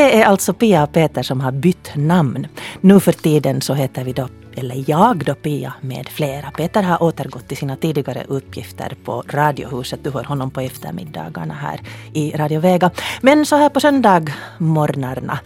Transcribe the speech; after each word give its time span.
Det 0.00 0.22
är 0.22 0.24
alltså 0.24 0.52
Pia 0.52 0.82
och 0.82 0.92
Peter 0.92 1.22
som 1.22 1.40
har 1.40 1.52
bytt 1.52 1.92
namn. 1.94 2.46
Nu 2.80 3.00
för 3.00 3.12
tiden 3.12 3.60
så 3.60 3.74
heter 3.74 4.04
vi 4.04 4.12
då 4.12 4.28
eller 4.54 4.84
jag 4.90 5.24
då 5.24 5.34
Pia 5.34 5.72
med 5.80 6.08
flera. 6.08 6.50
Peter 6.50 6.82
har 6.82 7.02
återgått 7.02 7.48
till 7.48 7.56
sina 7.56 7.76
tidigare 7.76 8.24
uppgifter 8.28 8.96
på 9.04 9.24
Radiohuset. 9.28 10.04
Du 10.04 10.10
hör 10.10 10.24
honom 10.24 10.50
på 10.50 10.60
eftermiddagarna 10.60 11.54
här 11.54 11.80
i 12.12 12.30
Radio 12.36 12.60
Vega. 12.60 12.90
Men 13.20 13.46
så 13.46 13.56
här 13.56 13.68
på 13.68 13.80
söndagmorgnarna, 13.80 15.38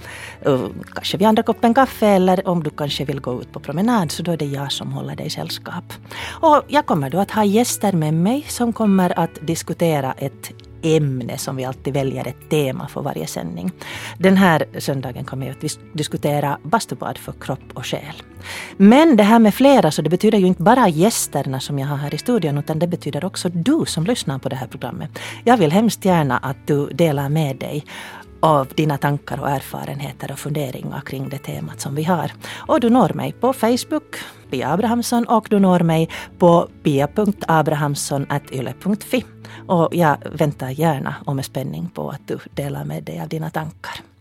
eh, 0.43 0.61
kanske 0.95 1.17
vid 1.17 1.29
andra 1.29 1.43
koppen 1.43 1.75
kaffe 1.75 2.07
eller 2.07 2.49
om 2.49 2.63
du 2.63 2.71
kanske 2.71 3.05
vill 3.05 3.21
gå 3.21 3.43
ut 3.43 3.53
på 3.53 3.61
promenad 3.61 4.13
så 4.13 4.23
då 4.23 4.33
är 4.33 4.37
det 4.37 4.47
jag 4.47 4.73
som 4.73 4.93
håller 4.93 5.17
dig 5.17 5.31
sällskap. 5.31 5.93
Och 6.31 6.63
jag 6.69 6.87
kommer 6.87 7.11
då 7.11 7.19
att 7.19 7.31
ha 7.31 7.45
gäster 7.45 7.93
med 7.93 8.15
mig 8.15 8.45
som 8.49 8.73
kommer 8.73 9.19
att 9.19 9.47
diskutera 9.47 10.13
ett 10.13 10.53
ämne 10.85 11.39
som 11.39 11.57
vi 11.57 11.65
alltid 11.65 11.95
väljer 11.95 12.29
ett 12.29 12.51
tema 12.51 12.89
för 12.89 13.03
varje 13.03 13.27
sändning. 13.27 13.73
Den 14.19 14.37
här 14.37 14.65
söndagen 14.79 15.25
kommer 15.25 15.47
vi 15.47 15.53
att 15.53 15.79
diskutera 15.93 16.59
bastubad 16.63 17.19
för 17.19 17.33
kropp 17.33 17.73
och 17.75 17.87
själ. 17.87 18.23
Men 18.77 19.17
det 19.17 19.23
här 19.23 19.39
med 19.39 19.55
flera 19.55 19.91
så 19.91 20.03
det 20.03 20.11
betyder 20.11 20.39
ju 20.39 20.47
inte 20.47 20.63
bara 20.63 20.89
gästerna 20.89 21.61
som 21.61 21.79
jag 21.79 21.87
har 21.87 21.97
här 21.97 22.15
i 22.15 22.19
studion 22.19 22.59
utan 22.59 22.79
det 22.79 22.87
betyder 22.87 23.25
också 23.25 23.49
du 23.49 23.85
som 23.87 24.05
lyssnar 24.05 24.39
på 24.39 24.49
det 24.49 24.57
här 24.57 24.67
programmet. 24.67 25.19
Jag 25.45 25.57
vill 25.57 25.73
hemskt 25.73 26.05
gärna 26.05 26.39
att 26.39 26.67
du 26.67 26.87
delar 26.87 27.29
med 27.29 27.57
dig 27.57 27.85
av 28.45 28.69
dina 28.75 28.99
tankar 28.99 29.41
och 29.41 29.51
erfarenheter 29.51 30.33
och 30.33 30.39
funderingar 30.39 31.01
kring 31.01 31.29
det 31.29 31.39
temat 31.39 31.81
som 31.81 31.95
vi 31.95 32.05
har. 32.05 32.33
Och 32.57 32.81
du 32.81 32.91
når 32.91 33.11
mig 33.15 33.33
på 33.33 33.53
Facebook, 33.53 34.17
Pia 34.51 34.73
Abrahamsson, 34.73 35.25
och 35.25 35.47
du 35.51 35.61
når 35.61 35.81
mig 35.81 36.09
på 36.39 36.69
pia.abrahamsson.yle.fi. 36.83 39.25
Och 39.67 39.89
jag 39.95 40.17
väntar 40.33 40.71
gärna 40.71 41.15
och 41.25 41.37
med 41.37 41.45
spänning 41.45 41.89
på 41.95 42.11
att 42.11 42.29
du 42.29 42.39
delar 42.55 42.85
med 42.85 43.05
dig 43.05 43.21
av 43.21 43.29
dina 43.29 43.51
tankar. 43.51 44.14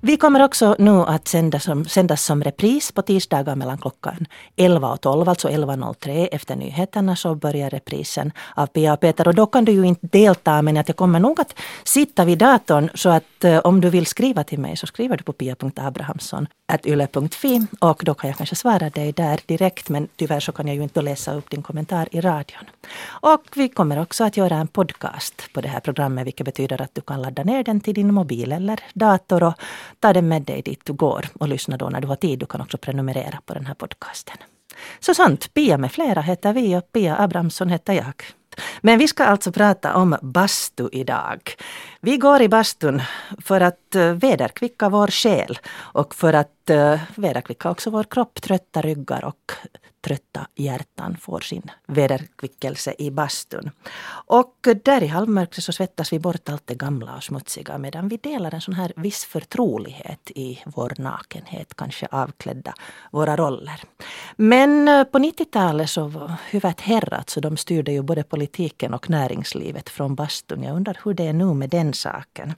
Vi 0.00 0.16
kommer 0.16 0.44
också 0.44 0.76
nu 0.78 1.02
att 1.02 1.28
sändas 1.28 1.64
som, 1.64 1.84
sändas 1.84 2.24
som 2.24 2.44
repris 2.44 2.92
på 2.92 3.02
tisdagar 3.02 3.56
mellan 3.56 3.78
klockan 3.78 4.26
11 4.56 4.92
och 4.92 5.00
12, 5.00 5.28
alltså 5.28 5.48
11.03 5.48 6.28
efter 6.32 6.56
nyheterna 6.56 7.16
så 7.16 7.34
börjar 7.34 7.70
reprisen 7.70 8.32
av 8.54 8.66
Pia 8.66 8.92
och 8.92 9.00
Peter. 9.00 9.28
Och 9.28 9.34
då 9.34 9.46
kan 9.46 9.64
du 9.64 9.72
ju 9.72 9.82
inte 9.82 10.06
delta 10.06 10.62
men 10.62 10.76
att 10.76 10.88
jag 10.88 10.96
kommer 10.96 11.20
nog 11.20 11.40
att 11.40 11.54
sitta 11.84 12.24
vid 12.24 12.38
datorn 12.38 12.90
så 12.94 13.08
att 13.08 13.44
eh, 13.44 13.58
om 13.58 13.80
du 13.80 13.90
vill 13.90 14.06
skriva 14.06 14.44
till 14.44 14.58
mig 14.58 14.76
så 14.76 14.86
skriver 14.86 15.16
du 15.16 15.24
på 15.24 15.32
pia.abrahamsson.yle.fi 15.32 17.66
och 17.80 18.02
då 18.04 18.14
kan 18.14 18.30
jag 18.30 18.36
kanske 18.36 18.56
svara 18.56 18.90
dig 18.90 19.12
där 19.12 19.40
direkt 19.46 19.88
men 19.88 20.08
tyvärr 20.16 20.40
så 20.40 20.52
kan 20.52 20.66
jag 20.66 20.76
ju 20.76 20.82
inte 20.82 21.02
läsa 21.02 21.34
upp 21.34 21.50
din 21.50 21.62
kommentar 21.62 22.08
i 22.10 22.20
radion. 22.20 22.64
Och 23.06 23.42
vi 23.54 23.68
kommer 23.68 24.02
också 24.02 24.24
att 24.24 24.36
göra 24.36 24.56
en 24.56 24.68
podcast 24.68 25.42
på 25.52 25.60
det 25.60 25.68
här 25.68 25.80
programmet 25.80 26.26
vilket 26.26 26.46
betyder 26.46 26.82
att 26.82 26.94
du 26.94 27.00
kan 27.00 27.22
ladda 27.22 27.44
ner 27.44 27.64
den 27.64 27.80
till 27.80 27.94
din 27.94 28.14
mobil 28.14 28.52
eller 28.52 28.80
dator 28.94 29.35
och 29.42 29.54
ta 30.00 30.12
den 30.12 30.28
med 30.28 30.42
dig 30.42 30.62
dit 30.62 30.80
du 30.84 30.92
går 30.92 31.28
och 31.40 31.48
lyssna 31.48 31.76
då 31.76 31.88
när 31.88 32.00
du 32.00 32.08
har 32.08 32.16
tid. 32.16 32.38
Du 32.38 32.46
kan 32.46 32.60
också 32.60 32.78
prenumerera 32.78 33.40
på 33.46 33.54
den 33.54 33.66
här 33.66 33.74
podcasten. 33.74 34.36
Så 35.00 35.14
sant, 35.14 35.54
Pia 35.54 35.78
med 35.78 35.92
flera 35.92 36.20
heter 36.20 36.52
vi 36.52 36.76
och 36.76 36.92
Pia 36.92 37.16
Abrahamsson 37.18 37.68
heter 37.68 37.92
jag. 37.92 38.24
Men 38.80 38.98
vi 38.98 39.08
ska 39.08 39.24
alltså 39.24 39.52
prata 39.52 39.94
om 39.94 40.16
bastu 40.22 40.88
idag. 40.92 41.40
Vi 42.00 42.16
går 42.16 42.42
i 42.42 42.48
bastun 42.48 43.02
för 43.44 43.60
att 43.60 43.94
eh, 43.94 44.12
vederkvicka 44.12 44.88
vår 44.88 45.06
själ 45.06 45.58
och 45.76 46.14
för 46.14 46.32
att 46.32 46.70
eh, 46.70 47.00
vederkvicka 47.14 47.70
också 47.70 47.90
vår 47.90 48.04
kropp, 48.04 48.42
trötta 48.42 48.82
ryggar 48.82 49.24
och 49.24 49.52
trötta 50.06 50.46
hjärtan 50.54 51.16
får 51.20 51.40
sin 51.40 51.62
vederkvickelse 51.86 52.94
i 52.98 53.10
bastun. 53.10 53.70
Och 54.26 54.68
där 54.84 55.02
i 55.02 55.06
halvmörkret 55.06 55.64
så 55.64 55.72
svettas 55.72 56.12
vi 56.12 56.18
bort 56.18 56.48
allt 56.48 56.66
det 56.66 56.74
gamla 56.74 57.16
och 57.16 57.24
smutsiga 57.24 57.78
medan 57.78 58.08
vi 58.08 58.16
delar 58.16 58.54
en 58.54 58.60
sån 58.60 58.74
här 58.74 58.92
viss 58.96 59.24
förtrolighet 59.24 60.30
i 60.34 60.62
vår 60.66 60.92
nakenhet, 60.98 61.74
kanske 61.76 62.08
avklädda 62.10 62.74
våra 63.10 63.36
roller. 63.36 63.82
Men 64.36 64.88
eh, 64.88 65.04
på 65.04 65.18
90-talet 65.18 65.90
så 65.90 66.30
huvudet 66.50 66.80
herrat 66.80 67.30
så 67.30 67.40
de 67.40 67.56
styrde 67.56 67.92
ju 67.92 68.02
både 68.02 68.22
politiken 68.22 68.94
och 68.94 69.10
näringslivet 69.10 69.88
från 69.88 70.14
bastun. 70.14 70.62
Jag 70.62 70.76
undrar 70.76 70.98
hur 71.04 71.14
det 71.14 71.26
är 71.26 71.32
nu 71.32 71.54
med 71.54 71.70
den 71.70 71.94
saken. 71.94 72.54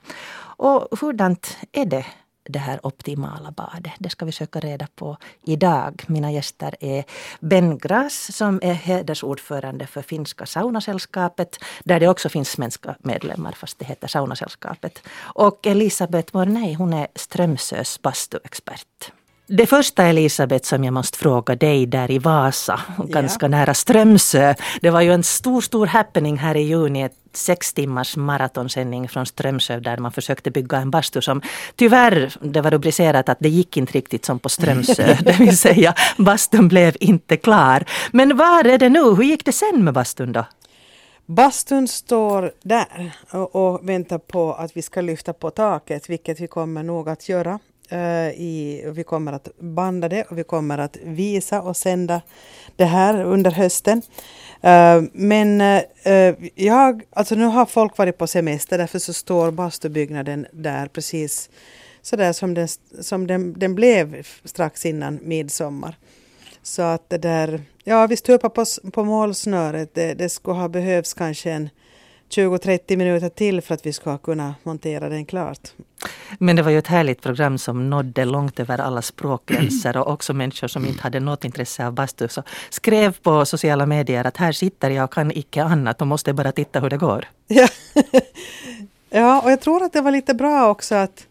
Och 0.57 0.99
hurdant 0.99 1.57
är 1.71 1.85
det 1.85 2.05
det 2.51 2.59
här 2.59 2.79
optimala 2.83 3.51
badet? 3.51 3.93
Det 3.99 4.09
ska 4.09 4.25
vi 4.25 4.31
söka 4.31 4.59
reda 4.59 4.87
på 4.95 5.17
idag. 5.43 6.03
Mina 6.07 6.31
gäster 6.31 6.75
är 6.79 7.03
Ben 7.39 7.77
Gras 7.77 8.35
som 8.35 8.59
är 8.63 8.73
hedersordförande 8.73 9.87
för 9.87 10.01
finska 10.01 10.45
saunasällskapet 10.45 11.57
där 11.83 11.99
det 11.99 12.07
också 12.07 12.29
finns 12.29 12.49
svenska 12.49 12.95
medlemmar 12.99 13.51
fast 13.51 13.79
det 13.79 13.85
heter 13.85 14.07
saunasällskapet. 14.07 15.03
Och 15.19 15.67
Elisabeth 15.67 16.35
Mornay, 16.35 16.73
hon 16.73 16.93
är 16.93 17.07
Strömsös 17.15 18.01
bastuexpert. 18.01 19.11
Det 19.51 19.65
första 19.65 20.03
Elisabeth 20.03 20.67
som 20.67 20.83
jag 20.83 20.93
måste 20.93 21.17
fråga 21.17 21.55
dig 21.55 21.85
där 21.85 22.11
i 22.11 22.19
Vasa, 22.19 22.79
ganska 22.97 23.45
ja. 23.45 23.47
nära 23.47 23.73
Strömsö. 23.73 24.55
Det 24.81 24.89
var 24.89 25.01
ju 25.01 25.13
en 25.13 25.23
stor, 25.23 25.61
stor 25.61 25.87
happening 25.87 26.37
här 26.37 26.55
i 26.55 26.61
juni. 26.61 27.03
Ett 27.03 27.13
sex 27.33 27.73
timmars 27.73 28.17
maratonsändning 28.17 29.09
från 29.09 29.25
Strömsö 29.25 29.79
där 29.79 29.97
man 29.97 30.11
försökte 30.11 30.51
bygga 30.51 30.77
en 30.77 30.91
bastu 30.91 31.21
som 31.21 31.41
tyvärr, 31.75 32.33
det 32.41 32.61
var 32.61 32.71
rubricerat 32.71 33.29
att 33.29 33.37
det 33.39 33.49
gick 33.49 33.77
inte 33.77 33.93
riktigt 33.93 34.25
som 34.25 34.39
på 34.39 34.49
Strömsö. 34.49 35.17
det 35.21 35.39
vill 35.39 35.57
säga 35.57 35.93
bastun 36.17 36.67
blev 36.67 36.95
inte 36.99 37.37
klar. 37.37 37.85
Men 38.11 38.37
var 38.37 38.67
är 38.67 38.77
det 38.77 38.89
nu? 38.89 39.03
Hur 39.03 39.23
gick 39.23 39.45
det 39.45 39.51
sen 39.51 39.83
med 39.83 39.93
bastun 39.93 40.31
då? 40.31 40.45
Bastun 41.25 41.87
står 41.87 42.51
där 42.63 43.11
och, 43.31 43.55
och 43.55 43.89
väntar 43.89 44.17
på 44.17 44.53
att 44.53 44.77
vi 44.77 44.81
ska 44.81 45.01
lyfta 45.01 45.33
på 45.33 45.49
taket, 45.49 46.09
vilket 46.09 46.39
vi 46.39 46.47
kommer 46.47 46.83
nog 46.83 47.09
att 47.09 47.29
göra 47.29 47.59
Eh, 47.89 48.29
I, 48.29 48.83
vi 48.93 49.03
kommer 49.03 49.33
att 49.33 49.49
banda 49.59 50.09
det 50.09 50.23
och 50.23 50.37
vi 50.37 50.43
kommer 50.43 50.77
att 50.77 50.97
visa 51.03 51.61
och 51.61 51.77
sända 51.77 52.21
det 52.75 52.85
här 52.85 53.23
under 53.23 53.51
hösten. 53.51 54.01
Uh, 54.63 55.09
men 55.13 55.61
uh, 55.61 56.49
jag, 56.55 57.03
alltså 57.11 57.35
nu 57.35 57.45
har 57.45 57.65
folk 57.65 57.97
varit 57.97 58.17
på 58.17 58.27
semester 58.27 58.77
därför 58.77 58.99
så 58.99 59.13
står 59.13 59.51
bastubyggnaden 59.51 60.47
där 60.51 60.87
precis 60.87 61.49
så 62.01 62.15
där 62.15 62.33
som, 62.33 62.53
den, 62.53 62.67
som 63.01 63.27
den, 63.27 63.53
den 63.59 63.75
blev 63.75 64.27
strax 64.43 64.85
innan 64.85 65.19
midsommar. 65.21 65.97
Så 66.63 66.81
att 66.81 67.09
det 67.09 67.17
där, 67.17 67.61
ja 67.83 68.07
vi 68.07 68.17
stupar 68.17 68.49
på, 68.49 68.65
på 68.91 69.03
målsnöret. 69.03 69.95
Det, 69.95 70.13
det 70.13 70.29
skulle 70.29 70.57
ha 70.57 70.67
behövts 70.67 71.13
kanske 71.13 71.51
en 71.51 71.69
20-30 72.29 72.97
minuter 72.97 73.29
till 73.29 73.61
för 73.61 73.73
att 73.73 73.85
vi 73.85 73.93
ska 73.93 74.17
kunna 74.17 74.55
montera 74.63 75.09
den 75.09 75.25
klart. 75.25 75.59
Men 76.39 76.55
det 76.55 76.61
var 76.61 76.71
ju 76.71 76.77
ett 76.77 76.87
härligt 76.87 77.21
program 77.21 77.57
som 77.57 77.89
nådde 77.89 78.25
långt 78.25 78.59
över 78.59 78.77
alla 78.81 79.01
språkgränser 79.01 79.97
och 79.97 80.07
också 80.13 80.33
människor 80.33 80.67
som 80.67 80.85
inte 80.85 81.01
hade 81.01 81.19
något 81.19 81.45
intresse 81.45 81.87
av 81.87 81.93
bastu 81.93 82.27
så 82.27 82.43
skrev 82.69 83.17
på 83.21 83.45
sociala 83.45 83.85
medier 83.85 84.27
att 84.27 84.37
här 84.37 84.51
sitter 84.51 84.89
jag 84.89 85.03
och 85.03 85.13
kan 85.13 85.31
icke 85.31 85.63
annat 85.63 86.01
och 86.01 86.07
måste 86.07 86.33
bara 86.33 86.51
titta 86.51 86.79
hur 86.79 86.89
det 86.89 86.97
går. 86.97 87.25
Ja, 87.47 87.67
ja 89.09 89.41
och 89.41 89.51
jag 89.51 89.61
tror 89.61 89.83
att 89.83 89.93
det 89.93 90.01
var 90.01 90.11
lite 90.11 90.33
bra 90.33 90.69
också 90.69 90.95
att, 90.95 91.27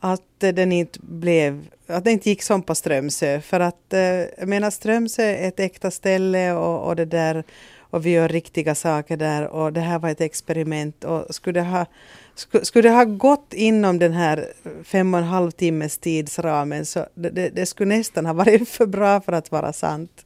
att 0.00 0.22
den 0.38 0.72
inte 0.72 0.98
blev 1.02 1.66
att 1.88 2.04
det 2.04 2.12
inte 2.12 2.28
gick 2.28 2.42
som 2.42 2.62
på 2.62 2.74
Strömsö. 2.74 3.40
För 3.40 3.60
att 3.60 3.92
eh, 3.92 4.00
jag 4.38 4.48
menar 4.48 4.70
Strömsö 4.70 5.22
är 5.22 5.48
ett 5.48 5.60
äkta 5.60 5.90
ställe 5.90 6.52
och, 6.52 6.86
och 6.86 6.96
det 6.96 7.04
där 7.04 7.44
och 7.90 8.06
vi 8.06 8.10
gör 8.10 8.28
riktiga 8.28 8.74
saker 8.74 9.16
där 9.16 9.46
och 9.48 9.72
det 9.72 9.80
här 9.80 9.98
var 9.98 10.08
ett 10.08 10.20
experiment 10.20 11.04
och 11.04 11.34
skulle 11.34 11.60
det 11.60 11.66
ha, 11.66 11.86
skulle 12.62 12.88
det 12.88 12.94
ha 12.94 13.04
gått 13.04 13.54
inom 13.54 13.98
den 13.98 14.12
här 14.12 14.52
fem 14.84 15.14
och 15.14 15.20
en 15.20 15.26
halv 15.26 15.50
timmes 15.50 15.98
tidsramen 15.98 16.86
så 16.86 17.06
det, 17.14 17.48
det, 17.48 17.66
skulle 17.66 17.96
nästan 17.96 18.26
ha 18.26 18.32
varit 18.32 18.68
för 18.78 18.86
bra 18.86 19.20
för 19.20 19.32
att 19.32 19.52
vara 19.52 19.72
sant. 19.72 20.24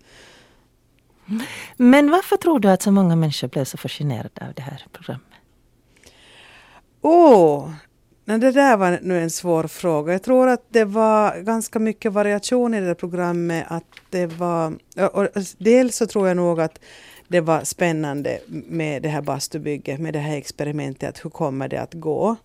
Men 1.77 2.11
varför 2.11 2.37
tror 2.37 2.61
du 2.61 2.69
att 2.71 2.83
så 2.83 2.93
många 2.93 3.17
människor 3.17 3.49
blev 3.49 3.65
så 3.65 3.77
fascinerade 3.77 4.47
av 4.49 4.55
det 4.55 4.63
här 4.63 4.87
programmet? 4.93 5.27
Åh, 7.03 7.65
oh, 7.65 7.71
det 8.25 8.53
där 8.53 8.77
var 8.77 8.99
nu 9.03 9.23
en 9.23 9.31
svår 9.31 9.67
fråga. 9.67 10.13
Jag 10.13 10.23
tror 10.23 10.49
att 10.49 10.65
det 10.69 10.85
var 10.85 11.41
ganska 11.41 11.79
mycket 11.79 12.13
variation 12.13 12.75
i 12.75 12.81
det 12.81 12.95
programmet. 12.95 13.65
Att 13.69 13.85
det 14.11 14.27
var, 14.27 14.79
och 15.13 15.29
dels 15.59 15.97
så 15.97 16.07
tror 16.07 16.29
jag 16.29 16.37
nog 16.37 16.61
att 16.61 16.79
det 17.31 17.41
var 17.41 17.65
spännande 17.65 18.41
med 18.47 19.03
det 19.03 19.09
här 19.09 19.23
bastubygget, 19.23 20.01
med 20.01 20.13
det 20.13 20.19
här 20.19 20.37
experimentet, 20.37 21.09
att 21.09 21.25
hur 21.25 21.31
kommer 21.31 21.69
det 21.69 21.81
att 21.81 21.95
gå? 21.95 22.37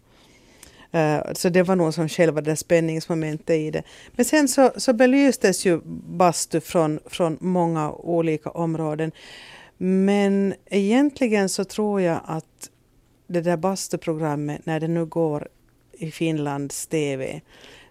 Uh, 0.95 1.33
så 1.33 1.49
det 1.49 1.63
var 1.63 1.75
nog 1.75 1.93
som 1.93 2.09
själva 2.09 2.41
det 2.41 2.55
spänningsmomentet 2.55 3.49
i 3.49 3.71
det. 3.71 3.83
Men 4.11 4.25
sen 4.25 4.47
så, 4.47 4.71
så 4.77 4.93
belystes 4.93 5.65
ju 5.65 5.81
bastu 6.07 6.61
från, 6.61 6.99
från 7.05 7.37
många 7.41 7.91
olika 7.91 8.49
områden. 8.49 9.11
Men 9.77 10.53
egentligen 10.65 11.49
så 11.49 11.63
tror 11.63 12.01
jag 12.01 12.19
att 12.25 12.69
det 13.27 13.41
där 13.41 13.57
bastuprogrammet, 13.57 14.65
när 14.65 14.79
det 14.79 14.87
nu 14.87 15.05
går 15.05 15.47
i 15.93 16.11
Finlands 16.11 16.87
TV, 16.87 17.41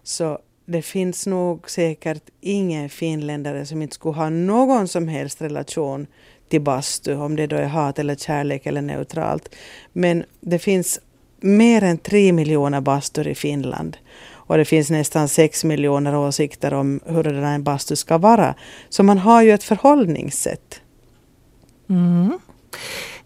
så 0.03 0.39
det 0.65 0.81
finns 0.81 1.27
nog 1.27 1.69
säkert 1.69 2.23
ingen 2.41 2.89
finländare 2.89 3.65
som 3.65 3.81
inte 3.81 3.95
skulle 3.95 4.15
ha 4.15 4.29
någon 4.29 4.87
som 4.87 5.07
helst 5.07 5.41
relation 5.41 6.07
till 6.49 6.61
bastu, 6.61 7.15
om 7.15 7.35
det 7.35 7.47
då 7.47 7.55
är 7.55 7.65
hat 7.65 7.99
eller 7.99 8.15
kärlek 8.15 8.65
eller 8.65 8.81
neutralt. 8.81 9.55
Men 9.93 10.23
det 10.41 10.59
finns 10.59 10.99
mer 11.39 11.83
än 11.83 11.97
tre 11.97 12.33
miljoner 12.33 12.81
bastur 12.81 13.27
i 13.27 13.35
Finland. 13.35 13.97
och 14.47 14.57
det 14.57 14.65
finns 14.65 14.89
nästan 14.89 15.27
sex 15.27 15.63
miljoner 15.63 16.15
åsikter 16.15 16.73
om 16.73 16.99
hur 17.05 17.27
en 17.27 17.63
bastu 17.63 17.95
ska 17.95 18.17
vara. 18.17 18.55
Så 18.89 19.03
man 19.03 19.17
har 19.17 19.41
ju 19.41 19.51
ett 19.51 19.63
förhållningssätt. 19.63 20.81
Mm. 21.89 22.39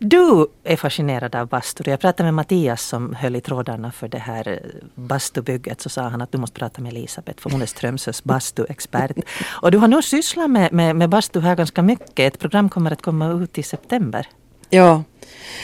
Du 0.02 0.48
är 0.64 0.76
fascinerad 0.76 1.36
av 1.36 1.48
bastur. 1.48 1.90
Jag 1.90 2.00
pratade 2.00 2.24
med 2.24 2.34
Mattias 2.34 2.82
som 2.82 3.14
höll 3.14 3.36
i 3.36 3.42
trådarna 3.42 3.92
för 3.92 4.08
det 4.08 4.18
här 4.18 4.48
eh, 4.48 4.88
bastubygget. 4.96 5.82
Så 5.82 5.90
sa 5.90 6.02
han 6.02 6.22
att 6.22 6.32
du 6.32 6.38
måste 6.38 6.60
prata 6.60 6.82
med 6.82 6.92
Elisabeth 6.92 7.42
för 7.42 7.50
hon 7.50 7.62
är 7.62 7.66
Strömsös 7.66 8.24
bastuexpert. 8.24 9.18
Och 9.62 9.72
du 9.72 9.78
har 9.78 9.88
nog 9.88 10.04
sysslat 10.04 10.50
med, 10.50 10.74
med, 10.74 10.96
med 10.96 11.10
bastu 11.10 11.40
här 11.40 11.56
ganska 11.56 11.82
mycket. 11.82 12.20
Ett 12.34 12.40
program 12.40 12.70
kommer 12.70 12.92
att 12.92 13.02
komma 13.02 13.32
ut 13.32 13.58
i 13.58 13.64
september. 13.64 14.28
Ja, 14.70 15.04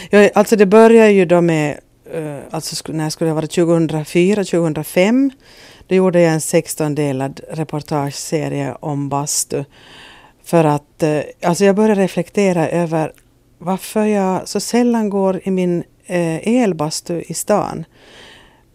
ja 0.10 0.30
alltså 0.36 0.56
det 0.56 0.66
börjar 0.66 1.10
ju 1.10 1.26
då 1.26 1.42
med, 1.42 1.80
uh, 2.16 2.40
alltså 2.52 2.94
när 2.94 3.10
skulle 3.10 3.30
det 3.30 3.36
vara 3.36 3.48
2004, 3.48 4.44
2005. 4.44 5.32
Då 5.88 5.96
gjorde 5.96 6.22
jag 6.22 6.34
en 6.34 6.40
16-delad 6.40 7.40
reportageserie 7.50 8.76
om 8.80 9.10
bastu. 9.10 9.64
För 10.44 10.64
att 10.64 11.04
uh, 11.04 11.20
alltså 11.44 11.66
jag 11.66 11.76
började 11.76 12.02
reflektera 12.02 12.70
över 12.70 13.12
varför 13.58 14.06
jag 14.06 14.48
så 14.48 14.60
sällan 14.60 15.10
går 15.10 15.42
i 15.44 15.52
min 15.52 15.84
eh, 16.06 16.48
elbastu 16.48 17.24
i 17.28 17.34
stan. 17.34 17.86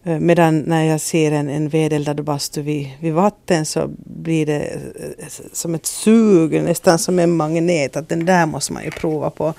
Eh, 0.04 0.18
medan 0.18 0.58
när 0.58 0.84
jag 0.84 1.00
ser 1.00 1.32
en, 1.32 1.48
en 1.48 1.68
vedeldad 1.68 2.24
bastu 2.24 2.62
vid, 2.62 2.90
vid 3.00 3.12
vatten 3.12 3.66
så 3.66 3.90
blir 3.98 4.46
det 4.46 4.58
eh, 4.58 5.26
som 5.52 5.74
ett 5.74 5.86
sug, 5.86 6.62
nästan 6.62 6.98
som 6.98 7.18
en 7.18 7.36
magnet, 7.36 7.96
att 7.96 8.08
den 8.08 8.24
där 8.24 8.46
måste 8.46 8.72
man 8.72 8.84
ju 8.84 8.90
prova 8.90 9.30
på. 9.30 9.54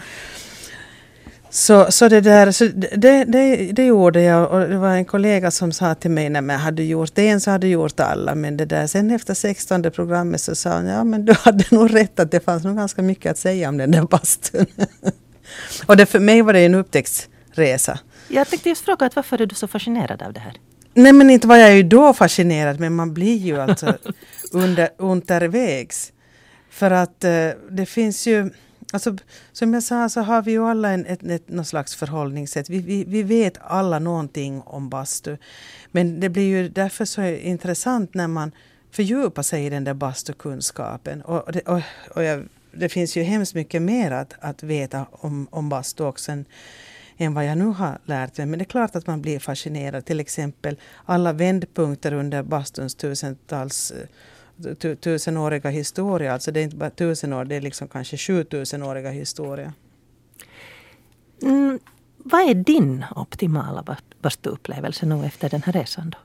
Så, 1.53 1.92
så 1.92 2.07
det 2.07 2.21
där, 2.21 2.51
så 2.51 2.65
det, 2.65 3.24
det, 3.24 3.56
det 3.71 3.86
gjorde 3.86 4.21
jag 4.21 4.51
och 4.51 4.59
det 4.59 4.77
var 4.77 4.89
en 4.89 5.06
kollega 5.06 5.51
som 5.51 5.71
sa 5.71 5.95
till 5.95 6.12
mig, 6.12 6.30
när 6.30 6.42
man 6.42 6.59
hade 6.59 6.83
gjort 6.83 7.18
en 7.18 7.42
så 7.42 7.51
hade 7.51 7.68
du 7.68 7.71
gjort 7.71 8.00
alla. 8.00 8.36
Men 8.36 8.57
det 8.57 8.65
där, 8.65 8.88
sen 8.88 9.12
efter 9.12 9.33
16 9.33 9.92
programmet 9.92 10.42
så 10.42 10.56
sa 10.56 10.75
hon, 10.75 10.86
ja 10.86 11.03
men 11.03 11.25
du 11.25 11.33
hade 11.33 11.65
nog 11.71 11.95
rätt 11.95 12.19
att 12.19 12.31
det 12.31 12.39
fanns 12.39 12.63
nog 12.63 12.77
ganska 12.77 13.01
mycket 13.01 13.31
att 13.31 13.38
säga 13.38 13.69
om 13.69 13.77
den 13.77 13.92
där 13.92 14.01
bastun. 14.01 14.65
och 15.86 15.98
det, 15.98 16.06
för 16.06 16.19
mig 16.19 16.42
var 16.42 16.53
det 16.53 16.59
en 16.59 16.75
upptäcktsresa. 16.75 18.00
Jag 18.27 18.47
tänkte 18.47 18.69
just 18.69 18.86
fråga, 18.86 19.06
att 19.06 19.15
varför 19.15 19.42
är 19.42 19.45
du 19.45 19.56
så 19.56 19.68
fascinerad 19.68 20.21
av 20.21 20.33
det 20.33 20.39
här? 20.39 20.54
Nej 20.94 21.13
men 21.13 21.30
inte 21.30 21.47
var 21.47 21.57
jag 21.57 21.75
ju 21.75 21.83
då 21.83 22.13
fascinerad, 22.13 22.80
men 22.80 22.95
man 22.95 23.13
blir 23.13 23.38
ju 23.38 23.62
alltså 23.62 23.97
under, 24.51 24.89
undervägs. 24.97 26.12
För 26.69 26.92
att 26.92 27.24
eh, 27.24 27.50
det 27.69 27.86
finns 27.86 28.27
ju 28.27 28.50
Alltså, 28.92 29.16
som 29.52 29.74
jag 29.74 29.84
sa 29.84 30.10
så 30.10 30.22
har 30.22 30.42
vi 30.42 30.52
ju 30.52 30.66
alla 30.66 30.90
en, 30.90 31.06
ett, 31.06 31.24
ett, 31.24 31.50
något 31.50 31.68
slags 31.68 31.96
förhållningssätt. 31.96 32.70
Vi, 32.70 32.80
vi, 32.80 33.04
vi 33.04 33.24
vet 33.24 33.58
alla 33.62 34.00
någonting 34.00 34.62
om 34.62 34.90
bastu. 34.90 35.38
Men 35.92 36.20
det 36.20 36.30
blir 36.30 36.48
ju 36.48 36.70
därför 36.70 37.06
så 37.06 37.24
intressant 37.24 38.14
när 38.14 38.28
man 38.28 38.52
fördjupar 38.92 39.44
sig 39.44 39.66
i 39.66 39.70
den 39.70 39.84
där 39.84 39.94
bastukunskapen. 39.94 41.22
Och, 41.22 41.52
det, 41.52 41.62
och, 41.62 41.82
och 42.16 42.24
jag, 42.24 42.44
det 42.72 42.90
finns 42.90 43.18
ju 43.18 43.24
hemskt 43.24 43.56
mycket 43.56 43.82
mer 43.82 44.12
att, 44.12 44.34
att 44.40 44.64
veta 44.64 45.06
om, 45.12 45.48
om 45.52 45.70
bastu 45.70 46.04
också 46.04 46.32
än, 46.32 46.46
än 47.18 47.34
vad 47.34 47.46
jag 47.46 47.58
nu 47.58 47.66
har 47.66 48.00
lärt 48.06 48.38
mig. 48.38 48.48
Men 48.48 48.60
det 48.60 48.64
är 48.64 48.66
klart 48.66 48.96
att 48.96 49.08
man 49.08 49.22
blir 49.22 49.40
fascinerad. 49.40 50.06
Till 50.06 50.20
exempel 50.20 50.78
alla 51.06 51.34
vändpunkter 51.34 52.14
under 52.14 52.44
bastuns 52.44 52.96
tusentals 52.96 53.92
eh, 53.92 54.08
tusenåriga 55.00 55.69
historia. 55.69 56.34
Alltså 56.34 56.52
det 56.52 56.60
är 56.60 56.63
inte 56.63 56.75
bara 56.75 56.90
tusen 56.90 57.34
år, 57.34 57.46
det 57.46 57.56
är 57.56 57.62
liksom 57.62 57.88
kanske 57.88 58.18
sjutusenåriga 58.18 59.10
historia. 59.10 59.74
Mm, 61.42 61.80
vad 62.18 62.50
är 62.50 62.54
din 62.54 63.06
optimala 63.16 63.98
bastuupplevelse 64.22 65.06
nu 65.06 65.25
efter 65.25 65.50
den 65.50 65.63
här 65.63 65.74
resan? 65.74 66.10
Då? 66.10 66.18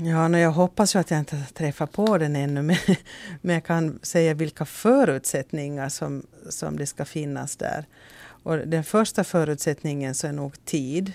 Ja, 0.00 0.28
no, 0.28 0.38
jag 0.38 0.52
hoppas 0.52 0.94
ju 0.94 0.98
att 0.98 1.10
jag 1.10 1.18
inte 1.18 1.44
träffar 1.54 1.86
på 1.86 2.18
den 2.18 2.36
ännu 2.36 2.62
men, 2.62 2.76
men 3.40 3.54
jag 3.54 3.64
kan 3.64 3.98
säga 4.02 4.34
vilka 4.34 4.64
förutsättningar 4.64 5.88
som, 5.88 6.26
som 6.48 6.76
det 6.76 6.86
ska 6.86 7.04
finnas 7.04 7.56
där. 7.56 7.86
Och 8.22 8.58
den 8.58 8.84
första 8.84 9.24
förutsättningen 9.24 10.14
så 10.14 10.26
är 10.26 10.32
nog 10.32 10.64
tid. 10.64 11.12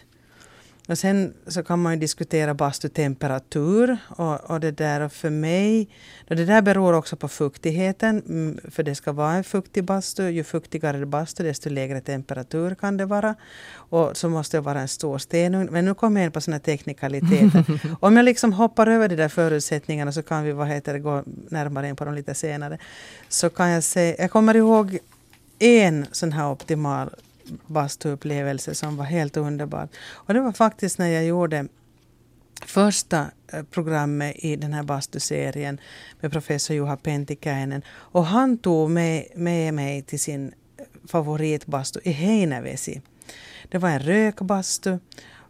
Och 0.88 0.98
sen 0.98 1.34
så 1.48 1.64
kan 1.64 1.82
man 1.82 1.94
ju 1.94 2.00
diskutera 2.00 2.54
bastutemperatur 2.54 3.98
och, 4.08 4.52
och 4.52 4.60
det 4.60 4.72
där 4.72 5.02
och 5.02 5.12
för 5.12 5.30
mig, 5.30 5.90
det 6.28 6.46
där 6.46 6.62
beror 6.62 6.94
också 6.94 7.16
på 7.16 7.28
fuktigheten, 7.28 8.24
mm, 8.28 8.60
för 8.72 8.84
det 8.84 8.96
ska 8.96 9.12
vara 9.12 9.34
en 9.34 9.44
fuktig 9.44 9.84
bastu. 9.84 10.30
Ju 10.30 10.44
fuktigare 10.44 11.06
bastu 11.06 11.44
desto 11.44 11.70
lägre 11.70 12.02
temperatur 12.02 12.76
kan 12.76 12.98
det 12.98 13.06
vara. 13.06 13.36
Och 13.74 14.18
så 14.18 14.30
måste 14.30 14.58
det 14.58 14.62
vara 14.62 14.82
en 14.82 14.88
stor 14.88 15.18
stenugn. 15.18 15.70
Men 15.72 15.86
nu 15.86 15.94
kommer 15.94 16.22
jag 16.22 16.26
in 16.26 16.32
på 16.32 16.42
sådana 16.42 16.60
teknikaliteter. 16.60 17.66
Om 18.00 18.18
jag 18.18 18.24
liksom 18.24 18.54
hoppar 18.54 18.88
över 18.88 19.10
de 19.10 19.16
där 19.16 19.30
förutsättningarna 19.30 20.12
så 20.12 20.24
kan 20.24 20.44
vi 20.44 20.52
vad 20.52 20.68
heter 20.68 20.94
det, 20.94 21.00
gå 21.00 21.24
närmare 21.50 21.90
in 21.90 21.96
på 21.96 22.06
dem 22.06 22.14
lite 22.14 22.34
senare. 22.34 22.78
Så 23.30 23.50
kan 23.50 23.70
jag 23.70 23.84
säga, 23.84 24.16
jag 24.20 24.32
kommer 24.32 24.56
ihåg 24.56 24.98
en 25.60 26.06
sån 26.12 26.32
här 26.32 26.52
optimal 26.52 27.10
bastuupplevelse 27.68 28.76
som 28.76 28.98
var 28.98 29.06
helt 29.06 29.38
underbar. 29.38 29.88
Och 30.12 30.34
det 30.34 30.42
var 30.42 30.52
faktiskt 30.52 30.98
när 30.98 31.08
jag 31.08 31.26
gjorde 31.26 31.68
första 32.66 33.32
eh, 33.54 33.64
programmet 33.64 34.36
i 34.36 34.56
den 34.56 34.74
här 34.74 34.84
bastuserien 34.84 35.80
med 36.20 36.32
professor 36.32 36.76
Juha 36.76 36.98
Pentikäinen. 36.98 37.82
Och 37.90 38.26
han 38.26 38.58
tog 38.58 38.90
med, 38.90 39.26
med 39.36 39.74
mig 39.74 40.02
till 40.02 40.20
sin 40.20 40.54
favoritbastu 41.08 42.00
i 42.04 42.12
Heinävesi. 42.12 43.02
Det 43.70 43.78
var 43.78 43.90
en 43.90 44.00
rökbastu 44.00 45.00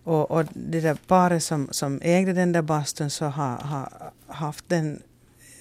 och, 0.03 0.31
och 0.31 0.45
det 0.53 0.81
där 0.81 0.97
paret 1.07 1.43
som, 1.43 1.67
som 1.71 1.99
ägde 2.03 2.33
den 2.33 2.51
där 2.51 2.61
bastun 2.61 3.09
så 3.09 3.25
har 3.25 3.57
ha, 3.57 4.11
haft 4.27 4.69
den 4.69 5.01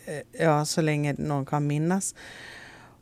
eh, 0.04 0.42
ja, 0.44 0.64
så 0.64 0.80
länge 0.80 1.14
någon 1.18 1.46
kan 1.46 1.66
minnas. 1.66 2.14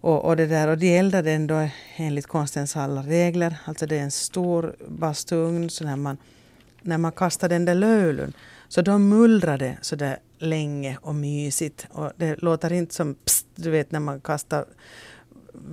Och, 0.05 0.25
och, 0.25 0.37
det 0.37 0.47
där, 0.47 0.69
och 0.69 0.79
de 0.79 0.99
eldade 0.99 1.33
ändå 1.33 1.69
enligt 1.97 2.27
konstens 2.27 2.77
alla 2.77 3.03
regler. 3.03 3.57
Alltså 3.65 3.87
det 3.87 3.97
är 3.97 4.03
en 4.03 4.11
stor 4.11 4.77
bastuugn 4.89 5.71
så 5.71 5.85
när 5.85 5.97
man, 5.97 6.17
när 6.83 6.99
man 6.99 7.13
kastar 7.13 7.49
den 7.49 7.65
där 7.65 7.75
lölen 7.75 8.33
så 8.69 8.83
då 8.83 8.99
mullrar 8.99 9.59
det 9.59 9.77
så 9.81 9.97
där 9.97 10.19
länge 10.39 10.99
och 11.03 11.15
mysigt. 11.15 11.87
Och 11.91 12.13
det 12.17 12.43
låter 12.43 12.73
inte 12.73 12.95
som 12.95 13.15
pst, 13.15 13.47
du 13.55 13.71
vet 13.71 13.93
när 13.93 14.01
man 14.01 14.21
kastar 14.21 14.65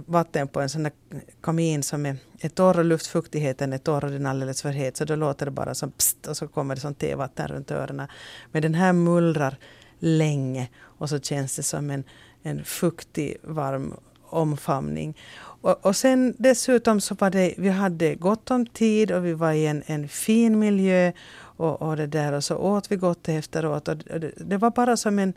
vatten 0.05 0.47
på 0.47 0.61
en 0.61 0.69
sån 0.69 0.83
där 0.83 0.93
kamin 1.41 1.83
som 1.83 2.05
är, 2.05 2.17
är 2.39 2.49
torr 2.49 2.79
och 2.79 2.85
luftfuktigheten 2.85 3.73
är 3.73 3.77
torr 3.77 4.05
och 4.05 4.11
den 4.11 4.25
är 4.25 4.29
alldeles 4.29 4.61
för 4.61 4.71
het 4.71 4.97
så 4.97 5.05
då 5.05 5.15
låter 5.15 5.45
det 5.45 5.51
bara 5.51 5.75
som 5.75 5.91
pst 5.91 6.27
och 6.27 6.37
så 6.37 6.47
kommer 6.47 6.75
det 6.75 6.81
som 6.81 6.95
tevatten 6.95 7.47
runt 7.47 7.71
öronen. 7.71 8.07
Men 8.51 8.61
den 8.61 8.73
här 8.73 8.93
mullrar 8.93 9.57
länge 9.99 10.69
och 10.79 11.09
så 11.09 11.19
känns 11.19 11.55
det 11.55 11.63
som 11.63 11.89
en, 11.89 12.03
en 12.43 12.63
fuktig, 12.63 13.37
varm 13.43 13.93
omfamning. 14.33 15.17
Och, 15.61 15.85
och 15.85 15.95
sen 15.95 16.35
dessutom 16.37 17.01
så 17.01 17.15
var 17.15 17.29
det, 17.29 17.53
vi 17.57 17.69
hade 17.69 18.15
gott 18.15 18.51
om 18.51 18.65
tid 18.65 19.11
och 19.11 19.25
vi 19.25 19.33
var 19.33 19.51
i 19.51 19.67
en, 19.67 19.83
en 19.85 20.07
fin 20.07 20.59
miljö 20.59 21.11
och, 21.35 21.81
och 21.81 21.97
det 21.97 22.07
där 22.07 22.33
och 22.33 22.43
så 22.43 22.55
åt 22.55 22.91
vi 22.91 22.95
gott 22.95 23.29
efteråt. 23.29 23.87
Och 23.87 23.97
det, 23.97 24.31
det 24.37 24.57
var 24.57 24.71
bara 24.71 24.97
som 24.97 25.19
en, 25.19 25.33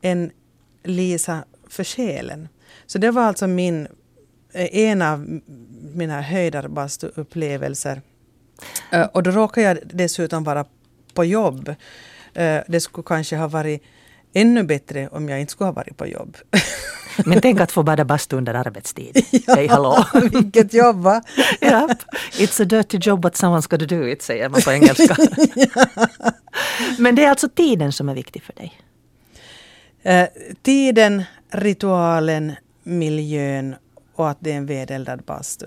en 0.00 0.30
Lisa 0.82 1.44
för 1.68 1.84
själen. 1.84 2.48
Så 2.86 2.98
det 2.98 3.10
var 3.10 3.22
alltså 3.22 3.46
min, 3.46 3.88
eh, 4.52 4.76
en 4.76 5.02
av 5.02 5.40
mina 5.94 6.20
höjdarbastuupplevelser. 6.20 8.02
Eh, 8.92 9.06
och 9.06 9.22
då 9.22 9.30
råkade 9.30 9.66
jag 9.66 9.78
dessutom 9.84 10.44
vara 10.44 10.64
på 11.14 11.24
jobb. 11.24 11.68
Eh, 12.34 12.60
det 12.68 12.80
skulle 12.80 13.04
kanske 13.06 13.36
ha 13.36 13.48
varit 13.48 13.82
ännu 14.32 14.62
bättre 14.62 15.08
om 15.08 15.28
jag 15.28 15.40
inte 15.40 15.52
skulle 15.52 15.68
ha 15.68 15.72
varit 15.72 15.96
på 15.96 16.06
jobb. 16.06 16.36
Men 17.24 17.40
tänk 17.40 17.60
att 17.60 17.72
få 17.72 17.82
bada 17.82 18.04
bastu 18.04 18.36
under 18.36 18.54
arbetstid. 18.54 19.24
ja, 19.30 19.54
Hej 19.54 19.66
hallå! 19.66 20.04
Vilket 20.32 20.74
jobb 20.74 20.96
va? 20.96 21.22
ja, 21.60 21.88
it's 22.32 22.62
a 22.62 22.64
dirty 22.64 22.98
job 23.00 23.20
but 23.20 23.34
someone's 23.34 23.70
got 23.70 23.80
to 23.80 23.86
do 23.86 24.08
it 24.08 24.22
säger 24.22 24.48
man 24.48 24.60
på 24.60 24.72
engelska. 24.72 25.16
Men 26.98 27.14
det 27.14 27.24
är 27.24 27.30
alltså 27.30 27.48
tiden 27.48 27.92
som 27.92 28.08
är 28.08 28.14
viktig 28.14 28.42
för 28.42 28.52
dig? 28.52 28.80
Eh, 30.02 30.28
tiden, 30.62 31.22
ritualen, 31.50 32.52
miljön 32.82 33.74
och 34.14 34.30
att 34.30 34.38
det 34.40 34.52
är 34.52 34.56
en 34.56 34.66
vedeldad 34.66 35.22
bastu. 35.22 35.66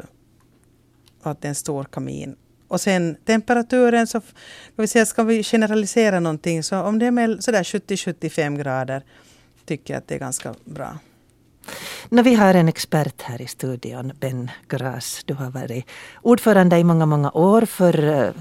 Och 1.23 1.31
att 1.31 1.41
det 1.41 1.45
är 1.47 1.49
en 1.49 1.55
stor 1.55 1.83
kamin. 1.83 2.35
Och 2.73 2.81
sen 2.81 3.17
temperaturen, 3.25 4.07
så 4.07 4.19
ska 4.19 4.81
vi, 4.81 4.87
säga, 4.87 5.05
ska 5.05 5.23
vi 5.23 5.43
generalisera 5.43 6.19
någonting 6.19 6.63
så 6.63 6.81
om 6.81 6.99
det 6.99 7.05
är 7.05 7.11
70-75 7.11 8.57
grader 8.57 9.03
tycker 9.65 9.93
jag 9.93 9.97
att 9.97 10.07
det 10.07 10.15
är 10.15 10.19
ganska 10.19 10.53
bra. 10.65 10.97
När 12.09 12.23
vi 12.23 12.35
har 12.35 12.53
en 12.53 12.67
expert 12.67 13.21
här 13.21 13.41
i 13.41 13.47
studion, 13.47 14.11
Ben 14.19 14.51
Gras. 14.67 15.23
Du 15.25 15.33
har 15.33 15.49
varit 15.49 15.85
ordförande 16.21 16.77
i 16.77 16.83
många, 16.83 17.05
många 17.05 17.31
år 17.31 17.65
för 17.65 18.03
eh, 18.03 18.31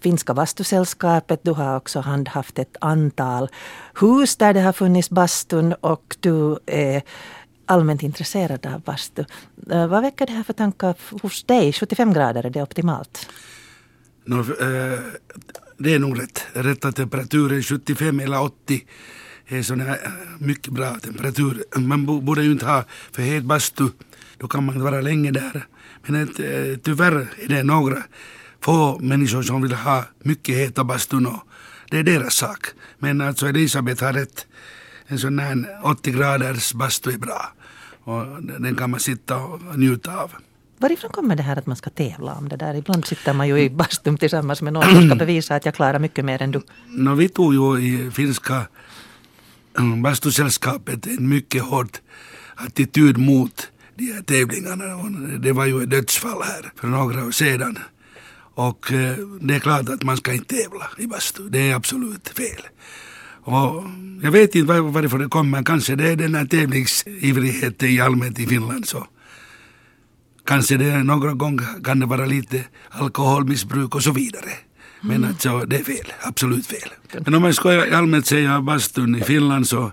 Finska 0.00 0.34
bastusällskapet. 0.34 1.40
Du 1.42 1.50
har 1.50 1.76
också 1.76 2.00
handhaft 2.00 2.58
ett 2.58 2.76
antal 2.80 3.48
hus 4.00 4.36
där 4.36 4.54
det 4.54 4.60
har 4.60 4.72
funnits 4.72 5.10
bastun 5.10 5.72
och 5.72 6.16
du 6.20 6.58
är 6.66 7.02
allmänt 7.66 8.02
intresserad 8.02 8.66
av 8.66 8.80
bastu. 8.80 9.24
Eh, 9.70 9.86
vad 9.86 10.02
väcker 10.02 10.26
det 10.26 10.32
här 10.32 10.42
för 10.42 10.52
tankar 10.52 10.94
hos 11.22 11.44
dig? 11.44 11.72
75 11.72 12.12
grader, 12.12 12.46
är 12.46 12.50
det 12.50 12.62
optimalt? 12.62 13.28
No, 14.24 14.40
eh, 14.40 14.98
det 15.78 15.94
är 15.94 15.98
nog 15.98 16.20
rätt. 16.22 16.46
Rätta 16.52 16.92
temperaturen 16.92 17.62
75 17.62 18.20
eller 18.20 18.40
80 18.40 18.86
är 19.46 19.62
sån 19.62 19.80
här 19.80 19.98
eh, 20.04 20.10
mycket 20.38 20.72
bra 20.72 20.94
temperatur. 20.94 21.64
Man 21.76 22.06
borde 22.06 22.42
ju 22.42 22.52
inte 22.52 22.66
ha 22.66 22.84
för 23.12 23.22
het 23.22 23.44
bastu. 23.44 23.88
Då 24.38 24.48
kan 24.48 24.64
man 24.64 24.82
vara 24.82 25.00
länge 25.00 25.30
där. 25.30 25.66
Men 26.06 26.22
eh, 26.22 26.78
tyvärr 26.82 27.28
är 27.38 27.48
det 27.48 27.62
några 27.62 28.02
få 28.60 28.98
människor 28.98 29.42
som 29.42 29.62
vill 29.62 29.72
ha 29.72 30.04
mycket 30.18 30.56
heta 30.56 30.84
bastun 30.84 31.26
och 31.26 31.42
det 31.90 31.98
är 31.98 32.02
deras 32.02 32.34
sak. 32.34 32.66
Men 32.98 33.20
alltså 33.20 33.46
Elisabeth 33.48 34.04
har 34.04 34.12
rätt. 34.12 34.46
En 35.06 35.18
sån 35.18 35.38
här 35.38 35.80
80 35.82 36.10
graders 36.10 36.74
bastu 36.74 37.10
är 37.10 37.18
bra. 37.18 37.52
Och 38.04 38.42
den 38.42 38.76
kan 38.76 38.90
man 38.90 39.00
sitta 39.00 39.36
och 39.36 39.78
njuta 39.78 40.16
av. 40.16 40.30
Varifrån 40.80 41.10
kommer 41.10 41.36
det 41.36 41.42
här 41.42 41.56
att 41.56 41.66
man 41.66 41.76
ska 41.76 41.90
tävla 41.90 42.34
om 42.34 42.48
det 42.48 42.56
där? 42.56 42.74
Ibland 42.74 43.06
sitter 43.06 43.32
man 43.32 43.48
ju 43.48 43.58
i 43.58 43.70
bastun 43.70 44.18
tillsammans 44.18 44.62
med 44.62 44.72
någon 44.72 44.84
som 44.84 45.06
ska 45.06 45.14
bevisa 45.14 45.54
att 45.54 45.64
jag 45.64 45.74
klarar 45.74 45.98
mycket 45.98 46.24
mer 46.24 46.42
än 46.42 46.50
du. 46.50 46.62
No, 46.88 47.14
vi 47.14 47.28
tog 47.28 47.54
ju 47.54 47.78
i 47.80 48.10
finska 48.10 48.66
mm, 49.78 50.02
bastusällskapet 50.02 51.06
en 51.06 51.28
mycket 51.28 51.62
hård 51.62 51.98
attityd 52.54 53.18
mot 53.18 53.68
de 53.94 54.12
här 54.12 54.22
tävlingarna. 54.22 54.84
Det 55.38 55.52
var 55.52 55.66
ju 55.66 55.82
ett 55.82 55.90
dödsfall 55.90 56.42
här 56.42 56.72
för 56.76 56.88
några 56.88 57.24
år 57.24 57.30
sedan. 57.30 57.78
Och 58.54 58.92
eh, 58.92 59.16
det 59.40 59.54
är 59.54 59.60
klart 59.60 59.88
att 59.88 60.02
man 60.02 60.16
ska 60.16 60.32
inte 60.32 60.54
tävla 60.54 60.86
i 60.98 61.06
bastu. 61.06 61.48
Det 61.48 61.70
är 61.70 61.74
absolut 61.74 62.28
fel. 62.28 62.62
Och 63.42 63.84
jag 64.22 64.30
vet 64.30 64.54
inte 64.54 64.80
varifrån 64.80 65.20
det 65.20 65.28
kommer. 65.28 65.62
Kanske 65.62 65.96
det 65.96 66.08
är 66.08 66.16
den 66.16 66.34
här 66.34 66.46
tävlingsivrigheten 66.46 67.88
i 67.88 68.00
allmänhet 68.00 68.38
i 68.38 68.46
Finland. 68.46 68.88
Så. 68.88 69.06
Kanske 70.50 70.76
det 70.76 71.02
några 71.02 71.32
gånger 71.32 71.84
kan 71.84 72.00
det 72.00 72.06
vara 72.06 72.26
lite 72.26 72.64
alkoholmissbruk 72.90 73.94
och 73.94 74.02
så 74.02 74.12
vidare. 74.12 74.50
Men 75.00 75.24
alltså 75.24 75.58
det 75.58 75.76
är 75.76 75.84
fel, 75.84 76.12
absolut 76.22 76.66
fel. 76.66 76.90
Men 77.24 77.34
om 77.34 77.42
man 77.42 77.54
ska 77.54 77.96
allmänt 77.96 78.26
säga 78.26 78.60
bastun 78.60 79.14
i 79.16 79.20
Finland 79.20 79.68
så 79.68 79.92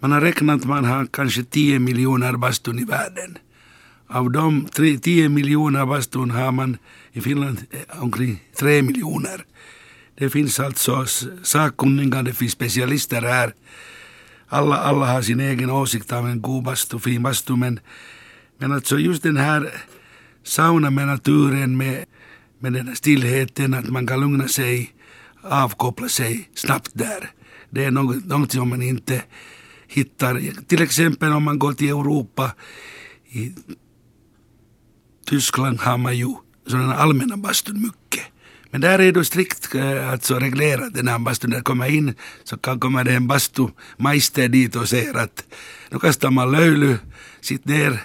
man 0.00 0.12
har 0.12 0.20
räknat 0.20 0.60
att 0.60 0.66
man 0.66 0.84
har 0.84 1.06
kanske 1.06 1.44
10 1.44 1.78
miljoner 1.78 2.32
bastun 2.32 2.78
i 2.78 2.84
världen. 2.84 3.38
Av 4.08 4.30
de 4.30 4.68
10 5.02 5.28
miljoner 5.28 5.86
bastun 5.86 6.30
har 6.30 6.52
man 6.52 6.76
i 7.12 7.20
Finland 7.20 7.58
eh, 7.70 8.02
omkring 8.02 8.42
3 8.58 8.82
miljoner. 8.82 9.44
Det 10.18 10.30
finns 10.30 10.60
alltså 10.60 11.06
sakkunniga, 11.42 12.22
det 12.22 12.32
finns 12.32 12.52
specialister 12.52 13.22
här. 13.22 13.52
Alla, 14.48 14.76
alla 14.76 15.06
har 15.06 15.22
sin 15.22 15.40
egen 15.40 15.70
åsikt 15.70 16.12
av 16.12 16.26
en 16.28 16.42
god 16.42 16.64
bastu, 16.64 16.98
fin 16.98 17.22
bastu, 17.22 17.56
men, 17.56 17.80
men 18.58 18.72
alltså 18.72 18.98
just 18.98 19.22
den 19.22 19.36
här 19.36 19.82
sauna 20.42 20.90
med 20.90 21.06
naturen, 21.06 21.76
med, 21.76 22.04
med 22.58 22.72
den 22.72 22.88
här 22.88 22.94
stillheten, 22.94 23.74
att 23.74 23.88
man 23.88 24.06
kan 24.06 24.20
lugna 24.20 24.48
sig, 24.48 24.94
avkoppla 25.42 26.08
sig 26.08 26.50
snabbt 26.54 26.90
där. 26.94 27.30
Det 27.70 27.84
är 27.84 27.90
något, 27.90 28.24
något 28.24 28.52
som 28.52 28.68
man 28.68 28.82
inte 28.82 29.22
hittar, 29.86 30.64
till 30.66 30.82
exempel 30.82 31.32
om 31.32 31.42
man 31.42 31.58
går 31.58 31.72
till 31.72 31.88
Europa, 31.88 32.50
i 33.28 33.52
Tyskland 35.26 35.80
har 35.80 35.98
man 35.98 36.16
ju 36.16 36.34
sådana 36.66 36.94
allmänna 36.94 37.36
bastun 37.36 37.82
mycket. 37.82 38.24
Men 38.70 38.80
där 38.80 38.98
är 38.98 39.12
det 39.12 39.24
strikt 39.24 39.74
eh, 39.74 40.10
alltså 40.10 40.38
reglerat 40.38 40.94
den 40.94 41.08
här 41.08 41.18
bastun. 41.18 41.50
När 41.50 41.60
kommer 41.60 41.88
in 41.88 42.14
så 42.44 42.56
kan 42.56 42.80
komma 42.80 43.04
det 43.04 43.12
en 43.12 43.26
bastumajster 43.26 44.48
dit 44.48 44.76
och 44.76 44.88
säger 44.88 45.14
att 45.14 45.44
nu 45.90 45.98
kastar 45.98 46.30
man 46.30 46.52
löyly, 46.52 46.96
sitt 47.40 47.64
ner. 47.64 48.02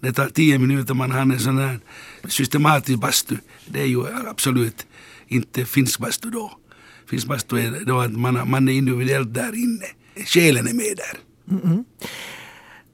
Det 0.00 0.12
tar 0.12 0.28
tio 0.28 0.58
minuter 0.58 0.94
man 0.94 1.10
har 1.10 1.20
en 1.20 1.38
sån 1.38 1.58
här 1.58 1.80
systematisk 2.28 2.98
bastu. 2.98 3.36
Det 3.66 3.80
är 3.80 3.86
ju 3.86 4.06
absolut 4.28 4.86
inte 5.28 5.64
finsk 5.64 6.00
bastu 6.00 6.30
då. 6.30 6.52
Finsk 7.10 7.26
bastu 7.26 7.58
är 7.58 7.84
då 7.84 8.00
att 8.00 8.12
man, 8.12 8.50
man 8.50 8.68
är 8.68 8.72
individuellt 8.72 9.34
där 9.34 9.54
inne. 9.54 9.86
Själen 10.26 10.68
är 10.68 10.74
med 10.74 10.96
där. 10.96 11.18
Mm 11.50 11.62
-hmm. 11.62 11.84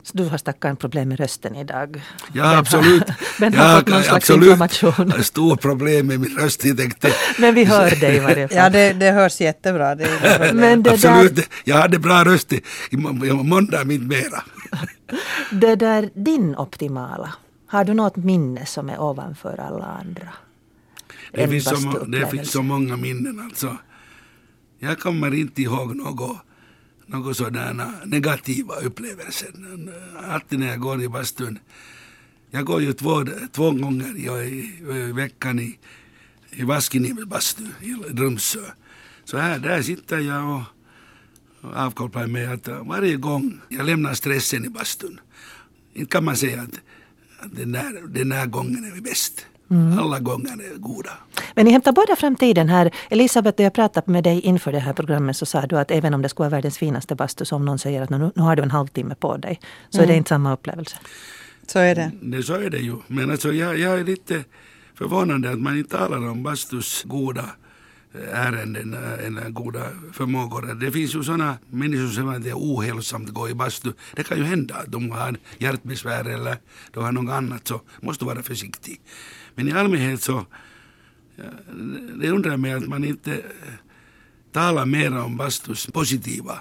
Så 0.06 0.16
du 0.16 0.24
har 0.24 0.38
stackarn 0.38 0.76
problem 0.76 1.08
med 1.08 1.20
rösten 1.20 1.56
idag. 1.56 2.02
Ja, 2.32 2.56
absolut. 2.56 3.02
Ben 3.40 3.54
har 3.54 3.70
ja, 3.70 3.78
fått 3.78 3.88
någon 3.88 4.02
slags 4.02 4.16
absolut. 4.16 4.42
inflammation. 4.42 5.12
Stor 5.22 5.56
problem 5.56 6.06
med 6.06 6.20
min 6.20 6.38
röst. 6.38 6.64
Jag 6.64 6.76
tänkte. 6.76 7.12
Men 7.38 7.54
vi 7.54 7.64
hör 7.64 7.90
dig 7.90 8.16
i 8.16 8.18
varje 8.18 8.48
fall. 8.48 8.56
Ja, 8.56 8.70
det, 8.70 8.92
det 8.92 9.10
hörs 9.10 9.40
jättebra. 9.40 9.94
Det, 9.94 10.04
det 10.04 10.52
Men 10.54 10.82
det 10.82 10.90
absolut. 10.90 11.36
Där... 11.36 11.44
Jag 11.64 11.76
hade 11.76 11.98
bra 11.98 12.24
röst 12.24 12.52
i, 12.52 12.60
i 12.90 12.96
måndag, 12.96 13.82
inte 13.82 14.06
mera. 14.06 14.42
Det 15.50 15.76
där 15.76 16.10
din 16.14 16.56
optimala. 16.56 17.34
Har 17.66 17.84
du 17.84 17.94
något 17.94 18.16
minne 18.16 18.66
som 18.66 18.90
är 18.90 19.00
ovanför 19.00 19.60
alla 19.60 19.84
andra? 19.84 20.28
Det, 21.32 21.48
finns 21.48 21.64
så, 21.64 22.04
det 22.04 22.26
finns 22.26 22.50
så 22.50 22.62
många 22.62 22.96
minnen 22.96 23.40
alltså. 23.40 23.76
Jag 24.78 24.98
kommer 24.98 25.34
inte 25.34 25.62
ihåg 25.62 25.96
något 25.96 26.36
några 27.06 27.34
sådana 27.34 27.92
negativa 28.04 28.74
upplevelser. 28.74 29.50
Alltid 30.28 30.58
när 30.58 30.66
jag 30.66 30.80
går 30.80 31.02
i 31.02 31.08
bastun. 31.08 31.58
Jag 32.50 32.64
går 32.64 32.82
ju 32.82 32.92
två, 32.92 33.24
två 33.52 33.70
gånger 33.70 34.16
i, 34.16 34.72
i 34.98 35.12
veckan 35.12 35.58
i, 35.58 35.78
i 36.50 36.62
Vaskiniemens 36.62 37.28
bastu 37.28 37.64
i 37.80 37.94
Drumsö. 38.10 38.60
Så 39.24 39.38
här, 39.38 39.58
där 39.58 39.82
sitter 39.82 40.18
jag 40.18 40.56
och, 40.56 40.62
och 41.66 41.76
avkopplar 41.76 42.26
mig 42.26 42.46
att 42.46 42.68
varje 42.68 43.16
gång 43.16 43.60
jag 43.68 43.86
lämnar 43.86 44.14
stressen 44.14 44.64
i 44.64 44.68
bastun. 44.68 45.20
Inte 45.94 46.10
kan 46.10 46.24
man 46.24 46.36
säga 46.36 46.62
att, 46.62 46.80
att 47.38 47.56
den, 47.56 47.72
där, 47.72 48.08
den 48.08 48.32
här 48.32 48.46
gången 48.46 48.92
är 48.96 49.00
bäst. 49.00 49.46
Mm. 49.70 49.98
Alla 49.98 50.18
gånger 50.18 50.52
är 50.52 50.78
goda. 50.78 51.10
Men 51.54 51.64
ni 51.64 51.70
hämtar 51.70 51.92
båda 51.92 52.16
framtiden 52.16 52.68
här. 52.68 52.90
Elisabeth, 53.10 53.58
när 53.58 53.64
jag 53.64 53.72
pratade 53.72 54.12
med 54.12 54.24
dig 54.24 54.40
inför 54.40 54.72
det 54.72 54.78
här 54.78 54.92
programmet 54.92 55.36
så 55.36 55.46
sa 55.46 55.66
du 55.66 55.78
att 55.78 55.90
även 55.90 56.14
om 56.14 56.22
det 56.22 56.28
skulle 56.28 56.48
vara 56.48 56.56
världens 56.56 56.78
finaste 56.78 57.14
bastu 57.14 57.44
så 57.44 57.56
om 57.56 57.64
någon 57.64 57.78
säger 57.78 58.02
att 58.02 58.10
nu, 58.10 58.32
nu 58.34 58.42
har 58.42 58.56
du 58.56 58.62
en 58.62 58.70
halvtimme 58.70 59.14
på 59.14 59.36
dig 59.36 59.60
så 59.90 59.98
mm. 59.98 60.02
är 60.02 60.06
det 60.06 60.12
mm. 60.12 60.18
inte 60.18 60.28
samma 60.28 60.52
upplevelse. 60.52 60.96
Så 61.66 61.78
är 61.78 61.94
det. 61.94 62.10
det 62.22 62.42
så 62.42 62.54
är 62.54 62.70
det 62.70 62.78
ju. 62.78 62.96
Men 63.06 63.30
alltså 63.30 63.52
jag, 63.52 63.78
jag 63.78 64.00
är 64.00 64.04
lite 64.04 64.44
förvånad 64.94 65.46
att 65.46 65.58
man 65.58 65.78
inte 65.78 65.96
talar 65.96 66.28
om 66.28 66.42
bastus 66.42 67.02
goda 67.02 67.44
ärenden 68.32 68.94
eller 68.94 69.50
goda 69.50 69.90
förmågor. 70.12 70.74
Det 70.74 70.92
finns 70.92 71.14
ju 71.14 71.22
sådana 71.22 71.58
människor 71.70 72.06
som 72.06 72.14
säger 72.14 72.36
att 72.36 72.42
det 72.42 72.50
är 72.50 72.54
ohälsosamt 72.54 73.28
att 73.28 73.34
gå 73.34 73.48
i 73.48 73.54
bastu. 73.54 73.92
Det 74.16 74.24
kan 74.24 74.38
ju 74.38 74.44
hända 74.44 74.74
att 74.74 74.92
de 74.92 75.10
har 75.10 75.36
hjärtbesvär 75.58 76.24
eller 76.24 76.56
de 76.92 77.04
har 77.04 77.12
något 77.12 77.32
annat 77.32 77.68
så 77.68 77.80
måste 78.00 78.24
vara 78.24 78.42
försiktig. 78.42 79.00
Men 79.54 79.68
i 79.68 79.72
allmänhet 79.72 80.22
så 80.22 80.46
det 82.20 82.30
undrar 82.30 82.56
mig 82.56 82.72
att 82.72 82.88
man 82.88 83.04
inte 83.04 83.32
eh, 83.34 83.40
talar 84.52 84.86
mer 84.86 85.18
om 85.18 85.36
bastus 85.36 85.86
positiva 85.86 86.60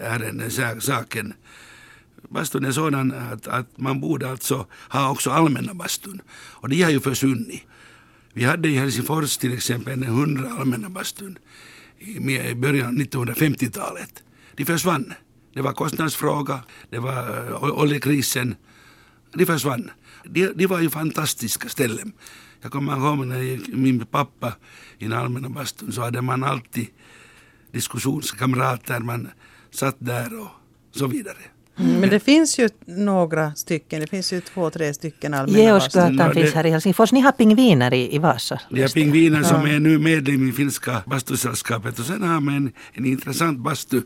ärenden, 0.00 0.50
saken. 0.80 1.34
Bastun 2.28 2.64
är 2.64 2.72
sådan 2.72 3.12
att, 3.12 3.46
att 3.46 3.78
man 3.78 4.00
borde 4.00 4.30
alltså 4.30 4.66
ha 4.88 5.10
också 5.10 5.30
allmänna 5.30 5.74
bastun. 5.74 6.20
Och 6.30 6.68
de 6.68 6.82
har 6.82 6.90
ju 6.90 7.00
försvunnit. 7.00 7.62
Vi 8.36 8.44
hade 8.44 8.68
i 8.68 8.76
Helsingfors 8.76 9.36
till 9.36 9.52
exempel 9.52 9.92
en 9.92 10.02
hundra 10.02 10.50
allmänna 10.52 10.90
bastun 10.90 11.38
i 11.98 12.54
början 12.54 12.86
av 12.86 12.94
1950-talet. 12.94 14.22
De 14.56 14.64
försvann. 14.64 15.14
Det 15.54 15.62
var 15.62 15.72
kostnadsfråga, 15.72 16.64
det 16.90 16.98
var 16.98 17.48
eh, 17.48 17.80
oljekrisen. 17.80 18.56
De 19.32 19.46
försvann. 19.46 19.90
De, 20.24 20.46
de 20.46 20.66
var 20.66 20.80
ju 20.80 20.90
fantastiska 20.90 21.68
ställen. 21.68 22.12
Jag 22.60 22.72
kommer 22.72 22.96
ihåg 22.96 23.26
när 23.26 23.42
jag 23.42 23.68
min 23.68 24.06
pappa 24.06 24.52
i 24.98 25.04
den 25.04 25.18
allmänna 25.18 25.48
bastun 25.48 25.92
så 25.92 26.00
hade 26.00 26.22
man 26.22 26.44
alltid 26.44 26.86
diskussionskamrater. 27.72 29.00
Man 29.00 29.28
satt 29.70 29.96
där 29.98 30.40
och 30.40 30.48
så 30.90 31.06
vidare. 31.06 31.38
Mm, 31.76 32.00
men 32.00 32.10
det 32.10 32.20
finns 32.20 32.58
ju 32.58 32.68
några 32.86 33.54
stycken, 33.54 34.00
det 34.00 34.06
finns 34.06 34.32
ju 34.32 34.40
två, 34.40 34.70
tre 34.70 34.94
stycken 34.94 35.34
allmänna 35.34 35.58
Georgsgatan 35.58 36.16
ja, 36.16 36.32
finns 36.32 36.54
här 36.54 36.66
i 36.66 36.70
Helsingfors. 36.70 37.12
Ni 37.12 37.20
har 37.20 37.32
pingviner 37.32 37.94
i, 37.94 38.14
i 38.14 38.18
Vasa. 38.18 38.60
Det 38.70 38.82
är 38.82 38.88
pingviner 38.88 39.38
ja. 39.38 39.44
som 39.44 39.66
är 39.66 39.80
nu 39.80 39.98
medlem 39.98 40.48
i 40.48 40.52
finska 40.52 41.02
bastusällskapet. 41.06 41.98
Och 41.98 42.04
sen 42.04 42.22
har 42.22 42.40
man 42.40 42.54
en, 42.54 42.72
en 42.92 43.04
intressant 43.04 43.58
bastu 43.58 44.02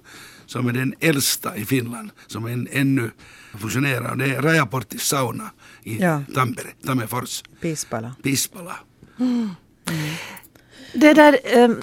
som 0.46 0.68
är 0.68 0.72
den 0.72 0.94
äldsta 1.00 1.56
i 1.56 1.64
Finland, 1.64 2.10
som 2.26 2.46
en, 2.46 2.68
ännu 2.72 3.10
funktionerar. 3.58 4.16
Det 4.16 4.34
är 4.34 4.42
Rajaportis 4.42 5.02
sauna 5.02 5.50
i 5.82 6.02
ja. 6.02 6.22
Tampere, 6.34 6.68
Tammerfors. 6.86 7.42
Pispala. 7.60 8.14
Pispala. 8.22 8.76
Mm. 9.18 9.50
Mm. 9.90 10.14
Det 10.94 11.14
där, 11.14 11.38
um, 11.56 11.80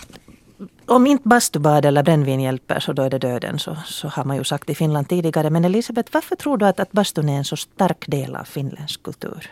om 0.88 1.08
inte 1.08 1.28
bastubad 1.28 1.86
eller 1.86 2.04
brännvin 2.04 2.40
hjälper 2.40 2.80
så 2.80 2.94
då 2.94 3.04
är 3.04 3.10
det 3.10 3.20
döden. 3.20 3.60
Så, 3.60 3.78
så 3.86 4.08
har 4.08 4.24
man 4.24 4.38
ju 4.38 4.44
sagt 4.44 4.70
i 4.70 4.76
Finland 4.76 5.10
tidigare. 5.10 5.50
Men 5.50 5.66
Elisabeth, 5.66 6.10
varför 6.14 6.36
tror 6.36 6.58
du 6.58 6.66
att, 6.66 6.80
att 6.80 6.92
bastun 6.92 7.30
är 7.30 7.38
en 7.38 7.46
så 7.46 7.56
stark 7.56 8.08
del 8.08 8.36
av 8.36 8.44
finländsk 8.44 9.04
kultur? 9.04 9.52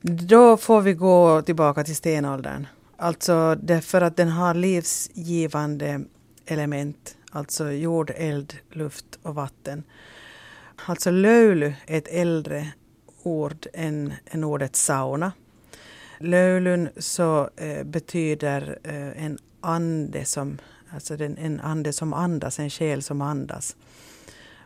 Då 0.00 0.56
får 0.56 0.80
vi 0.80 0.94
gå 0.94 1.42
tillbaka 1.42 1.84
till 1.84 1.96
stenåldern. 1.96 2.66
Alltså 2.96 3.54
därför 3.62 4.00
att 4.00 4.16
den 4.16 4.28
har 4.28 4.54
livsgivande 4.54 6.00
element. 6.46 7.16
Alltså 7.30 7.70
jord, 7.70 8.12
eld, 8.16 8.54
luft 8.72 9.18
och 9.22 9.34
vatten. 9.34 9.82
Alltså 10.86 11.10
löyly 11.10 11.72
är 11.86 11.98
ett 11.98 12.08
äldre 12.08 12.72
ord 13.22 13.66
än, 13.72 14.12
än 14.26 14.44
ordet 14.44 14.76
sauna. 14.76 15.32
Löylyn 16.18 16.88
så 16.96 17.50
eh, 17.56 17.84
betyder 17.84 18.78
eh, 18.82 19.24
en 19.24 19.38
ande 19.64 20.24
som, 20.24 20.58
alltså 20.90 21.16
den, 21.16 21.38
en 21.38 21.60
ande 21.60 21.92
som 21.92 22.12
andas, 22.12 22.58
en 22.58 22.70
själ 22.70 23.02
som 23.02 23.20
andas. 23.20 23.76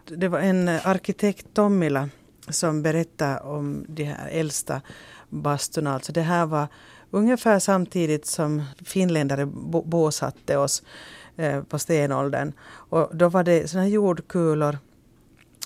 Det 0.05 0.29
var 0.29 0.39
en 0.39 0.69
arkitekt, 0.69 1.47
Tommila, 1.55 2.09
som 2.49 2.83
berättade 2.83 3.41
om 3.41 3.85
de 3.89 4.05
här 4.05 4.29
äldsta 4.29 4.81
bastuna. 5.29 5.95
Alltså 5.95 6.13
det 6.13 6.23
här 6.23 6.47
var 6.47 6.69
ungefär 7.11 7.59
samtidigt 7.59 8.27
som 8.27 8.63
finländare 8.85 9.47
bosatte 9.85 10.57
oss 10.57 10.83
eh, 11.37 11.63
på 11.63 11.79
stenåldern. 11.79 12.53
Och 12.69 13.17
då 13.17 13.29
var 13.29 13.45
det 13.45 13.71
såna 13.71 13.89
jordkulor 13.89 14.79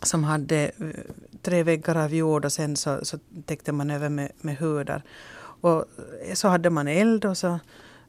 som 0.03 0.25
hade 0.25 0.57
eh, 0.65 0.87
tre 1.43 1.63
väggar 1.63 1.97
av 1.97 2.15
jord 2.15 2.45
och 2.45 2.53
sen 2.53 2.77
så, 2.77 3.05
så 3.05 3.19
täckte 3.47 3.73
man 3.73 3.91
över 3.91 4.09
med, 4.09 4.33
med 4.41 4.59
hudar. 4.59 5.03
Och 5.61 5.85
så 6.35 6.49
hade 6.49 6.71
man 6.71 6.89
eld 6.89 7.25
och 7.25 7.39
så 7.39 7.59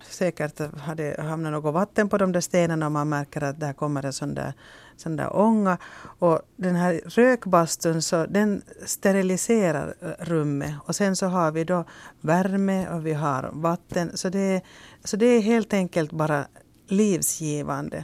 säkert 0.09 0.59
har 0.79 0.95
det 0.95 1.21
hamnat 1.21 1.51
något 1.51 1.73
vatten 1.73 2.09
på 2.09 2.17
de 2.17 2.31
där 2.31 2.41
stenarna 2.41 2.85
och 2.85 2.91
man 2.91 3.09
märker 3.09 3.43
att 3.43 3.59
där 3.59 3.73
kommer 3.73 4.05
en 4.05 4.13
sån 4.13 4.33
där, 4.33 4.53
sån 4.97 5.15
där 5.15 5.35
ånga. 5.35 5.77
Och 6.19 6.41
den 6.55 6.75
här 6.75 7.01
rökbastun 7.05 8.01
så 8.01 8.25
den 8.25 8.61
steriliserar 8.85 9.93
rummet 10.19 10.75
och 10.85 10.95
sen 10.95 11.15
så 11.15 11.27
har 11.27 11.51
vi 11.51 11.63
då 11.63 11.85
värme 12.21 12.89
och 12.89 13.05
vi 13.05 13.13
har 13.13 13.49
vatten. 13.53 14.17
Så 14.17 14.29
det, 14.29 14.61
så 15.03 15.17
det 15.17 15.25
är 15.25 15.41
helt 15.41 15.73
enkelt 15.73 16.11
bara 16.11 16.45
livsgivande. 16.87 18.03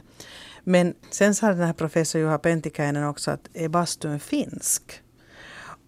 Men 0.64 0.94
sen 1.10 1.34
sa 1.34 1.48
den 1.48 1.66
här 1.66 1.72
professor 1.72 2.20
Juha 2.20 2.38
Pentikäinen 2.38 3.04
också 3.04 3.30
att 3.30 3.48
är 3.54 3.68
bastun 3.68 4.20
finsk? 4.20 5.02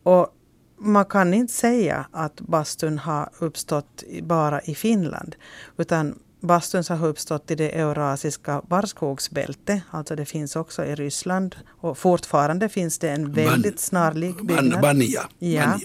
Och 0.03 0.35
man 0.77 1.05
kan 1.05 1.35
inte 1.35 1.53
säga 1.53 2.07
att 2.11 2.41
bastun 2.41 2.99
har 2.99 3.29
uppstått 3.39 4.05
bara 4.23 4.61
i 4.61 4.75
Finland. 4.75 5.37
Utan 5.77 6.19
bastun 6.41 6.85
har 6.89 7.07
uppstått 7.07 7.51
i 7.51 7.55
det 7.55 7.79
eurasiska 7.79 8.63
barrskogsbältet. 8.69 9.83
Alltså 9.91 10.17
det 10.17 10.25
finns 10.25 10.57
också 10.57 10.85
i 10.85 10.95
Ryssland. 10.95 11.57
Och 11.69 11.99
fortfarande 11.99 12.69
finns 12.69 12.99
det 12.99 13.11
en 13.11 13.33
väldigt 13.33 13.81
snarlik 13.81 14.43
byggnad. 14.43 14.81
Banja. 14.81 15.29
Ja. 15.39 15.79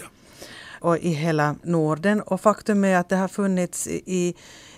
Och 0.80 0.98
i 0.98 1.10
hela 1.10 1.56
Norden. 1.62 2.20
Och 2.20 2.40
faktum 2.40 2.84
är 2.84 2.96
att 2.96 3.08
det 3.08 3.16
har 3.16 3.28
funnits 3.28 3.86
i 3.86 4.34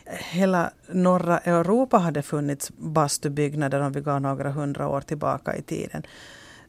hela 0.07 0.71
norra 0.93 1.39
Europa 1.39 1.99
hade 1.99 2.23
funnits 2.23 2.71
bastubyggnader 2.77 3.81
om 3.81 3.93
vi 3.93 4.01
går 4.01 4.21
några 4.21 4.51
hundra 4.51 4.89
år 4.89 5.01
tillbaka 5.01 5.57
i 5.57 5.63
tiden. 5.63 6.03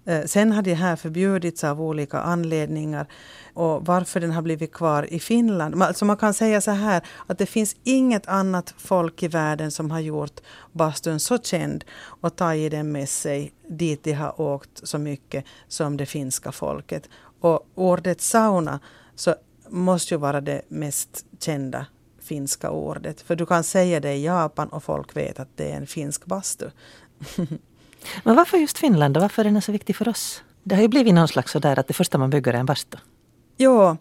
Eh, 0.05 0.25
sen 0.25 0.51
har 0.51 0.61
det 0.61 0.73
här 0.73 0.95
förbjudits 0.95 1.63
av 1.63 1.81
olika 1.81 2.19
anledningar. 2.19 3.07
Och 3.53 3.85
varför 3.85 4.19
den 4.19 4.31
har 4.31 4.41
blivit 4.41 4.73
kvar 4.73 5.13
i 5.13 5.19
Finland. 5.19 5.83
Alltså 5.83 6.05
man 6.05 6.17
kan 6.17 6.33
säga 6.33 6.61
så 6.61 6.71
här 6.71 7.01
att 7.27 7.37
det 7.37 7.45
finns 7.45 7.75
inget 7.83 8.27
annat 8.27 8.73
folk 8.77 9.23
i 9.23 9.27
världen 9.27 9.71
som 9.71 9.91
har 9.91 9.99
gjort 9.99 10.39
bastun 10.71 11.19
så 11.19 11.37
känd 11.37 11.85
och 12.21 12.35
tagit 12.35 12.71
den 12.71 12.91
med 12.91 13.09
sig 13.09 13.53
dit 13.69 14.03
de 14.03 14.13
har 14.13 14.41
åkt 14.41 14.87
så 14.87 14.97
mycket 14.97 15.45
som 15.67 15.97
det 15.97 16.05
finska 16.05 16.51
folket. 16.51 17.09
Och 17.41 17.67
ordet 17.75 18.21
sauna 18.21 18.79
så 19.15 19.35
måste 19.69 20.13
ju 20.13 20.17
vara 20.17 20.41
det 20.41 20.61
mest 20.67 21.25
kända 21.39 21.85
finska 22.21 22.69
ordet. 22.69 23.21
För 23.21 23.35
du 23.35 23.45
kan 23.45 23.63
säga 23.63 23.99
det 23.99 24.13
i 24.13 24.25
Japan 24.25 24.67
och 24.67 24.83
folk 24.83 25.15
vet 25.15 25.39
att 25.39 25.57
det 25.57 25.71
är 25.71 25.77
en 25.77 25.87
finsk 25.87 26.25
bastu. 26.25 26.69
Men 28.23 28.35
varför 28.35 28.57
just 28.57 28.77
Finland 28.77 29.17
och 29.17 29.21
varför 29.21 29.45
är 29.45 29.51
den 29.51 29.61
så 29.61 29.71
viktig 29.71 29.95
för 29.95 30.07
oss? 30.07 30.43
Det 30.63 30.75
har 30.75 30.81
ju 30.81 30.87
blivit 30.87 31.13
någon 31.13 31.27
slags 31.27 31.51
sådär 31.51 31.79
att 31.79 31.87
det 31.87 31.93
första 31.93 32.17
man 32.17 32.29
bygger 32.29 32.53
är 32.53 32.57
en 32.57 32.65
bastu. 32.65 32.97
Ja, 33.57 33.97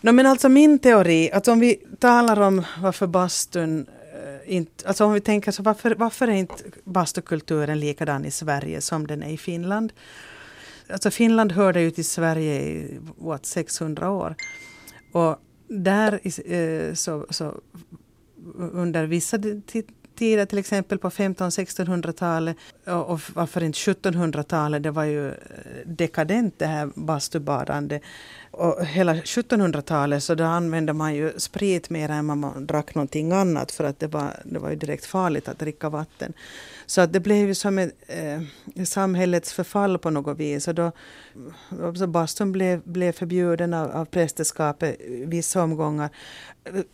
no, 0.00 0.12
men 0.12 0.26
alltså 0.26 0.48
min 0.48 0.78
teori, 0.78 1.30
att 1.32 1.48
om 1.48 1.60
vi 1.60 1.74
talar 1.98 2.40
om 2.40 2.64
varför 2.80 3.06
bastun 3.06 3.86
eh, 3.88 4.56
inte, 4.56 4.88
alltså 4.88 5.04
om 5.04 5.12
vi 5.12 5.20
tänker 5.20 5.52
så 5.52 5.62
varför, 5.62 5.94
varför 5.94 6.28
är 6.28 6.32
inte 6.32 6.54
bastukulturen 6.84 7.80
likadan 7.80 8.24
i 8.24 8.30
Sverige 8.30 8.80
som 8.80 9.06
den 9.06 9.22
är 9.22 9.30
i 9.30 9.38
Finland? 9.38 9.92
Alltså 10.90 11.10
Finland 11.10 11.52
hörde 11.52 11.80
ju 11.80 11.90
till 11.90 12.04
Sverige 12.04 12.60
i 12.60 12.98
what, 13.16 13.46
600 13.46 14.10
år. 14.10 14.34
Och 15.12 15.36
där 15.68 16.20
eh, 16.52 16.94
så, 16.94 17.26
så 17.30 17.60
under 18.56 19.06
vissa 19.06 19.38
tider, 20.22 20.46
till 20.46 20.58
exempel 20.58 20.98
på 20.98 21.10
1500-1600-talet 21.10 22.56
och 22.86 23.20
varför 23.34 23.62
inte 23.62 23.78
1700-talet, 23.78 24.82
det 24.82 24.90
var 24.90 25.04
ju 25.04 25.28
eh, 25.28 25.34
dekadent 25.84 26.58
det 26.58 26.66
här 26.66 26.90
bastubadande. 26.94 28.00
Och 28.50 28.86
hela 28.86 29.14
1700-talet 29.14 30.22
så 30.22 30.34
då 30.34 30.44
använde 30.44 30.92
man 30.92 31.14
ju 31.14 31.32
sprit 31.36 31.90
mer 31.90 32.08
än 32.08 32.26
man 32.26 32.66
drack 32.66 32.94
någonting 32.94 33.32
annat 33.32 33.72
för 33.72 33.84
att 33.84 33.98
det 33.98 34.06
var, 34.06 34.30
det 34.44 34.58
var 34.58 34.70
ju 34.70 34.76
direkt 34.76 35.06
farligt 35.06 35.48
att 35.48 35.58
dricka 35.58 35.88
vatten. 35.88 36.32
Så 36.92 37.00
att 37.00 37.12
det 37.12 37.20
blev 37.20 37.48
ju 37.48 37.54
som 37.54 37.78
ett, 37.78 37.94
eh, 38.06 38.84
samhällets 38.84 39.52
förfall 39.52 39.98
på 39.98 40.10
något 40.10 40.38
vis. 40.38 40.68
Och 40.68 40.74
då, 40.74 40.92
så 41.98 42.06
bastun 42.06 42.52
blev, 42.52 42.82
blev 42.84 43.12
förbjuden 43.12 43.74
av, 43.74 43.90
av 43.90 44.04
prästerskapet 44.04 45.00
i 45.00 45.24
vissa 45.24 45.62
omgångar. 45.62 46.10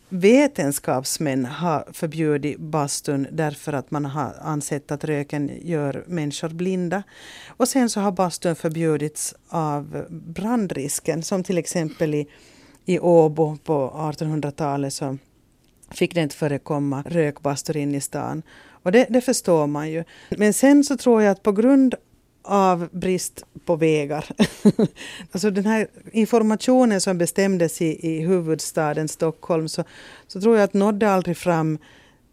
Vetenskapsmän 0.09 1.45
har 1.45 1.87
förbjudit 1.93 2.59
bastun 2.59 3.27
därför 3.31 3.73
att 3.73 3.91
man 3.91 4.05
har 4.05 4.33
ansett 4.41 4.91
att 4.91 5.03
röken 5.03 5.51
gör 5.61 6.03
människor 6.07 6.49
blinda. 6.49 7.03
Och 7.47 7.67
sen 7.67 7.89
så 7.89 7.99
har 7.99 8.11
bastun 8.11 8.55
förbjudits 8.55 9.35
av 9.49 10.05
brandrisken 10.09 11.23
som 11.23 11.43
till 11.43 11.57
exempel 11.57 12.15
i, 12.15 12.27
i 12.85 12.99
Åbo 12.99 13.57
på 13.63 13.91
1800-talet 13.95 14.93
så 14.93 15.17
fick 15.91 16.13
det 16.13 16.21
inte 16.21 16.35
förekomma 16.35 17.03
rökbastor 17.05 17.77
in 17.77 17.95
i 17.95 18.01
stan. 18.01 18.41
Och 18.83 18.91
det, 18.91 19.05
det 19.09 19.21
förstår 19.21 19.67
man 19.67 19.91
ju. 19.91 20.03
Men 20.29 20.53
sen 20.53 20.83
så 20.83 20.97
tror 20.97 21.21
jag 21.21 21.31
att 21.31 21.43
på 21.43 21.51
grund 21.51 21.95
av 22.41 22.89
brist 22.91 23.45
på 23.65 23.75
vägar. 23.75 24.25
alltså 25.31 25.51
den 25.51 25.65
här 25.65 25.87
informationen 26.11 27.01
som 27.01 27.17
bestämdes 27.17 27.81
i, 27.81 28.07
i 28.07 28.19
huvudstaden 28.19 29.07
Stockholm 29.07 29.69
så, 29.69 29.83
så 30.27 30.41
tror 30.41 30.57
jag 30.57 30.63
att 30.63 30.73
nådde 30.73 31.11
aldrig 31.11 31.37
fram 31.37 31.77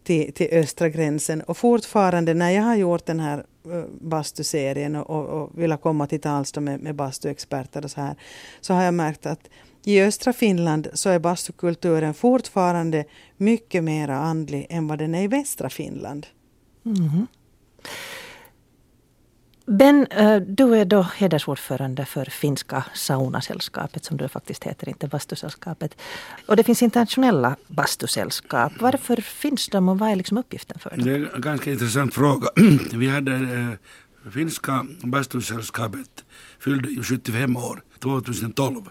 till, 0.03 0.33
till 0.33 0.47
östra 0.51 0.89
gränsen. 0.89 1.41
Och 1.41 1.57
fortfarande 1.57 2.33
när 2.33 2.51
jag 2.51 2.63
har 2.63 2.75
gjort 2.75 3.05
den 3.05 3.19
här 3.19 3.45
eh, 3.71 3.83
bastuserien 4.01 4.95
och, 4.95 5.09
och, 5.09 5.41
och 5.41 5.61
vill 5.61 5.77
komma 5.77 6.07
till 6.07 6.21
tals 6.21 6.55
med, 6.55 6.79
med 6.79 6.95
bastuexperter 6.95 7.83
och 7.83 7.91
så 7.91 8.01
här, 8.01 8.15
så 8.61 8.73
har 8.73 8.83
jag 8.83 8.93
märkt 8.93 9.25
att 9.25 9.49
i 9.87 10.01
östra 10.01 10.33
Finland 10.33 10.87
så 10.93 11.09
är 11.09 11.19
bastukulturen 11.19 12.13
fortfarande 12.13 13.05
mycket 13.37 13.83
mer 13.83 14.09
andlig 14.09 14.67
än 14.69 14.87
vad 14.87 14.99
den 14.99 15.15
är 15.15 15.23
i 15.23 15.27
västra 15.27 15.69
Finland. 15.69 16.27
Mm. 16.85 17.27
Ben, 19.65 20.07
eh, 20.07 20.35
du 20.35 20.75
är 20.75 20.85
då 20.85 21.01
hedersordförande 21.01 22.05
för 22.05 22.25
finska 22.25 22.85
saunasällskapet 22.93 24.05
som 24.05 24.17
det 24.17 24.29
faktiskt 24.29 24.63
heter, 24.63 24.89
inte 24.89 25.07
bastusällskapet. 25.07 25.97
Och 26.45 26.55
det 26.55 26.63
finns 26.63 26.81
internationella 26.81 27.55
bastusällskap. 27.67 28.73
Varför 28.79 29.17
finns 29.17 29.67
de 29.67 29.89
och 29.89 29.99
vad 29.99 30.09
är 30.09 30.15
liksom 30.15 30.37
uppgiften 30.37 30.79
för 30.79 30.89
dem? 30.89 31.03
Det 31.03 31.11
är 31.11 31.35
en 31.35 31.41
ganska 31.41 31.71
intressant 31.71 32.13
fråga. 32.13 32.47
Vi 32.93 33.09
hade 33.09 33.33
äh, 33.33 34.31
finska 34.31 34.85
bastusällskapet 35.03 36.25
fyllde 36.59 36.89
ju 36.89 37.03
75 37.03 37.57
år 37.57 37.83
2012. 37.99 38.89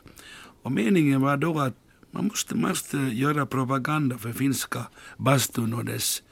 Och 0.67 0.73
meningen 0.73 1.21
var 1.21 1.37
då 1.37 1.59
att 1.59 1.75
man 2.11 2.27
måste, 2.27 2.55
måste 2.55 2.99
göra 2.99 3.47
propaganda 3.47 4.19
för 4.19 4.33
finska 4.33 4.87
bastun 5.17 5.75
och 5.75 5.85
dess 5.85 6.23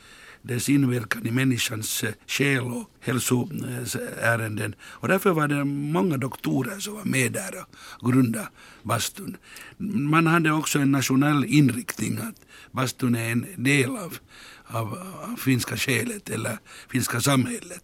dess 0.42 0.68
inverkan 0.68 1.26
i 1.26 1.30
människans 1.30 2.04
eh, 2.04 2.12
själ 2.26 2.64
och 2.64 2.90
hälsoärenden. 3.00 4.74
Och 4.82 5.08
därför 5.08 5.30
var 5.30 5.48
det 5.48 5.64
många 5.64 6.16
doktorer 6.16 6.78
som 6.78 6.94
var 6.94 7.04
med 7.04 7.32
där 7.32 7.64
och 8.00 8.12
grundade 8.12 8.48
bastun. 8.82 9.36
Man 9.78 10.26
hade 10.26 10.52
också 10.52 10.78
en 10.78 10.92
nationell 10.92 11.44
inriktning 11.44 12.18
att 12.18 12.40
bastun 12.72 13.14
är 13.14 13.32
en 13.32 13.46
del 13.56 13.90
av, 13.90 14.18
av, 14.66 14.98
av 15.22 15.36
finska 15.36 15.76
själet 15.76 16.30
eller 16.30 16.58
finska 16.88 17.20
samhället. 17.20 17.82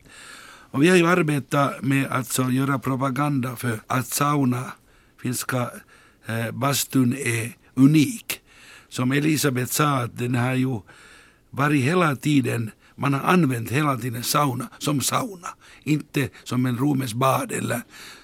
Och 0.70 0.82
vi 0.82 0.88
har 0.88 0.96
ju 0.96 1.06
arbetat 1.06 1.82
med 1.82 2.06
att 2.06 2.26
så 2.26 2.50
göra 2.50 2.78
propaganda 2.78 3.56
för 3.56 3.80
att 3.86 4.06
sauna, 4.06 4.72
finska 5.22 5.70
Eh, 6.26 6.50
bastun 6.50 7.12
är 7.12 7.56
unik. 7.74 8.40
Som 8.88 9.12
Elisabeth 9.12 9.72
sa, 9.72 9.88
att 9.88 10.18
den 10.18 10.34
har 10.34 10.54
ju 10.54 10.80
varit 11.50 11.84
hela 11.84 12.16
tiden, 12.16 12.70
man 12.96 13.14
har 13.14 13.20
använt 13.20 13.70
hela 13.70 13.96
tiden 13.96 14.22
sauna 14.22 14.68
som 14.78 15.00
sauna. 15.00 15.48
Inte 15.82 16.28
som 16.44 16.66
en 16.66 16.78
romersk 16.78 17.14
bad 17.14 17.52
eller 17.52 17.82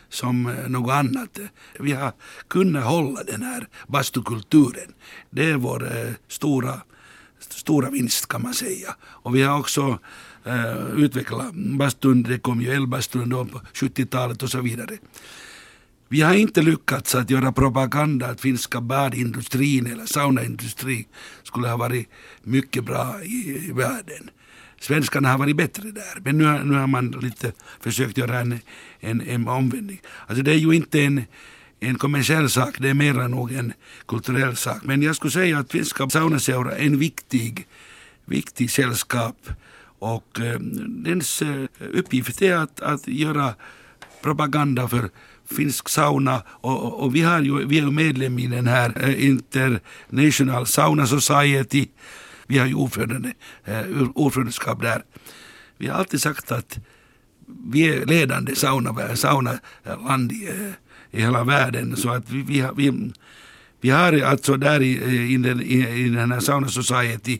som 0.09 0.47
eh, 0.47 0.69
något 0.69 0.93
annat. 0.93 1.39
Vi 1.81 1.93
har 1.93 2.13
kunnat 2.49 2.85
hålla 2.85 3.23
den 3.23 3.43
här 3.43 3.69
bastukulturen. 3.87 4.93
Det 5.31 5.51
är 5.51 5.57
vår 5.57 5.97
eh, 5.97 6.13
stora, 6.29 6.81
stora 7.39 7.91
vinst 7.91 8.29
kan 8.29 8.43
man 8.43 8.55
säga. 8.55 8.97
Och 9.03 9.35
vi 9.35 9.43
har 9.43 9.59
också 9.59 9.99
eh, 10.45 10.87
utvecklat 10.97 11.55
bastun, 11.55 12.23
det 12.23 12.39
kom 12.39 12.61
ju 12.61 12.73
elbastun 12.73 13.29
då 13.29 13.45
på 13.45 13.61
70-talet 13.75 14.43
och 14.43 14.51
så 14.51 14.61
vidare. 14.61 14.99
Vi 16.09 16.21
har 16.21 16.35
inte 16.35 16.63
lyckats 16.63 17.15
att 17.15 17.31
göra 17.31 17.53
propaganda 17.53 18.27
att 18.27 18.41
finska 18.41 18.81
badindustrin 18.81 19.87
eller 19.87 20.07
saunaindustrin 20.07 21.05
skulle 21.43 21.69
ha 21.69 21.77
varit 21.77 22.09
mycket 22.43 22.85
bra 22.85 23.23
i, 23.23 23.67
i 23.69 23.73
världen. 23.73 24.31
svenskarna 24.81 25.29
har 25.29 25.39
varit 25.39 25.57
bättre 25.57 25.91
där. 25.91 26.21
Men 26.25 26.39
nu, 26.39 26.45
har- 26.45 26.65
nu 26.65 26.75
har 26.79 26.87
man 26.87 27.11
lite 27.11 27.53
försökt 27.81 28.19
göra 28.19 28.41
en, 28.41 28.59
en, 29.01 29.21
en 29.21 29.49
omvändning. 29.49 30.01
Alltså 30.27 30.43
det 30.43 30.51
är 30.53 30.57
ju 30.59 30.73
inte 30.73 31.03
en, 31.05 31.25
en 31.81 31.95
kommersiell 31.99 32.51
sak, 32.51 32.77
det 32.79 32.89
är 32.89 32.95
mer 32.95 33.29
nog 33.29 33.53
en 33.53 33.73
kulturell 34.09 34.57
sak. 34.57 34.79
Men 34.85 35.03
jag 35.03 35.17
skulle 35.17 35.31
säga 35.31 35.59
att 35.59 35.73
finska 35.73 36.11
saunaseura 36.11 36.73
är 36.77 36.87
en 36.87 36.99
viktig, 36.99 37.67
viktig 38.25 38.71
sällskap 38.71 39.37
och 39.99 40.41
eh, 40.41 40.59
dens 40.89 41.43
eh, 41.43 41.65
uppgift 41.93 42.43
är 42.43 42.57
att, 42.57 42.81
att 42.81 43.09
göra 43.09 43.55
propaganda 44.23 44.89
för 44.89 45.11
finsk 45.51 45.89
sauna 45.89 46.43
och, 46.49 47.03
och, 47.03 47.15
vi, 47.15 47.21
har 47.23 47.41
ju, 47.41 47.67
vi 47.67 47.79
är 47.79 47.83
ju 47.83 47.91
medlem 47.91 48.39
i 48.39 48.47
den 48.47 48.67
här 48.67 48.93
eh, 49.09 49.27
International 49.27 50.67
Sauna 50.67 51.07
Society. 51.07 51.87
Vi 52.47 52.59
har 52.59 52.67
ju 52.67 52.75
ordförande, 52.75 53.33
eh, 53.65 53.83
ordförandeskap 54.15 54.83
där. 54.83 55.03
Vi 55.79 55.87
har 55.87 55.99
alltid 55.99 56.21
sagt 56.23 56.53
att 56.53 56.79
vi 57.71 57.83
är 57.89 58.07
ledande 58.07 58.55
sauna, 58.57 59.17
saunaland 59.17 60.33
eh, 60.33 60.39
i, 60.39 60.73
i 61.11 61.21
hela 61.23 61.45
världen. 61.45 61.97
Så 61.97 62.11
att 62.11 62.31
vi, 62.31 62.43
vi, 62.43 62.61
har- 62.61 62.73
vi, 62.75 63.13
vi 63.81 63.91
har 63.91 64.21
alltså 64.23 64.57
där 64.57 64.83
i, 64.83 64.91
i, 65.33 65.37
den, 65.37 65.63
i, 65.63 66.09
den 66.09 66.33
här 66.33 66.41
Sauna 66.41 66.69
Society 66.69 67.39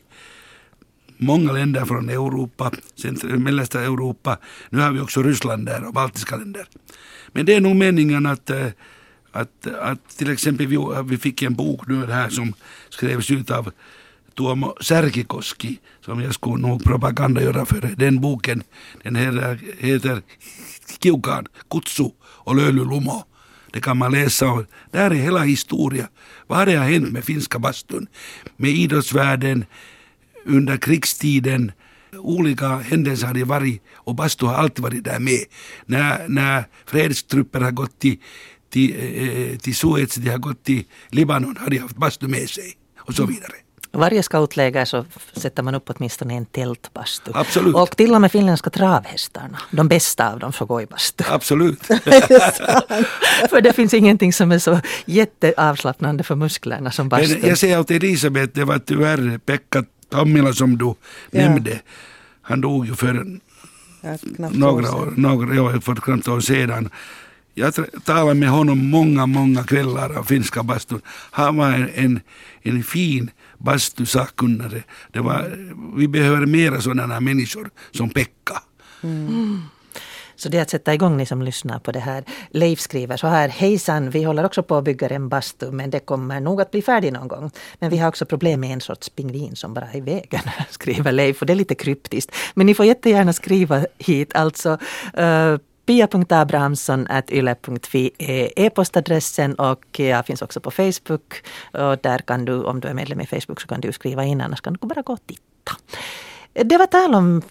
många 1.19 1.53
länder 1.53 1.85
från 1.85 2.09
Europa, 2.09 2.71
mellersta 3.23 3.81
Europa. 3.83 4.39
Nu 4.71 4.79
har 4.81 4.91
vi 4.91 5.01
också 5.01 5.23
Ryssland 5.23 5.67
där 5.67 5.85
och 5.85 5.93
baltiska 5.95 6.37
länder. 6.37 6.67
Men 7.37 7.47
det 7.47 7.55
är 7.55 7.61
nog 7.61 7.77
meningen 7.77 8.27
att, 8.27 8.51
eh, 8.51 8.67
att, 9.33 9.67
att 9.81 10.09
till 10.09 10.31
exempel 10.31 10.67
vi, 10.67 10.79
vi 11.05 11.19
fick 11.19 11.43
en 11.43 11.55
bok 11.55 11.87
nu 11.89 12.07
här 12.07 12.29
som 12.29 12.55
skrevs 12.89 13.31
ut 13.31 13.51
av 13.51 13.73
Tuomo 14.37 14.77
Särkikoski 14.81 15.79
som 16.01 16.21
jag 16.21 16.35
skulle 16.35 16.69
nog 16.69 16.85
propaganda 16.85 17.43
göra 17.43 17.67
för. 17.67 17.95
Den 17.97 18.21
boken 18.21 18.63
den 19.03 19.17
heter, 19.17 19.61
heter 19.79 20.23
Kiukaan, 21.03 21.47
Kutsu 21.71 22.11
och 22.19 22.57
Lölylumo. 22.57 23.25
Det 23.73 23.81
kan 23.81 23.97
man 23.97 24.13
läsa 24.13 24.47
om. 24.47 24.67
där 24.91 25.11
är 25.11 25.15
hela 25.15 25.41
historia. 25.41 26.09
Vad 26.47 26.59
har 26.59 26.67
det 26.67 26.79
hänt 26.79 27.13
med 27.13 27.25
finska 27.25 27.59
bastun? 27.59 28.07
Med 28.57 28.71
idrottsvärlden, 28.71 29.65
under 30.45 30.77
krigstiden. 30.77 31.73
Olika 32.19 32.69
händelser 32.69 33.27
har 33.27 33.35
det 33.35 33.45
varit 33.45 33.83
och 33.95 34.15
bastu 34.15 34.47
har 34.47 34.55
alltid 34.55 34.83
varit 34.83 35.05
där 35.05 35.19
med. 35.19 35.45
När, 35.87 36.29
när 36.29 36.65
fredstrupper 36.87 37.61
har 37.61 37.71
gått 37.71 37.99
till, 37.99 38.17
till, 38.71 38.95
eh, 39.53 39.59
till 39.59 39.77
Suez, 39.77 40.15
de 40.15 40.31
har 40.31 40.39
gått 40.39 40.65
till 40.65 40.85
Libanon, 41.11 41.57
har 41.61 41.71
de 41.71 41.79
haft 41.79 41.97
bastu 41.97 42.29
med 42.29 42.49
sig 42.49 42.73
och 42.99 43.15
så 43.15 43.27
vidare. 43.27 43.53
Varje 43.97 44.23
scoutläger 44.23 44.85
så 44.85 45.05
sätter 45.37 45.63
man 45.63 45.75
upp 45.75 45.91
åtminstone 45.91 46.35
en 46.35 46.47
tältbastu. 46.47 47.31
Absolut. 47.35 47.75
Och 47.75 47.97
till 47.97 48.15
och 48.15 48.21
med 48.21 48.33
finländska 48.33 48.71
travhästarna, 48.71 49.59
de 49.71 49.89
bästa 49.89 50.33
av 50.33 50.39
dem 50.39 50.53
får 50.53 50.67
gå 50.67 50.83
i 50.83 50.87
bastu. 50.87 51.25
Absolut. 51.29 51.87
för 53.51 53.61
det 53.61 53.73
finns 53.73 53.95
ingenting 53.95 54.33
som 54.33 54.53
är 54.53 54.59
så 54.59 54.81
jätteavslappnande 55.05 56.25
för 56.25 56.35
musklerna 56.35 56.91
som 56.91 57.05
Men 57.05 57.09
bastun. 57.09 57.49
jag 57.49 57.59
säger 57.59 57.81
åt 57.81 57.91
Elisabeth, 57.91 58.53
det 58.55 58.65
var 58.65 58.79
tyvärr 58.79 59.39
Pekka 59.39 59.85
Tammila 60.09 60.53
som 60.53 60.79
du 60.79 60.95
nämnde. 61.31 61.81
Han 62.43 62.61
dog 62.61 62.87
ju 62.87 62.95
för 62.95 63.39
några 64.51 64.97
år 64.97 65.13
några 65.17 65.63
år, 65.63 65.81
för 65.81 65.95
knappt 65.95 66.29
år 66.29 66.41
sedan. 66.41 66.89
Jag 67.55 67.75
talade 68.05 68.35
med 68.35 68.49
honom 68.49 68.91
många, 68.91 69.27
många 69.27 69.65
kvällar 69.65 70.19
av 70.19 70.25
finska 70.25 70.63
bastun. 70.63 71.01
Han 71.31 71.57
var 71.57 71.73
en, 71.73 71.89
en, 71.95 72.21
en 72.63 72.83
fin 72.83 73.31
bastusakkunnare. 73.59 74.83
Det 75.13 75.21
var, 75.21 75.69
vi 75.97 76.09
behöver 76.09 76.47
mera 76.47 76.81
sådana 76.81 77.21
människor 77.21 77.71
som 77.91 78.11
Pekka. 78.11 78.63
Så 80.37 80.49
det 80.49 80.59
är 80.59 80.63
att 80.63 80.71
sätta 80.71 80.95
igång 80.95 81.17
ni 81.17 81.27
som 81.27 81.43
lyssnar 81.43 81.79
på 81.79 81.93
det 81.93 82.01
här. 82.01 82.25
Leif 82.51 82.81
skriver 82.81 83.17
så 83.17 83.27
här. 83.27 83.49
Hejsan, 83.49 84.11
vi 84.11 84.23
håller 84.23 84.45
också 84.45 84.63
på 84.63 84.77
att 84.77 84.85
bygga 84.85 85.09
en 85.09 85.29
bastu 85.29 85.71
men 85.71 85.91
det 85.91 86.01
kommer 86.01 86.41
nog 86.41 86.61
att 86.61 86.71
bli 86.71 86.83
färdig 86.83 87.13
någon 87.13 87.29
gång. 87.29 87.51
Men 87.79 87.91
vi 87.91 87.99
har 87.99 88.09
också 88.09 88.27
problem 88.27 88.61
med 88.61 88.73
en 88.73 88.81
sorts 88.81 89.09
pingvin 89.09 89.57
som 89.57 89.75
bara 89.75 89.87
är 89.93 89.97
i 89.97 90.01
vägen, 90.01 90.43
skriver 90.71 91.13
Leif. 91.13 91.41
Och 91.41 91.47
det 91.47 91.53
är 91.53 91.55
lite 91.55 91.75
kryptiskt. 91.75 92.35
Men 92.55 92.67
ni 92.67 92.75
får 92.75 92.87
jättegärna 92.87 93.33
skriva 93.33 93.87
hit. 93.99 94.35
Alltså 94.35 94.79
eh, 95.15 95.27
uh, 95.27 95.59
pia.abrahamsson.yle.fi 95.87 98.11
är 98.19 98.53
e-postadressen 98.57 99.55
och 99.55 100.01
jag 100.01 100.27
finns 100.27 100.43
också 100.43 100.61
på 100.61 100.71
Facebook. 100.71 101.43
Och 101.73 101.99
där 101.99 102.19
kan 102.19 102.45
du, 102.45 102.65
om 102.65 102.81
du 102.81 102.89
är 102.89 102.95
medlem 102.95 103.21
i 103.21 103.27
Facebook, 103.27 103.61
så 103.61 103.69
kan 103.69 103.81
du 103.81 103.93
skriva 103.93 104.25
in, 104.25 104.41
annars 104.41 104.61
kan 104.61 104.73
du 104.73 104.87
bara 104.87 105.03
gå 105.03 105.13
och 105.13 105.27
titta. 105.27 105.73
Det 106.65 106.79
var 106.79 106.87
tal 106.87 107.15
om 107.15 107.43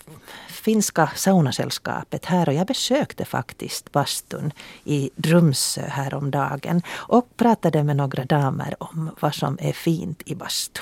finska 0.50 1.10
saunasällskapet 1.16 2.26
här 2.26 2.50
och 2.50 2.56
jag 2.56 2.68
besökte 2.68 3.26
faktiskt 3.26 3.92
bastun 3.92 4.52
i 4.84 5.10
Drumsö 5.16 5.82
häromdagen 5.82 6.82
och 6.90 7.38
pratade 7.38 7.84
med 7.84 7.96
några 7.96 8.26
damer 8.26 8.76
om 8.80 9.10
vad 9.20 9.36
som 9.36 9.58
är 9.62 9.74
fint 9.74 10.22
i 10.26 10.36
bastu. 10.36 10.82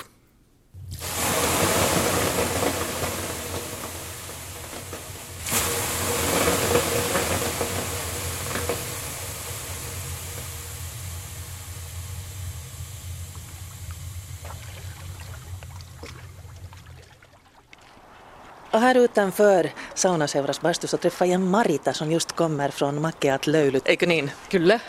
Och 18.74 18.80
här 18.80 18.96
utanför 18.96 19.70
Saunaseuras 19.94 20.60
bastu 20.60 20.86
så 20.86 20.96
träffar 20.96 21.26
jag 21.26 21.40
Marita 21.40 21.92
som 21.92 22.12
just 22.12 22.32
kommer 22.32 22.68
från 22.68 23.02
Makeat 23.02 23.46
löylyt, 23.46 23.88
eikö 23.88 24.06
niin? 24.06 24.30
Kyllä. 24.50 24.80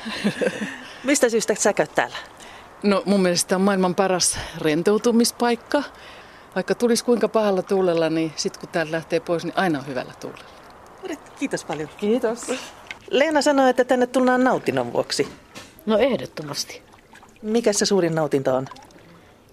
Mistä 1.03 1.29
syystä 1.29 1.55
sä 1.55 1.73
käyt 1.73 1.95
täällä? 1.95 2.15
No 2.83 3.03
mun 3.05 3.21
mielestä 3.21 3.49
tämä 3.49 3.57
on 3.57 3.61
maailman 3.61 3.95
paras 3.95 4.39
rentoutumispaikka. 4.57 5.83
Vaikka 6.55 6.75
tulisi 6.75 7.05
kuinka 7.05 7.27
pahalla 7.27 7.61
tuulella, 7.61 8.09
niin 8.09 8.33
sitten 8.35 8.59
kun 8.59 8.69
täällä 8.69 8.91
lähtee 8.91 9.19
pois, 9.19 9.43
niin 9.43 9.57
aina 9.57 9.79
on 9.79 9.87
hyvällä 9.87 10.13
tuulella. 10.19 10.45
Kiitos 11.39 11.65
paljon. 11.65 11.89
Kiitos. 11.97 12.51
Leena 13.09 13.41
sanoi, 13.41 13.69
että 13.69 13.83
tänne 13.83 14.07
tullaan 14.07 14.43
nautinnon 14.43 14.93
vuoksi. 14.93 15.27
No 15.85 15.97
ehdottomasti. 15.97 16.81
Mikä 17.41 17.73
se 17.73 17.85
suurin 17.85 18.15
nautinto 18.15 18.55
on? 18.55 18.67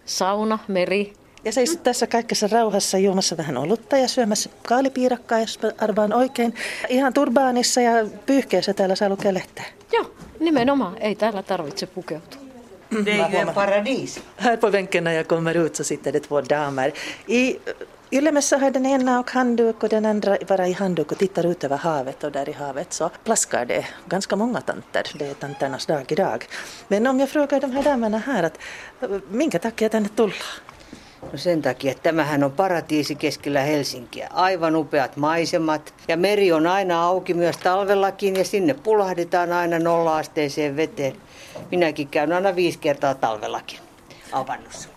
Sauna, 0.04 0.58
meri. 0.68 1.21
Ja 1.44 1.52
seisot 1.52 1.82
tässä 1.82 2.06
kaikessa 2.06 2.48
rauhassa 2.52 2.98
juomassa 2.98 3.36
vähän 3.36 3.56
olutta 3.56 3.96
ja 3.96 4.08
syömässä 4.08 4.50
kaalipiirakkaa, 4.62 5.40
jos 5.40 5.58
mä 5.62 5.70
arvaan 5.78 6.12
oikein. 6.12 6.54
Ihan 6.88 7.12
turbaanissa 7.12 7.80
ja 7.80 7.92
pyyhkeessä 8.26 8.74
täällä 8.74 8.94
saa 8.94 9.08
lukea 9.08 9.34
lehteä. 9.34 9.64
Joo, 9.92 10.10
nimenomaan. 10.40 10.96
Ei 10.98 11.14
täällä 11.14 11.42
tarvitse 11.42 11.86
pukeutua. 11.86 12.42
Det 13.04 13.10
är 13.10 13.30
ju 13.30 13.38
en 13.38 13.54
paradis. 13.54 14.20
Här 14.36 14.56
på 14.56 14.70
bänken 14.70 15.04
när 15.04 15.12
jag 15.12 15.26
kommer 15.28 15.56
ut 15.56 15.76
så 15.76 15.84
sitter 15.84 16.12
det 16.12 16.20
två 16.20 16.40
damer. 16.40 16.92
I 17.26 17.60
Yllemessä 18.10 18.58
har 18.58 18.70
den 18.70 18.86
ena 18.86 19.20
och 19.20 19.30
handduk 19.30 19.82
och 19.82 19.88
den 19.88 20.06
andra 20.06 20.36
bara 20.48 20.66
i 20.68 20.72
handduk 20.72 21.12
och 21.12 21.18
tittar 21.18 21.46
ut 21.46 21.64
över 21.64 21.76
havet 21.76 22.24
och 22.24 22.32
där 22.32 22.48
i 22.48 22.52
havet 22.52 22.92
så 22.92 23.10
plaskar 23.24 23.64
det 23.64 23.86
ganska 24.08 24.36
många 24.36 24.60
tanter. 24.60 25.02
Det 25.14 25.26
är 25.26 25.34
tanternas 25.34 25.86
dag 25.86 26.12
idag. 26.12 26.46
Men 26.88 27.06
om 27.06 27.20
jag 27.20 27.28
frågar 27.28 27.60
de 27.60 27.72
här 27.72 27.82
damerna 27.82 28.18
här 28.18 28.42
att 28.42 28.58
minkä 29.30 29.58
takia 29.58 29.88
tänne 29.88 30.08
tullaan? 30.08 30.71
No 31.22 31.38
sen 31.38 31.62
takia, 31.62 31.90
että 31.90 32.02
tämähän 32.02 32.44
on 32.44 32.52
paratiisi 32.52 33.14
keskellä 33.14 33.60
Helsinkiä. 33.60 34.28
Aivan 34.32 34.76
upeat 34.76 35.16
maisemat 35.16 35.94
ja 36.08 36.16
meri 36.16 36.52
on 36.52 36.66
aina 36.66 37.04
auki 37.04 37.34
myös 37.34 37.56
talvellakin 37.56 38.36
ja 38.36 38.44
sinne 38.44 38.74
pulahdetaan 38.74 39.52
aina 39.52 39.78
nolla-asteiseen 39.78 40.76
veteen. 40.76 41.16
Minäkin 41.70 42.08
käyn 42.08 42.32
aina 42.32 42.56
viisi 42.56 42.78
kertaa 42.78 43.14
talvellakin 43.14 43.78
avannossa. 44.32 44.88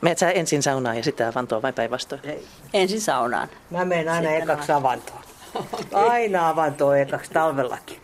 Menet 0.00 0.18
sä 0.18 0.30
ensin 0.30 0.62
saunaan 0.62 0.96
ja 0.96 1.04
sitten 1.04 1.28
avantoon 1.28 1.62
vai 1.62 1.72
päinvastoin? 1.72 2.20
Ensin 2.74 3.00
saunaan. 3.00 3.48
Mä 3.70 3.84
menen 3.84 4.08
aina 4.08 4.30
ekaksi 4.30 4.72
avantoon. 4.72 5.20
Aina 5.92 6.48
avantoon 6.48 6.98
ekaksi 6.98 7.30
talvellakin. 7.30 8.00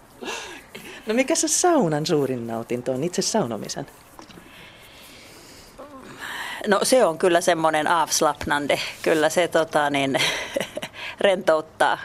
No 1.07 1.15
mikä 1.15 1.35
se 1.35 1.49
saunan 1.49 2.07
suurin 2.07 2.47
nautinto 2.47 2.93
on 2.93 3.05
itse 3.05 3.23
saunomisen? 3.23 3.87
No 6.67 6.81
se 6.83 7.05
on 7.05 7.19
kyllä 7.19 7.41
semmoinen 7.41 7.87
avslappnande. 7.87 8.81
Kyllä 9.03 9.29
se 9.29 9.49
tota, 9.49 9.91
niin, 9.91 10.21
rentouttaa. 11.21 11.99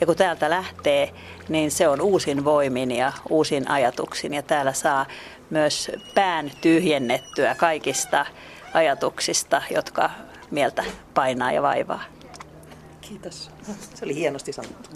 Ja 0.00 0.06
kun 0.06 0.16
täältä 0.16 0.50
lähtee, 0.50 1.12
niin 1.48 1.70
se 1.70 1.88
on 1.88 2.00
uusin 2.00 2.44
voimin 2.44 2.90
ja 2.90 3.12
uusin 3.30 3.70
ajatuksin. 3.70 4.34
Ja 4.34 4.42
täällä 4.42 4.72
saa 4.72 5.06
myös 5.50 5.90
pään 6.14 6.52
tyhjennettyä 6.60 7.54
kaikista 7.54 8.26
ajatuksista, 8.74 9.62
jotka 9.70 10.10
mieltä 10.50 10.84
painaa 11.14 11.52
ja 11.52 11.62
vaivaa. 11.62 12.04
Kiitos. 13.00 13.50
Se 13.94 14.04
oli 14.04 14.14
hienosti 14.14 14.52
sanottu. 14.52 14.90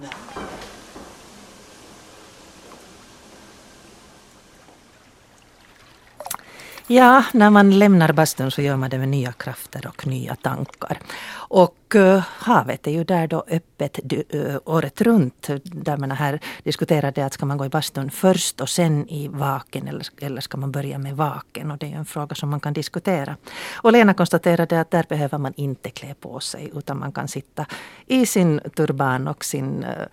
Ja, 6.88 7.24
när 7.32 7.50
man 7.50 7.78
lämnar 7.78 8.12
bastun 8.12 8.50
så 8.50 8.62
gör 8.62 8.76
man 8.76 8.90
det 8.90 8.98
med 8.98 9.08
nya 9.08 9.32
krafter 9.32 9.86
och 9.86 10.06
nya 10.06 10.34
tankar. 10.34 10.98
Och 11.34 11.94
uh, 11.94 12.18
havet 12.18 12.86
är 12.86 12.90
ju 12.90 13.04
där 13.04 13.26
då 13.26 13.44
öppet 13.48 13.98
uh, 14.34 14.56
året 14.64 15.00
runt. 15.00 15.48
Där 15.62 15.96
man 15.96 16.10
här 16.10 16.40
diskuterade 16.62 17.26
att 17.26 17.32
ska 17.32 17.46
man 17.46 17.58
gå 17.58 17.64
i 17.64 17.68
bastun 17.68 18.10
först 18.10 18.60
och 18.60 18.68
sen 18.68 19.08
i 19.08 19.28
vaken 19.28 19.88
eller, 19.88 20.06
eller 20.20 20.40
ska 20.40 20.56
man 20.56 20.72
börja 20.72 20.98
med 20.98 21.16
vaken? 21.16 21.70
Och 21.70 21.78
det 21.78 21.86
är 21.86 21.90
ju 21.90 21.96
en 21.96 22.04
fråga 22.04 22.34
som 22.34 22.50
man 22.50 22.60
kan 22.60 22.72
diskutera. 22.72 23.36
Och 23.74 23.92
Lena 23.92 24.14
konstaterade 24.14 24.80
att 24.80 24.90
där 24.90 25.06
behöver 25.08 25.38
man 25.38 25.52
inte 25.56 25.90
klä 25.90 26.14
på 26.20 26.40
sig 26.40 26.70
utan 26.74 26.98
man 26.98 27.12
kan 27.12 27.28
sitta 27.28 27.66
i 28.06 28.26
sin 28.26 28.60
turban 28.76 29.28
och 29.28 29.44
sin 29.44 29.84
uh, 29.84 30.06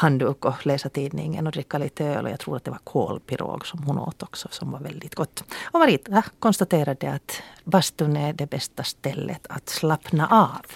handduk 0.00 0.44
och 0.44 0.66
läsa 0.66 0.88
tidningen 0.88 1.46
och 1.46 1.52
dricka 1.52 1.78
lite 1.78 2.04
öl. 2.04 2.24
Och 2.24 2.30
jag 2.30 2.40
tror 2.40 2.56
att 2.56 2.64
det 2.64 2.70
var 2.70 2.80
kolpirog 2.84 3.66
som 3.66 3.82
hon 3.82 3.98
åt 3.98 4.22
också 4.22 4.48
som 4.50 4.70
var 4.70 4.80
väldigt 4.80 5.14
gott. 5.14 5.44
Och 5.64 5.80
Marita 5.80 6.22
konstaterade 6.38 7.12
att 7.12 7.42
bastun 7.64 8.16
är 8.16 8.32
det 8.32 8.46
bästa 8.50 8.82
stället 8.82 9.46
att 9.48 9.68
slappna 9.68 10.26
av. 10.26 10.66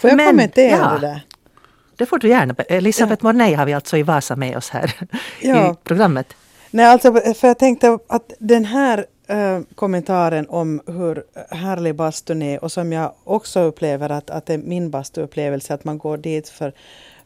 Får 0.00 0.10
jag 0.10 0.16
Men, 0.16 0.26
kommentera 0.26 0.76
ja, 0.76 0.98
det 1.00 1.06
där? 1.06 1.20
Det 1.96 2.06
får 2.06 2.18
du 2.18 2.28
gärna. 2.28 2.54
Elisabeth 2.68 3.20
ja. 3.22 3.28
Mornay 3.28 3.54
har 3.54 3.66
vi 3.66 3.72
alltså 3.72 3.96
i 3.96 4.02
Vasa 4.02 4.36
med 4.36 4.56
oss 4.56 4.70
här 4.70 4.94
ja. 5.40 5.72
i 5.72 5.74
programmet. 5.84 6.36
Nej, 6.70 6.86
alltså 6.86 7.12
för 7.12 7.48
jag 7.48 7.58
tänkte 7.58 7.98
att 8.06 8.32
den 8.38 8.64
här 8.64 9.06
äh, 9.26 9.60
kommentaren 9.74 10.46
om 10.48 10.80
hur 10.86 11.24
härlig 11.50 11.94
bastun 11.94 12.42
är 12.42 12.64
och 12.64 12.72
som 12.72 12.92
jag 12.92 13.12
också 13.24 13.60
upplever 13.60 14.10
att, 14.10 14.30
att 14.30 14.46
det 14.46 14.54
är 14.54 14.58
min 14.58 14.90
bastuupplevelse 14.90 15.74
att 15.74 15.84
man 15.84 15.98
går 15.98 16.16
dit 16.16 16.48
för 16.48 16.72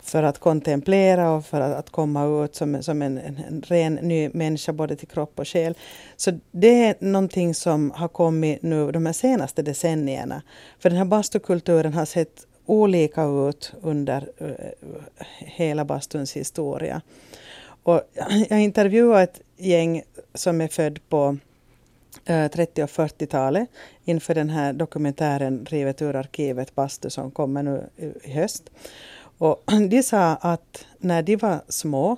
för 0.05 0.23
att 0.23 0.39
kontemplera 0.39 1.31
och 1.31 1.47
för 1.47 1.61
att, 1.61 1.77
att 1.77 1.91
komma 1.91 2.45
ut 2.45 2.55
som, 2.55 2.83
som 2.83 3.03
en, 3.03 3.19
en, 3.19 3.37
en, 3.49 3.63
ren 3.63 3.95
ny 3.95 4.31
människa 4.33 4.73
både 4.73 4.97
till 4.97 5.09
kropp 5.09 5.39
och 5.39 5.49
själ. 5.49 5.75
Så 6.17 6.39
det 6.51 6.85
är 6.85 6.95
någonting 6.99 7.55
som 7.55 7.91
har 7.91 8.09
kommit 8.09 8.63
nu 8.63 8.93
de 8.93 9.07
här 9.07 9.13
senaste 9.13 9.63
decennierna. 9.63 10.43
För 10.79 10.91
den 10.91 10.99
här 10.99 11.05
bastukulturen 11.05 11.93
har 11.93 12.05
sett 12.05 12.47
olika 12.67 13.25
ut 13.25 13.73
under 13.83 14.29
uh, 14.43 14.51
hela 15.39 15.85
bastuns 15.85 16.37
historia. 16.37 17.01
Och 17.83 18.03
jag 18.49 18.61
intervjuade 18.61 19.23
ett 19.23 19.41
gäng 19.57 20.03
som 20.35 20.61
är 20.61 20.69
född 20.69 20.99
på 21.09 21.37
eh, 22.25 22.51
30 22.51 22.83
och 22.83 22.91
40-talet 22.91 23.69
inför 24.05 24.35
den 24.35 24.51
här 24.51 24.73
dokumentären 24.73 25.67
Rivet 25.71 26.03
ur 26.03 26.17
arkivet 26.17 26.75
Bastu 26.75 27.11
som 27.11 27.31
kommer 27.31 27.63
nu 27.63 27.85
i 28.23 28.31
höst. 28.31 28.71
Och 29.45 29.65
de 29.91 30.03
sa 30.03 30.35
att 30.35 30.87
när 30.99 31.23
de 31.23 31.37
var 31.37 31.61
små 31.69 32.17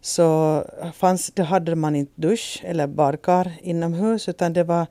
så 0.00 0.64
fanns, 0.94 1.30
då 1.34 1.42
hade 1.42 1.74
man 1.74 1.96
inte 1.96 2.12
dusch 2.14 2.60
eller 2.64 2.86
badkar 2.86 3.52
inomhus 3.62 4.28
utan 4.28 4.52
det 4.52 4.64
var, 4.64 4.86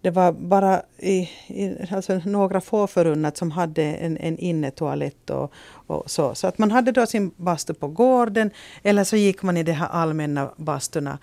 det 0.00 0.10
var 0.10 0.32
bara 0.32 0.82
i, 0.98 1.30
i, 1.46 1.76
alltså 1.90 2.20
några 2.24 2.60
få 2.60 2.86
förunnat 2.86 3.36
som 3.36 3.50
hade 3.50 3.82
en, 3.82 4.16
en 4.16 4.38
innetoalett 4.38 5.30
och, 5.30 5.52
och 5.86 6.10
så. 6.10 6.34
Så 6.34 6.46
att 6.46 6.58
man 6.58 6.70
hade 6.70 6.92
då 6.92 7.06
sin 7.06 7.30
bastu 7.36 7.74
på 7.74 7.88
gården 7.88 8.50
eller 8.82 9.04
så 9.04 9.16
gick 9.16 9.42
man 9.42 9.56
i 9.56 9.62
de 9.62 9.72
här 9.72 9.88
allmänna 9.88 10.50
basturna 10.56 11.18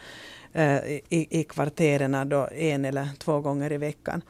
eh, 0.53 0.77
i, 0.87 1.27
i 1.29 1.43
kvarteren 1.43 2.29
då 2.29 2.47
en 2.55 2.85
eller 2.85 3.07
två 3.17 3.41
gånger 3.41 3.71
i 3.71 3.77
veckan. 3.77 4.21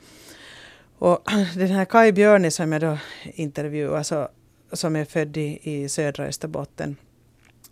Och 1.00 1.20
den 1.56 1.68
här 1.68 1.86
Kai 1.86 2.12
Björni 2.12 2.52
som 2.52 2.72
jag 2.72 2.82
då 2.82 2.98
intervjuade 3.24 4.04
så 4.04 4.28
som 4.72 4.96
är 4.96 5.06
född 5.06 5.38
i, 5.38 5.60
i 5.64 5.90
södra 5.90 6.26
Österbotten. 6.26 6.96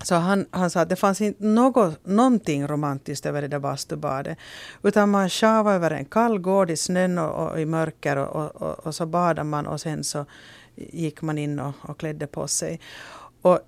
Så 0.04 0.16
han, 0.16 0.46
han 0.52 0.70
sa 0.70 0.82
att 0.82 0.90
det 0.90 0.96
fanns 0.96 1.22
inte 1.22 1.46
något, 1.46 2.06
någonting 2.06 2.68
romantiskt 2.68 3.26
över 3.26 3.42
det 3.42 3.48
där 3.48 3.60
bastubadet. 3.60 4.38
Utan 4.84 5.10
man 5.10 5.30
sjavade 5.30 5.76
över 5.76 5.92
en 5.92 6.06
kall 6.06 6.40
gård 6.40 6.72
i 6.72 6.78
snön 6.78 7.18
och, 7.18 7.52
och 7.52 7.62
i 7.62 7.66
mörker 7.66 8.18
och, 8.18 8.56
och, 8.56 8.80
och, 8.80 8.96
så 8.96 9.06
badade 9.06 9.44
man 9.44 9.68
och 9.68 9.82
sen 9.82 10.04
så 10.04 10.26
gick 10.76 11.22
man 11.22 11.38
in 11.38 11.60
och, 11.60 11.74
och 11.82 12.00
klädde 12.00 12.28
på 12.28 12.48
sig. 12.48 12.80
Och 13.42 13.60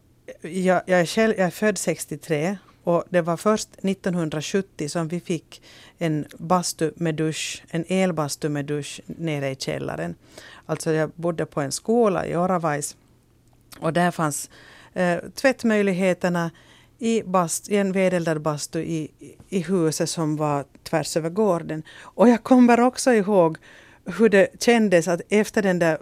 jag, 0.41 0.81
jag, 0.85 0.99
är 0.99 1.05
själv, 1.05 1.33
jag 1.37 1.47
är 1.47 1.51
född 1.51 1.77
63 1.77 2.57
och 2.83 3.03
det 3.09 3.21
var 3.21 3.37
först 3.37 3.69
1970 3.83 4.89
som 4.89 5.07
vi 5.07 5.19
fick 5.19 5.61
en 5.97 6.25
bastu 6.37 6.91
med 6.95 7.15
dusch, 7.15 7.63
en 7.69 7.85
elbastu 7.87 8.49
med 8.49 8.65
dusch 8.65 9.01
nere 9.05 9.49
i 9.49 9.55
källaren. 9.55 10.15
Alltså 10.65 10.91
jag 10.91 11.09
bodde 11.15 11.45
på 11.45 11.61
en 11.61 11.71
skola 11.71 12.25
i 12.25 12.35
Oravais 12.35 12.95
och 13.80 13.93
där 13.93 14.12
fanns 14.12 14.49
eh, 14.93 15.17
tvättmöjligheterna 15.36 16.51
i, 16.99 17.23
bast, 17.23 17.69
i 17.69 17.77
en 17.77 17.91
vedeldad 17.91 18.41
bastu 18.41 18.80
i, 18.80 19.12
i 19.49 19.60
huset 19.60 20.10
som 20.10 20.38
var 20.38 20.65
tvärs 20.84 21.17
över 21.17 21.30
gården. 21.30 21.84
Och 22.01 22.30
jag 22.30 22.43
kommer 22.43 22.80
också 22.80 23.13
ihåg 23.13 23.58
hur 24.07 24.29
det 24.29 24.63
kändes 24.63 25.07
att 25.07 25.21
efter 25.29 25.61
den 25.61 25.79
där, 25.79 25.97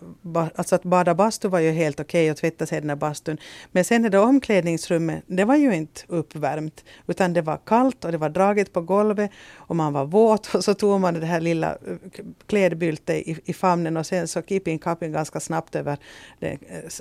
alltså 0.55 0.75
att 0.75 0.83
bada 0.83 1.15
bastu 1.15 1.47
var 1.47 1.59
ju 1.59 1.71
helt 1.71 1.99
okej 1.99 2.23
okay 2.23 2.31
och 2.31 2.37
tvätta 2.37 2.65
sig 2.65 2.77
i 2.77 2.81
den 2.81 2.87
där 2.87 2.95
bastun. 2.95 3.37
Men 3.71 3.85
sen 3.85 4.01
det 4.01 4.09
där 4.09 4.21
omklädningsrummet, 4.21 5.23
det 5.27 5.45
var 5.45 5.55
ju 5.55 5.75
inte 5.75 6.01
uppvärmt 6.07 6.85
utan 7.07 7.33
det 7.33 7.41
var 7.41 7.57
kallt 7.65 8.05
och 8.05 8.11
det 8.11 8.17
var 8.17 8.29
draget 8.29 8.73
på 8.73 8.81
golvet 8.81 9.31
och 9.55 9.75
man 9.75 9.93
var 9.93 10.05
våt 10.05 10.47
och 10.55 10.63
så 10.63 10.73
tog 10.73 10.99
man 11.01 11.13
det 11.13 11.25
här 11.25 11.41
lilla 11.41 11.71
eh, 11.71 11.95
klädbyltet 12.47 13.15
i, 13.15 13.37
i 13.45 13.53
famnen 13.53 13.97
och 13.97 14.05
sen 14.05 14.27
så 14.27 14.41
keeping 14.41 14.79
kapping 14.79 15.11
ganska 15.11 15.39
snabbt 15.39 15.75
över 15.75 15.97
det, 16.39 16.51
eh, 16.51 16.57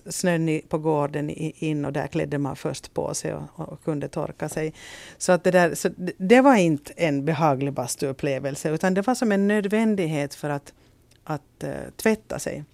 snön 0.07 0.61
på 0.69 0.79
gården 0.79 1.31
in 1.31 1.85
och 1.85 1.93
där 1.93 2.07
klädde 2.07 2.39
man 2.39 2.57
först 2.57 2.95
på 2.95 3.15
sig 3.15 3.35
och, 3.35 3.43
och 3.57 3.85
kunde 3.85 4.09
torka 4.09 4.49
sig. 4.49 4.73
Så 5.19 5.33
att 5.33 5.45
det 5.45 5.51
där, 5.51 5.75
så 5.75 5.89
det 6.19 6.41
var 6.41 6.57
inte 6.57 6.93
en 6.97 7.25
behaglig 7.25 7.73
bastuupplevelse 7.73 8.71
utan 8.71 8.95
det 8.95 9.07
var 9.07 9.15
som 9.15 9.33
en 9.33 9.49
nödvändighet 9.49 10.35
för 10.35 10.51
att 10.51 10.73
att 11.25 11.65
uh, 11.65 11.71
tvätta 11.97 12.39
sig. 12.39 12.65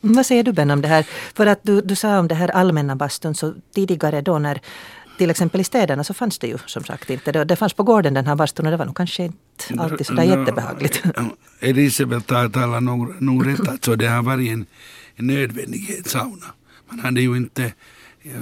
Vad 0.00 0.26
säger 0.26 0.42
du 0.42 0.52
Ben 0.52 0.70
om 0.70 0.82
det 0.82 0.88
här? 0.88 1.06
För 1.34 1.46
att 1.46 1.60
du, 1.62 1.80
du 1.80 1.96
sa 1.96 2.18
om 2.18 2.28
det 2.28 2.34
här 2.34 2.48
allmänna 2.48 2.96
bastun 2.96 3.34
så 3.34 3.54
tidigare 3.74 4.20
då 4.20 4.38
när 4.38 4.60
till 5.18 5.30
exempel 5.30 5.60
i 5.60 5.64
städerna 5.64 6.04
så 6.04 6.14
fanns 6.14 6.38
det 6.38 6.46
ju 6.46 6.58
som 6.66 6.84
sagt 6.84 7.10
inte. 7.10 7.32
Det, 7.32 7.44
det 7.44 7.56
fanns 7.56 7.72
på 7.72 7.82
gården 7.82 8.14
den 8.14 8.26
här 8.26 8.36
bastun 8.36 8.66
och 8.66 8.70
det 8.70 8.76
var 8.76 8.86
nog 8.86 8.96
kanske 8.96 9.24
inte 9.24 9.64
alltid 9.78 10.06
sådär 10.06 10.26
no, 10.26 10.38
jättebehagligt. 10.38 11.02
Elisabeth 11.60 12.26
talar 12.26 12.80
nog, 12.80 13.22
nog 13.22 13.46
rätt. 13.46 13.68
Alltså 13.68 13.96
det 13.96 14.06
har 14.06 14.22
varit 14.22 14.50
en, 14.50 14.66
en 15.16 15.26
nödvändighet 15.26 16.06
sauna. 16.06 16.46
Man 16.88 16.98
hade 16.98 17.20
ju 17.20 17.36
inte 17.36 17.72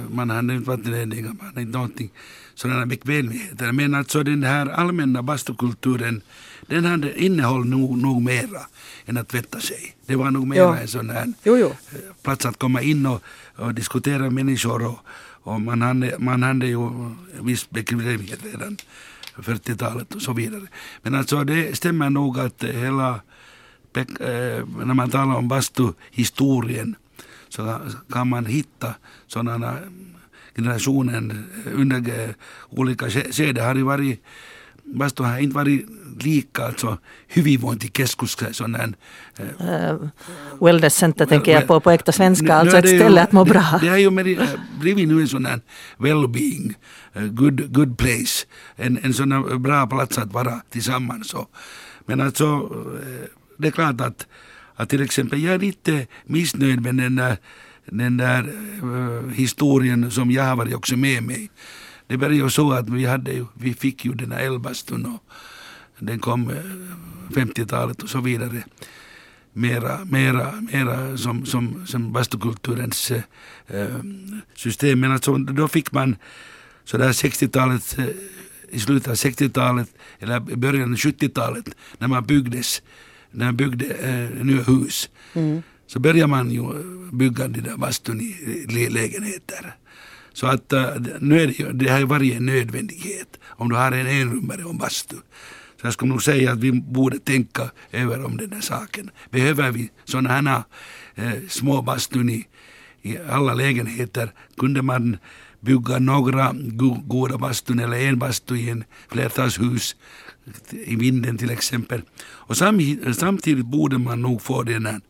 man 0.09 0.29
hade 0.29 0.53
inte 0.53 0.69
vattenledningar, 0.69 1.27
man 1.39 1.47
hade 1.47 1.61
inte 1.61 1.77
någonting 1.77 2.11
sådana 2.55 2.85
bekvämligheter. 2.85 3.71
Men 3.71 3.95
alltså 3.95 4.23
den 4.23 4.43
här 4.43 4.69
allmänna 4.69 5.23
bastukulturen 5.23 6.21
den 6.67 6.85
hade 6.85 7.23
innehåll 7.23 7.65
nog, 7.65 7.97
nog 7.97 8.21
mera 8.21 8.61
än 9.05 9.17
att 9.17 9.27
tvätta 9.27 9.59
sig. 9.59 9.95
Det 10.05 10.15
var 10.15 10.31
nog 10.31 10.47
mera 10.47 10.59
ja. 10.59 10.77
en 10.77 10.87
sån 10.87 11.09
här 11.09 11.33
jo, 11.43 11.57
jo. 11.57 11.67
Eh, 11.67 11.99
plats 12.21 12.45
att 12.45 12.59
komma 12.59 12.81
in 12.81 13.05
och, 13.05 13.23
och 13.55 13.73
diskutera 13.73 14.29
människor 14.29 14.85
och, 14.85 14.99
och 15.43 15.61
man, 15.61 15.81
hade, 15.81 16.15
man 16.19 16.43
hade 16.43 16.67
ju 16.67 16.89
viss 17.41 17.69
bekvämlighet 17.69 18.45
redan 18.45 18.77
40-talet 19.35 20.15
och 20.15 20.21
så 20.21 20.33
vidare. 20.33 20.67
Men 21.01 21.15
alltså 21.15 21.43
det 21.43 21.77
stämmer 21.77 22.09
nog 22.09 22.39
att 22.39 22.63
hela, 22.63 23.09
eh, 23.95 24.05
när 24.85 24.93
man 24.93 25.09
talar 25.09 25.35
om 25.35 25.47
bastuhistorien 25.47 26.95
så 27.49 27.79
kan 28.11 28.27
man 28.27 28.45
hitta 28.45 28.93
sådana 29.27 29.77
generationen 30.55 31.45
under 31.73 32.35
olika 32.69 33.09
skeden 33.09 33.65
har 33.65 33.75
det 33.75 33.83
varit 33.83 34.23
Basto 34.83 35.23
har 35.23 35.39
inte 35.39 35.55
varit 35.55 35.85
lika 36.23 36.65
alltså, 36.65 36.97
hyvinvointikeskus. 37.27 38.37
Sån 38.51 38.71
där, 38.71 38.93
uh, 39.39 40.09
wellness 40.61 40.95
center 40.95 41.25
well, 41.25 41.29
tänker 41.29 41.51
jag 41.51 41.67
på 41.67 41.79
på 41.79 41.91
äkta 41.91 42.11
svenska, 42.11 42.53
alltså 42.53 42.77
ett 42.77 42.87
ställe 42.87 43.23
att 43.23 43.31
må 43.31 43.45
bra. 43.45 43.79
Det, 43.81 43.85
det 43.85 43.89
har 43.89 43.97
ju 43.97 44.37
blivit 44.79 45.07
nu 45.07 45.21
en 45.21 45.27
sån 45.27 45.45
här 45.45 45.61
well-being, 45.97 46.73
uh, 47.17 47.27
good, 47.27 47.73
good 47.73 47.97
place, 47.97 48.45
en, 48.75 48.99
en 49.03 49.13
sån 49.13 49.61
bra 49.61 49.87
plats 49.87 50.17
att 50.17 50.33
vara 50.33 50.61
tillsammans. 50.69 51.33
Och, 51.33 51.51
men 52.05 52.21
alltså, 52.21 52.45
uh, 52.45 53.25
det 53.57 53.67
är 53.67 53.71
klart 53.71 54.01
att, 54.01 54.27
att 54.75 54.89
till 54.89 55.01
exempel 55.01 55.43
jag 55.43 55.53
är 55.53 55.59
lite 55.59 56.07
missnöjd 56.25 56.81
med 56.81 56.95
den 56.95 57.15
där, 57.15 57.37
den 57.85 58.17
där 58.17 58.49
uh, 58.83 59.29
historien 59.29 60.11
som 60.11 60.31
jag 60.31 60.43
har 60.43 60.55
varit 60.55 60.75
också 60.75 60.97
med 60.97 61.23
mig 61.23 61.49
det 62.09 62.17
började 62.17 62.35
ju 62.35 62.49
så 62.49 62.71
att 62.71 62.89
vi, 62.89 63.05
hade, 63.05 63.45
vi 63.53 63.73
fick 63.73 64.05
ju 64.05 64.13
den 64.13 64.31
här 64.31 64.39
elbastun 64.39 65.05
och 65.05 65.23
den 65.99 66.19
kom 66.19 66.51
50-talet 67.29 67.99
eh, 67.99 68.03
och 68.03 68.09
så 68.09 68.21
vidare. 68.21 68.63
Mera, 69.53 70.05
mera, 70.05 70.61
mera 70.71 71.17
som, 71.17 71.45
som, 71.45 71.87
som 71.87 72.13
bastukulturens 72.13 73.11
äh, 73.11 73.87
system. 74.55 74.99
Men 74.99 75.11
alltså, 75.11 75.37
då 75.37 75.67
fick 75.67 75.91
man 75.91 76.15
sådär 76.83 77.11
60-talet, 77.11 77.97
äh, 77.99 78.05
i 78.69 78.79
slutet 78.79 79.07
av 79.07 79.15
60-talet 79.15 79.89
eller 80.19 80.51
i 80.51 80.55
början 80.55 80.93
av 80.93 80.97
70-talet 80.97 81.65
när 81.97 82.07
man 82.07 82.25
byggdes, 82.25 82.81
när 83.31 83.45
man 83.45 83.55
byggde 83.55 83.85
äh, 83.85 84.45
nya 84.45 84.63
hus. 84.63 85.09
Mm. 85.33 85.61
Så 85.87 85.99
började 85.99 86.27
man 86.27 86.51
ju 86.51 86.63
bygga 87.11 87.47
de 87.47 87.61
där 87.61 87.77
bastun 87.77 88.21
i 88.21 88.89
lägenheter. 88.89 89.75
Så 90.33 90.47
att 90.47 90.73
uh, 90.73 90.85
nu 91.19 91.41
är 91.41 91.47
det, 91.47 91.71
det 91.73 91.91
har 91.91 92.01
varit 92.01 92.33
en 92.33 92.45
nödvändighet. 92.45 93.39
Om 93.43 93.69
du 93.69 93.75
har 93.75 93.91
en 93.91 94.07
enrummare 94.07 94.63
och 94.63 94.75
bastu 94.75 95.15
så 95.81 95.87
jag 95.87 95.93
skulle 95.93 96.11
nog 96.11 96.23
säga 96.23 96.51
att 96.51 96.59
vi 96.59 96.71
borde 96.71 97.19
tänka 97.19 97.71
över 97.91 98.25
om 98.25 98.37
den 98.37 98.53
här 98.53 98.61
saken. 98.61 99.09
Behöver 99.29 99.71
vi 99.71 99.89
sådana 100.05 100.29
här 100.29 100.63
eh, 101.15 101.33
små 101.49 101.81
bastun 101.81 102.29
i, 102.29 102.47
i 103.01 103.17
alla 103.17 103.53
lägenheter? 103.53 104.31
Kunde 104.57 104.81
man 104.81 105.17
bygga 105.59 105.99
några 105.99 106.53
go 106.53 106.97
goda 107.07 107.37
bastun 107.37 107.79
eller 107.79 107.97
en 107.97 108.19
bastu 108.19 108.55
i 108.55 108.69
en 108.69 108.83
flertalshus 109.11 109.95
i 110.71 110.95
vinden 110.95 111.37
till 111.37 111.49
exempel. 111.49 112.01
Och 112.21 112.57
sam, 112.57 112.79
samtidigt 113.13 113.65
borde 113.65 113.97
man 113.97 114.21
nog 114.21 114.41
få 114.41 114.63
den 114.63 114.85
här 114.85 115.01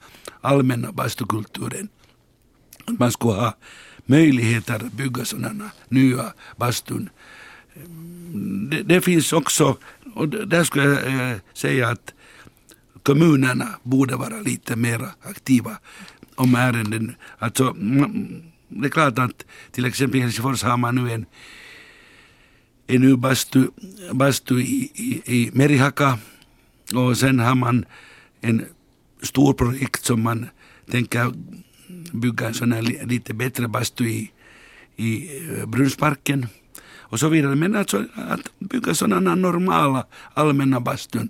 allmänna 0.41 0.91
bastukulturen. 0.91 1.89
Att 2.85 2.99
man 2.99 3.11
skulle 3.11 3.33
ha 3.33 3.57
möjligheter 4.05 4.75
att 4.75 4.93
bygga 4.93 5.25
sådana 5.25 5.71
nya 5.89 6.33
bastun. 6.57 7.09
Det, 8.69 8.83
det 8.83 9.01
finns 9.01 9.33
också, 9.33 9.77
och 10.15 10.29
där 10.29 10.63
skulle 10.63 10.83
jag 10.83 11.31
eh, 11.31 11.37
säga 11.53 11.87
att 11.87 12.13
kommunerna 13.03 13.67
borde 13.83 14.15
vara 14.15 14.39
lite 14.39 14.75
mer 14.75 15.01
aktiva 15.21 15.77
om 16.35 16.55
ärenden. 16.55 17.15
Alltså, 17.37 17.63
mm, 17.63 18.43
det 18.67 18.87
är 18.87 18.89
klart 18.89 19.19
att 19.19 19.45
till 19.71 19.85
exempel 19.85 20.19
i 20.19 20.23
Helsingfors 20.23 20.63
har 20.63 20.77
man 20.77 20.95
nu 20.95 21.11
en, 21.11 21.25
en 22.87 23.01
ny 23.01 23.15
bastu, 23.15 23.67
bastu 24.11 24.59
i, 24.59 24.91
i, 24.95 25.21
i 25.25 25.51
Merihaka 25.53 26.19
och 26.93 27.17
sen 27.17 27.39
har 27.39 27.55
man 27.55 27.85
en 28.41 28.65
stor 29.21 29.53
projekt 29.53 30.05
som 30.05 30.21
man 30.21 30.47
tänker 30.91 31.33
bygga 32.13 32.47
en 32.47 32.53
sån 32.53 32.71
här 32.71 32.81
lite 33.05 33.33
bättre 33.33 33.67
bastu 33.67 34.07
i, 34.07 34.31
i 34.95 35.39
eh, 35.49 35.65
Brunnsparken 35.65 36.47
och 37.09 37.19
så 37.19 37.29
vidare. 37.29 37.55
Men 37.55 37.75
alltså 37.75 38.03
att 38.15 38.59
bygga 38.59 38.93
sådana 38.93 39.35
normala 39.35 40.05
allmänna 40.33 40.79
bastun. 40.79 41.29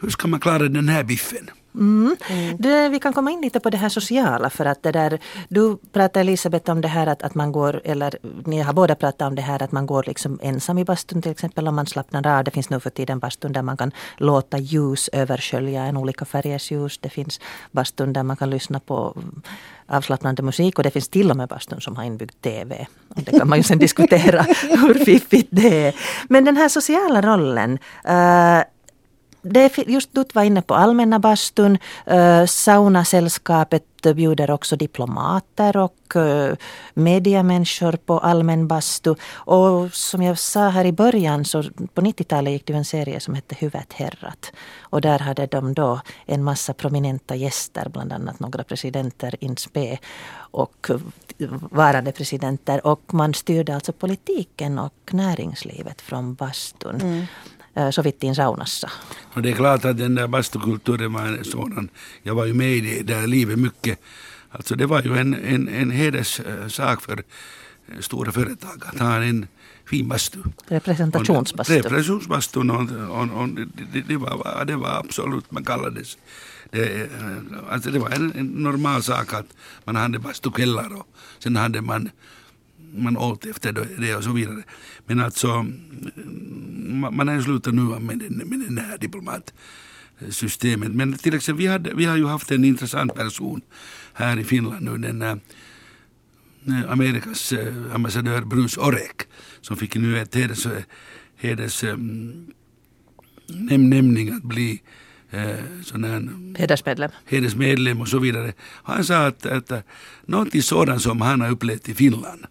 Hur 0.00 0.10
ska 0.10 0.28
man 0.28 0.40
klara 0.40 0.68
den 0.68 0.88
här 0.88 1.04
biffen? 1.04 1.50
Mm. 1.74 2.16
Det, 2.58 2.88
vi 2.88 2.98
kan 2.98 3.12
komma 3.12 3.30
in 3.30 3.40
lite 3.40 3.60
på 3.60 3.70
det 3.70 3.76
här 3.76 3.88
sociala 3.88 4.50
för 4.50 4.64
att 4.64 4.82
det 4.82 4.92
där, 4.92 5.18
du 5.48 5.76
pratar 5.92 6.20
Elisabeth 6.20 6.70
om 6.70 6.80
det 6.80 6.88
här 6.88 7.06
att, 7.06 7.22
att 7.22 7.34
man 7.34 7.52
går, 7.52 7.80
eller 7.84 8.18
ni 8.44 8.60
har 8.60 8.72
båda 8.72 8.94
pratat 8.94 9.28
om 9.28 9.34
det 9.34 9.42
här 9.42 9.62
att 9.62 9.72
man 9.72 9.86
går 9.86 10.04
liksom 10.06 10.38
ensam 10.42 10.78
i 10.78 10.84
bastun 10.84 11.22
till 11.22 11.32
exempel 11.32 11.68
om 11.68 11.74
man 11.74 11.86
slappnar 11.86 12.26
av. 12.26 12.44
Det 12.44 12.50
finns 12.50 12.70
nu 12.70 12.80
för 12.80 12.90
tiden 12.90 13.18
bastun 13.18 13.52
där 13.52 13.62
man 13.62 13.76
kan 13.76 13.92
låta 14.16 14.58
ljus 14.58 15.10
överskölja 15.12 15.82
en 15.82 15.96
olika 15.96 16.24
färgers 16.24 16.70
ljus. 16.70 16.98
Det 16.98 17.08
finns 17.08 17.40
bastun 17.70 18.12
där 18.12 18.22
man 18.22 18.36
kan 18.36 18.50
lyssna 18.50 18.80
på 18.80 19.16
avslappnande 19.92 20.42
musik 20.42 20.78
och 20.78 20.84
det 20.84 20.90
finns 20.90 21.08
till 21.08 21.30
och 21.30 21.36
med 21.36 21.48
bastun 21.48 21.80
som 21.80 21.96
har 21.96 22.04
inbyggd 22.04 22.32
TV. 22.40 22.86
Och 23.08 23.22
det 23.22 23.38
kan 23.38 23.48
man 23.48 23.58
ju 23.58 23.62
sen 23.62 23.78
diskutera 23.78 24.42
hur 24.62 25.04
fiffigt 25.04 25.48
det 25.50 25.86
är. 25.86 25.94
Men 26.28 26.44
den 26.44 26.56
här 26.56 26.68
sociala 26.68 27.22
rollen 27.22 27.72
uh, 28.08 28.62
det 29.42 29.78
är 29.78 29.90
just 29.90 30.08
du 30.12 30.24
var 30.34 30.42
inne 30.42 30.62
på 30.62 30.74
allmänna 30.74 31.18
bastun. 31.18 31.78
Uh, 32.10 32.46
saunasällskapet 32.46 33.84
bjuder 34.02 34.50
också 34.50 34.76
diplomater 34.76 35.76
och 35.76 36.16
eh, 36.16 36.54
mediamänniskor 36.94 37.92
på 37.92 38.18
allmän 38.18 38.68
bastu. 38.68 39.14
Och 39.34 39.94
som 39.94 40.22
jag 40.22 40.38
sa 40.38 40.68
här 40.68 40.84
i 40.84 40.92
början 40.92 41.44
så 41.44 41.62
på 41.94 42.00
90-talet 42.00 42.52
gick 42.52 42.66
det 42.66 42.72
en 42.72 42.84
serie 42.84 43.20
som 43.20 43.34
hette 43.34 43.54
Huvudet 43.58 43.92
herrat. 43.92 44.52
Och 44.80 45.00
där 45.00 45.18
hade 45.18 45.46
de 45.46 45.74
då 45.74 46.00
en 46.26 46.44
massa 46.44 46.74
prominenta 46.74 47.34
gäster, 47.34 47.88
bland 47.88 48.12
annat 48.12 48.40
några 48.40 48.64
presidenter 48.64 49.44
in 49.44 49.56
spe 49.56 49.98
och 50.34 50.90
eh, 50.90 51.48
varande 51.70 52.12
presidenter. 52.12 52.86
Och 52.86 53.14
man 53.14 53.34
styrde 53.34 53.74
alltså 53.74 53.92
politiken 53.92 54.78
och 54.78 55.10
näringslivet 55.10 56.00
från 56.00 56.34
bastun. 56.34 57.00
Mm 57.00 57.26
sovittiin 57.90 58.34
saunassa. 58.34 58.90
Och 59.34 59.42
det 59.42 59.50
är 59.50 59.54
klart 59.54 59.84
att 59.84 59.98
den 59.98 60.14
där 60.14 60.26
bastukulturen 60.26 61.12
var 61.12 61.22
en 61.22 61.44
sådan. 61.44 61.88
Jag 62.22 62.34
var 62.34 62.46
ju 62.46 62.54
med 62.54 62.72
i 62.72 62.80
det 62.80 63.14
där 63.14 63.26
livet 63.26 63.58
mycket. 63.58 63.98
Alltså 64.50 64.76
det 64.76 64.86
var 64.86 65.02
ju 65.02 65.18
en, 65.18 65.34
en, 65.34 65.68
en 65.68 65.90
hederssak 65.90 67.02
för 67.02 67.22
stora 68.00 68.32
företag 68.32 68.82
att 68.86 68.98
ha 68.98 69.22
en 69.22 69.46
fin 69.86 70.08
bastu. 70.08 70.38
Representationsbastu. 70.68 71.74
Representationsbastun 71.74 72.70
och, 72.70 72.80
och, 73.10 73.42
och 73.42 73.48
det, 73.92 74.00
det, 74.08 74.16
var, 74.16 74.64
det 74.64 74.76
var 74.76 74.98
absolut, 74.98 75.50
man 75.50 75.64
kallades 75.64 76.16
det, 76.72 77.10
alltså 77.70 77.90
det 77.90 77.98
var 77.98 78.10
en, 78.10 78.32
en 78.36 78.46
normal 78.46 79.02
sak 79.02 79.32
att 79.34 79.46
man 79.84 79.96
hade 79.96 80.18
bastukällar 80.18 80.96
och 80.96 81.06
sen 81.38 81.56
hade 81.56 81.80
man 81.80 82.10
man 82.94 83.16
åt 83.16 83.46
efter 83.46 83.72
det 83.98 84.16
och 84.16 84.24
så 84.24 84.32
vidare. 84.32 84.62
Men 85.06 85.20
alltså, 85.20 85.66
man 87.12 87.28
har 87.28 87.40
slutat 87.40 87.74
nu 87.74 87.82
med, 87.82 88.18
den, 88.18 88.36
med 88.36 88.60
den 88.60 88.78
här 88.78 88.98
diplomatsystemet. 88.98 90.92
Men 90.92 91.12
till 91.12 91.34
exempel, 91.34 91.62
vi, 91.62 91.66
hade, 91.66 91.94
vi 91.94 92.04
har 92.04 92.16
ju 92.16 92.26
haft 92.26 92.50
en 92.50 92.64
intressant 92.64 93.14
person 93.14 93.60
här 94.12 94.38
i 94.38 94.44
Finland 94.44 94.84
nu, 94.84 94.98
den 94.98 95.22
här 95.22 95.38
Amerikas 96.88 97.52
eh, 97.52 97.94
ambassadör 97.94 98.42
Bruce 98.42 98.80
Orek, 98.80 99.22
som 99.60 99.76
fick 99.76 99.94
nu 99.94 100.18
ett 100.18 100.34
heders, 100.34 100.66
heders 101.36 101.84
um, 101.84 102.46
nämning 103.56 104.32
att 104.32 104.42
bli 104.42 104.82
eh, 105.30 105.56
sån 105.84 106.04
här, 106.04 106.28
hedersmedlem. 106.58 107.10
hedersmedlem 107.24 108.00
och 108.00 108.08
så 108.08 108.18
vidare. 108.18 108.52
Han 108.82 109.04
sa 109.04 109.26
att, 109.26 109.46
att 109.46 109.86
någonting 110.26 110.62
sådant 110.62 111.02
som 111.02 111.20
han 111.20 111.40
har 111.40 111.50
upplevt 111.50 111.88
i 111.88 111.94
Finland 111.94 112.46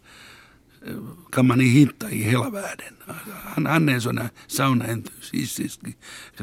kan 1.32 1.48
man 1.48 1.60
hitta 1.60 2.12
i 2.12 2.24
hela 2.24 2.50
världen. 2.50 2.94
Han, 3.44 3.66
han 3.66 3.90
är 3.90 3.94
en 3.94 4.02
sån 4.02 4.18
här 4.18 4.30
saunaentusiastisk 4.48 5.80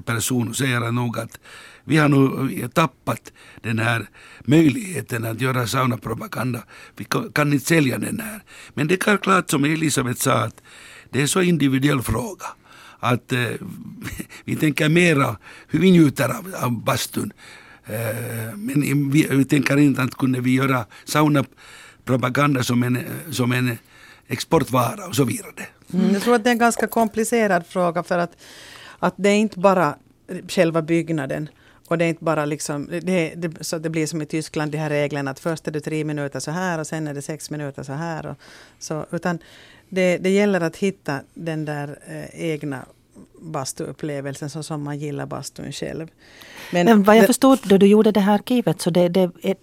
person 0.05 0.49
och 0.49 0.57
säger 0.57 0.93
nog 0.93 1.19
att 1.19 1.41
vi 1.85 1.97
har 1.97 2.09
nu 2.09 2.69
tappat 2.69 3.33
den 3.63 3.79
här 3.79 4.09
möjligheten 4.45 5.25
att 5.25 5.41
göra 5.41 5.67
saunapropaganda. 5.67 6.63
Vi 6.97 7.07
kan 7.35 7.53
inte 7.53 7.67
sälja 7.67 7.99
den 7.99 8.21
här. 8.21 8.43
Men 8.75 8.89
det 8.89 8.95
är 8.95 9.17
klart 9.17 9.51
som 9.51 9.65
Elisabeth 9.65 10.21
sa 10.21 10.33
att 10.33 10.63
det 11.11 11.23
är 11.23 11.27
så 11.27 11.43
individuell 11.43 12.03
fråga. 12.03 12.47
Att 12.99 13.33
eh, 13.33 13.41
vi 14.45 14.57
tänker 14.57 14.89
mera 14.89 15.37
hur 15.69 15.79
vi 15.79 15.91
njuter 15.91 16.29
av, 16.29 16.55
av 16.63 16.85
bastun. 16.85 17.33
Eh, 17.87 18.57
men 18.57 19.11
vi, 19.11 19.27
vi 19.31 19.45
tänker 19.45 19.77
inte 19.77 20.03
att 20.03 20.15
kunde 20.15 20.41
vi 20.41 20.55
göra 20.55 20.87
saunapropaganda 21.05 22.63
som 22.63 22.83
en, 22.83 22.97
eh, 22.97 23.03
som 23.31 23.53
en 23.53 23.79
exportvara 24.29 25.07
och 25.07 25.17
så 25.17 25.25
vidare. 25.25 25.67
Mm, 25.95 26.13
jag 26.13 26.23
tror 26.23 26.35
att 26.35 26.45
det 26.45 26.51
är 26.51 26.53
en 26.53 26.59
ganska 26.59 26.87
komplicerad 26.87 27.67
fråga 27.67 28.03
för 28.03 28.19
att, 28.19 28.37
att 28.99 29.15
det 29.17 29.29
är 29.29 29.37
inte 29.37 29.59
bara 29.59 29.95
själva 30.49 30.83
byggnaden 30.83 31.49
och 31.89 31.99
det 31.99 32.05
är 32.05 32.09
inte 32.09 32.25
bara 32.25 32.45
liksom, 32.45 32.89
det, 32.91 33.33
det, 33.37 33.65
så 33.65 33.79
det 33.79 33.91
blir 33.91 34.07
som 34.07 34.23
i 34.23 34.27
Tyskland, 34.27 34.73
de 34.73 34.79
här 34.79 34.91
reglerna 34.91 35.31
att 35.31 35.41
först 35.41 35.69
är 35.69 35.73
det 35.73 35.81
tre 35.81 36.05
minuter 36.05 36.41
så 36.41 36.51
här 36.51 36.79
och 36.79 36.87
sen 36.87 37.09
är 37.09 37.15
det 37.15 37.23
sex 37.23 37.51
minuter 37.51 37.83
så 37.83 37.93
här. 37.93 38.27
Och, 38.27 38.37
så, 38.79 39.07
utan 39.11 39.39
det, 39.89 40.19
det 40.19 40.31
gäller 40.31 40.61
att 40.61 40.77
hitta 40.77 41.21
den 41.35 41.65
där 41.65 41.99
eh, 42.07 42.51
egna 42.51 42.85
bastuupplevelsen 43.41 44.51
så 44.51 44.63
som 44.63 44.83
man 44.83 44.99
gillar 44.99 45.27
bastun 45.27 45.73
själv. 45.73 46.09
Men, 46.73 46.87
Men 46.87 47.03
vad 47.03 47.17
jag 47.17 47.27
förstod 47.27 47.59
då 47.65 47.77
du 47.79 47.87
gjorde 47.87 48.13
det 48.13 48.21
här 48.21 48.35
arkivet 48.35 48.81
så 48.81 48.91
det, 48.91 49.09
det, 49.09 49.31
är, 49.43 49.57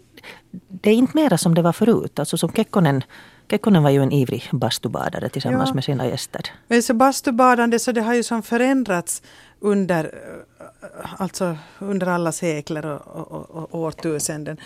det 0.51 0.89
är 0.89 0.93
inte 0.93 1.18
mera 1.18 1.38
som 1.38 1.55
det 1.55 1.61
var 1.61 1.74
förut. 1.74 2.20
Alltså 2.20 2.38
som 2.38 2.51
Kekkonen 2.51 3.03
Kekkonen 3.50 3.84
var 3.84 3.89
ju 3.89 4.04
en 4.04 4.12
ivrig 4.12 4.50
bastubadare 4.52 5.30
tillsammans 5.30 5.70
ja. 5.70 5.76
med 5.76 5.84
sina 5.84 6.08
gäster. 6.08 6.52
Men 6.68 6.84
så 6.84 6.93
bastubadande 6.93 7.80
så 7.80 7.91
det 7.91 8.02
har 8.02 8.14
ju 8.14 8.24
som 8.24 8.43
förändrats 8.43 9.22
under, 9.60 10.04
eh, 10.04 11.22
alltså 11.22 11.58
under 11.80 12.08
alla 12.08 12.32
sekler 12.32 12.86
och, 12.86 13.32
och, 13.32 13.50
och 13.50 13.76
årtusenden. 13.76 14.58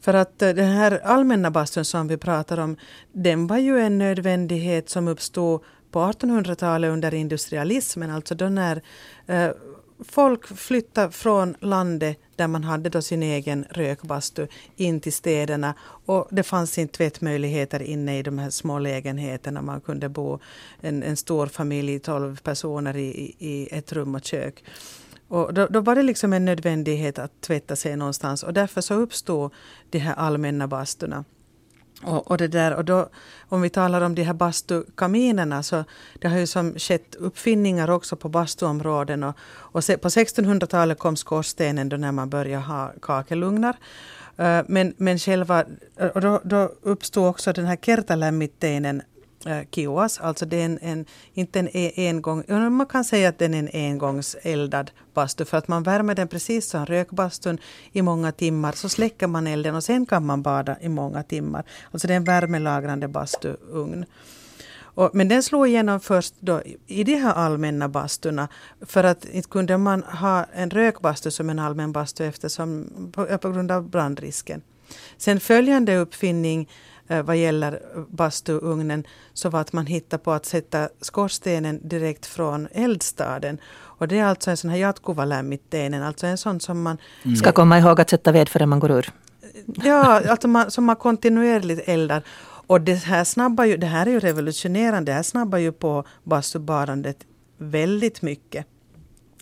För 0.00 0.14
att 0.14 0.42
eh, 0.42 0.50
den 0.50 0.70
här 0.70 1.00
allmänna 1.04 1.50
bastun 1.50 1.84
som 1.84 2.08
vi 2.08 2.16
pratar 2.16 2.58
om, 2.58 2.76
den 3.12 3.46
var 3.46 3.58
ju 3.58 3.78
en 3.80 3.98
nödvändighet 3.98 4.90
som 4.90 5.08
uppstod 5.08 5.60
på 5.90 6.00
1800-talet 6.00 6.90
under 6.90 7.14
industrialismen, 7.14 8.10
alltså 8.10 8.34
då 8.34 8.48
när 8.48 8.82
eh, 9.26 9.50
folk 10.08 10.46
flyttade 10.46 11.12
från 11.12 11.56
landet 11.60 12.18
där 12.36 12.48
man 12.48 12.64
hade 12.64 12.88
då 12.88 13.02
sin 13.02 13.22
egen 13.22 13.64
rökbastu 13.70 14.46
in 14.76 15.00
till 15.00 15.12
städerna 15.12 15.74
och 16.06 16.28
det 16.30 16.42
fanns 16.42 16.78
inte 16.78 16.96
tvättmöjligheter 16.96 17.82
inne 17.82 18.18
i 18.18 18.22
de 18.22 18.38
här 18.38 18.50
små 18.50 18.78
lägenheterna. 18.78 19.62
Man 19.62 19.80
kunde 19.80 20.08
bo 20.08 20.38
en, 20.80 21.02
en 21.02 21.16
stor 21.16 21.46
familj, 21.46 21.98
12 21.98 22.40
personer 22.40 22.96
i, 22.96 23.34
i 23.38 23.68
ett 23.70 23.92
rum 23.92 24.14
och 24.14 24.24
kök. 24.24 24.64
Och 25.28 25.54
då, 25.54 25.66
då, 25.66 25.80
var 25.80 25.94
det 25.94 26.02
liksom 26.02 26.32
en 26.32 26.44
nödvändighet 26.44 27.18
att 27.18 27.40
tvätta 27.40 27.76
sig 27.76 27.96
någonstans 27.96 28.42
och 28.42 28.52
därför 28.52 28.80
så 28.80 28.94
uppstod 28.94 29.52
de 29.90 29.98
här 29.98 30.14
allmänna 30.14 30.68
basturna. 30.68 31.24
Och, 32.04 32.30
och, 32.30 32.36
det 32.36 32.48
där, 32.48 32.74
och 32.74 32.84
då, 32.84 33.08
om 33.48 33.62
vi 33.62 33.70
talar 33.70 34.00
om 34.00 34.14
de 34.14 34.22
här 34.22 34.34
bastukaminerna 34.34 35.62
så 35.62 35.84
det 36.20 36.28
har 36.28 36.38
ju 36.38 36.46
som 36.46 36.74
skett 36.78 37.14
uppfinningar 37.14 37.90
också 37.90 38.16
på 38.16 38.28
bastuområden. 38.28 39.22
Och, 39.22 39.36
och 39.46 39.84
se, 39.84 39.98
på 39.98 40.08
1600-talet 40.08 40.98
kom 40.98 41.16
skorstenen 41.16 41.88
då 41.88 41.96
när 41.96 42.12
man 42.12 42.30
började 42.30 42.64
ha 42.64 42.92
kakelugnar. 43.02 43.76
Uh, 44.40 44.60
men, 44.66 44.94
men 44.96 45.18
själva, 45.18 45.64
och 46.14 46.20
då, 46.20 46.40
då 46.44 46.72
uppstod 46.82 47.28
också 47.28 47.52
den 47.52 47.66
här 47.66 47.76
kertalämmitteinen 47.76 49.02
Äh, 49.46 49.64
KIOAS, 49.70 50.20
alltså 50.20 50.46
det 50.46 50.60
är 50.60 50.64
en, 50.64 50.78
en, 50.82 51.06
inte 51.34 51.58
en 51.58 51.68
e- 51.72 52.08
engång, 52.08 52.44
man 52.48 52.86
kan 52.86 53.04
säga 53.04 53.28
att 53.28 53.38
den 53.38 53.54
är 53.54 53.58
en 53.58 53.70
engångseldad 53.72 54.90
bastu 55.14 55.44
för 55.44 55.58
att 55.58 55.68
man 55.68 55.82
värmer 55.82 56.14
den 56.14 56.28
precis 56.28 56.68
som 56.68 56.86
rökbastun 56.86 57.58
i 57.92 58.02
många 58.02 58.32
timmar 58.32 58.72
så 58.72 58.88
släcker 58.88 59.26
man 59.26 59.46
elden 59.46 59.74
och 59.74 59.84
sen 59.84 60.06
kan 60.06 60.26
man 60.26 60.42
bada 60.42 60.76
i 60.80 60.88
många 60.88 61.22
timmar. 61.22 61.64
Alltså 61.90 62.08
det 62.08 62.14
är 62.14 62.16
en 62.16 62.24
värmelagrande 62.24 63.08
bastuugn. 63.08 64.04
Och, 64.96 65.10
men 65.12 65.28
den 65.28 65.42
slog 65.42 65.68
igenom 65.68 66.00
först 66.00 66.34
då 66.40 66.62
i 66.86 67.04
de 67.04 67.14
här 67.14 67.32
allmänna 67.32 67.88
bastuna 67.88 68.48
för 68.80 69.04
att 69.04 69.24
inte 69.24 69.48
kunde 69.48 69.78
man 69.78 70.02
ha 70.02 70.44
en 70.54 70.70
rökbastu 70.70 71.30
som 71.30 71.50
en 71.50 71.58
allmän 71.58 71.92
bastu 71.92 72.24
eftersom 72.24 72.86
på, 73.12 73.38
på 73.38 73.50
grund 73.50 73.70
av 73.70 73.90
brandrisken. 73.90 74.62
Sen 75.16 75.40
följande 75.40 75.96
uppfinning 75.96 76.68
vad 77.06 77.36
gäller 77.36 77.82
bastuugnen 78.10 79.04
så 79.32 79.50
var 79.50 79.60
att 79.60 79.72
man 79.72 79.86
hittade 79.86 80.22
på 80.22 80.32
att 80.32 80.46
sätta 80.46 80.88
skorstenen 81.00 81.88
direkt 81.88 82.26
från 82.26 82.68
eldstaden. 82.72 83.58
Och 83.98 84.08
det 84.08 84.18
är 84.18 84.24
alltså 84.24 84.50
en 84.50 84.56
sån 84.56 84.70
här 84.70 84.78
jatkuvalämmitteinen, 84.78 86.02
alltså 86.02 86.26
en 86.26 86.38
sån 86.38 86.60
som 86.60 86.82
man... 86.82 86.98
Mm. 87.22 87.36
Ska 87.36 87.52
komma 87.52 87.78
ihåg 87.78 88.00
att 88.00 88.10
sätta 88.10 88.32
ved 88.32 88.48
före 88.48 88.66
man 88.66 88.80
går 88.80 88.90
ur. 88.90 89.12
Ja, 89.66 90.30
alltså 90.30 90.48
man, 90.48 90.70
som 90.70 90.84
man 90.84 90.96
kontinuerligt 90.96 91.88
eldar. 91.88 92.22
Och 92.66 92.80
det 92.80 92.94
här, 92.94 93.24
snabbar 93.24 93.64
ju, 93.64 93.76
det 93.76 93.86
här 93.86 94.06
är 94.06 94.10
ju 94.10 94.20
revolutionerande, 94.20 95.12
det 95.12 95.16
här 95.16 95.22
snabbar 95.22 95.58
ju 95.58 95.72
på 95.72 96.04
bastubadandet 96.22 97.16
väldigt 97.58 98.22
mycket. 98.22 98.66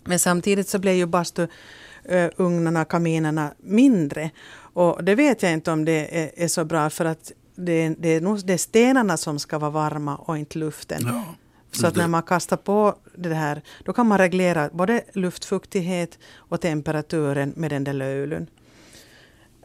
Men 0.03 0.19
samtidigt 0.19 0.69
så 0.69 0.79
blev 0.79 0.93
ju 0.93 1.05
bastuugnarna, 1.05 2.85
kaminerna 2.85 3.53
mindre. 3.57 4.29
Och 4.73 5.03
det 5.03 5.15
vet 5.15 5.43
jag 5.43 5.51
inte 5.51 5.71
om 5.71 5.85
det 5.85 6.23
är, 6.23 6.31
är 6.35 6.47
så 6.47 6.65
bra 6.65 6.89
för 6.89 7.05
att 7.05 7.31
det, 7.55 7.89
det, 7.89 8.09
är 8.09 8.21
nog, 8.21 8.45
det 8.45 8.53
är 8.53 8.57
stenarna 8.57 9.17
som 9.17 9.39
ska 9.39 9.59
vara 9.59 9.71
varma 9.71 10.15
och 10.15 10.37
inte 10.37 10.59
luften. 10.59 11.01
Ja, 11.05 11.23
så 11.71 11.87
att 11.87 11.95
när 11.95 12.07
man 12.07 12.23
kastar 12.23 12.57
på 12.57 12.95
det 13.15 13.33
här, 13.33 13.61
då 13.83 13.93
kan 13.93 14.07
man 14.07 14.17
reglera 14.17 14.69
både 14.73 15.01
luftfuktighet 15.13 16.19
och 16.35 16.61
temperaturen 16.61 17.53
med 17.55 17.71
den 17.71 17.83
där 17.83 17.93
löjlen. 17.93 18.47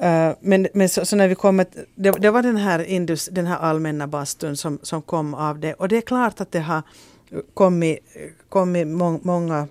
Uh, 0.03 0.33
men 0.41 0.69
men 0.75 0.89
så, 0.89 1.05
så, 1.05 1.17
när 1.17 1.29
vi 1.29 1.35
kommer, 1.35 1.67
det, 1.95 2.11
det, 2.11 2.31
var 2.31 2.43
den 2.43 2.57
här, 2.57 2.85
indus, 2.85 3.29
den 3.33 3.47
här 3.47 3.59
allmänna 3.59 4.07
bastun 4.07 4.57
som, 4.57 4.79
som 4.83 5.03
kom 5.03 5.35
av 5.35 5.59
det. 5.59 5.75
Och 5.75 5.89
det 5.89 5.97
är 5.97 6.01
klart 6.01 6.41
att 6.41 6.53
det 6.53 6.61
har 6.61 6.83
kommit, 7.55 7.99
kommit 8.49 8.87
må, 8.87 9.21
många 9.23 9.69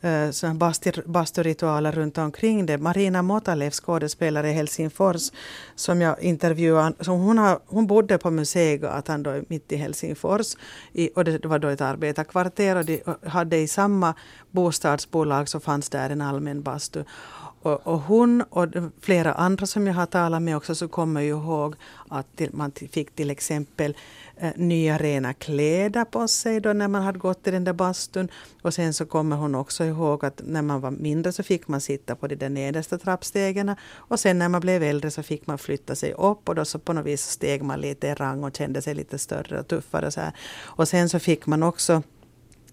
Eh, 0.00 0.30
uh, 0.44 1.02
basturitualer 1.06 1.92
runt 1.92 2.18
omkring 2.18 2.66
det. 2.66 2.78
Marina 2.78 3.22
Motalev, 3.22 3.70
skådespelare 3.70 4.50
i 4.50 4.52
Helsingfors, 4.52 5.30
som 5.74 6.00
jag 6.00 6.22
intervjuade, 6.22 7.04
som 7.04 7.20
hon, 7.20 7.38
har, 7.38 7.60
hon 7.66 7.86
bodde 7.86 8.18
på 8.18 8.30
Museigatan 8.30 9.22
då, 9.22 9.42
mitt 9.48 9.72
i 9.72 9.76
Helsingfors. 9.76 10.56
I, 10.92 11.10
och 11.14 11.24
det, 11.24 11.38
det 11.38 11.48
var 11.48 11.58
då 11.58 11.68
ett 11.68 11.80
arbetarkvarter 11.80 12.76
och 12.76 12.84
de 12.84 13.02
hade 13.26 13.56
i 13.56 13.68
samma 13.68 14.14
bostadsbolag 14.50 15.48
så 15.48 15.60
fanns 15.60 15.88
där 15.88 16.10
en 16.10 16.20
allmän 16.20 16.62
bastu. 16.62 17.04
Och, 17.62 17.86
och, 17.86 18.00
hon 18.00 18.42
och 18.42 18.66
flera 19.00 19.32
andra 19.32 19.66
som 19.66 19.86
jag 19.86 19.94
har 19.94 20.06
talat 20.06 20.42
med 20.42 20.56
också 20.56 20.74
så 20.74 20.88
kommer 20.88 21.20
ju 21.20 21.28
ihåg 21.28 21.74
att 22.08 22.36
till, 22.36 22.50
man 22.52 22.72
fick 22.72 23.14
till 23.14 23.30
exempel 23.30 23.96
Eh, 24.40 24.52
nya 24.56 24.98
rena 24.98 25.34
kläder 25.34 26.04
på 26.04 26.28
sig 26.28 26.60
då 26.60 26.72
när 26.72 26.88
man 26.88 27.02
hade 27.02 27.18
gått 27.18 27.46
i 27.46 27.50
den 27.50 27.64
där 27.64 27.72
bastun. 27.72 28.28
Och 28.62 28.74
sen 28.74 28.94
så 28.94 29.06
kommer 29.06 29.36
hon 29.36 29.54
också 29.54 29.84
ihåg 29.84 30.24
att 30.24 30.40
när 30.44 30.62
man 30.62 30.80
var 30.80 30.90
mindre 30.90 31.32
så 31.32 31.42
fick 31.42 31.68
man 31.68 31.80
sitta 31.80 32.14
på 32.14 32.26
de 32.26 32.36
där 32.36 32.48
nedersta 32.48 32.98
trappstegen. 32.98 33.74
Och 33.94 34.20
sen 34.20 34.38
när 34.38 34.48
man 34.48 34.60
blev 34.60 34.82
äldre 34.82 35.10
så 35.10 35.22
fick 35.22 35.46
man 35.46 35.58
flytta 35.58 35.94
sig 35.94 36.12
upp 36.12 36.48
och 36.48 36.54
då 36.54 36.64
så 36.64 36.78
på 36.78 36.92
något 36.92 37.06
vis 37.06 37.22
steg 37.22 37.62
man 37.62 37.80
lite 37.80 38.06
i 38.06 38.14
rang 38.14 38.44
och 38.44 38.56
kände 38.56 38.82
sig 38.82 38.94
lite 38.94 39.18
större 39.18 39.60
och 39.60 39.68
tuffare. 39.68 40.10
Så 40.10 40.20
här. 40.20 40.32
Och 40.62 40.88
sen 40.88 41.08
så 41.08 41.18
fick 41.18 41.46
man 41.46 41.62
också 41.62 42.02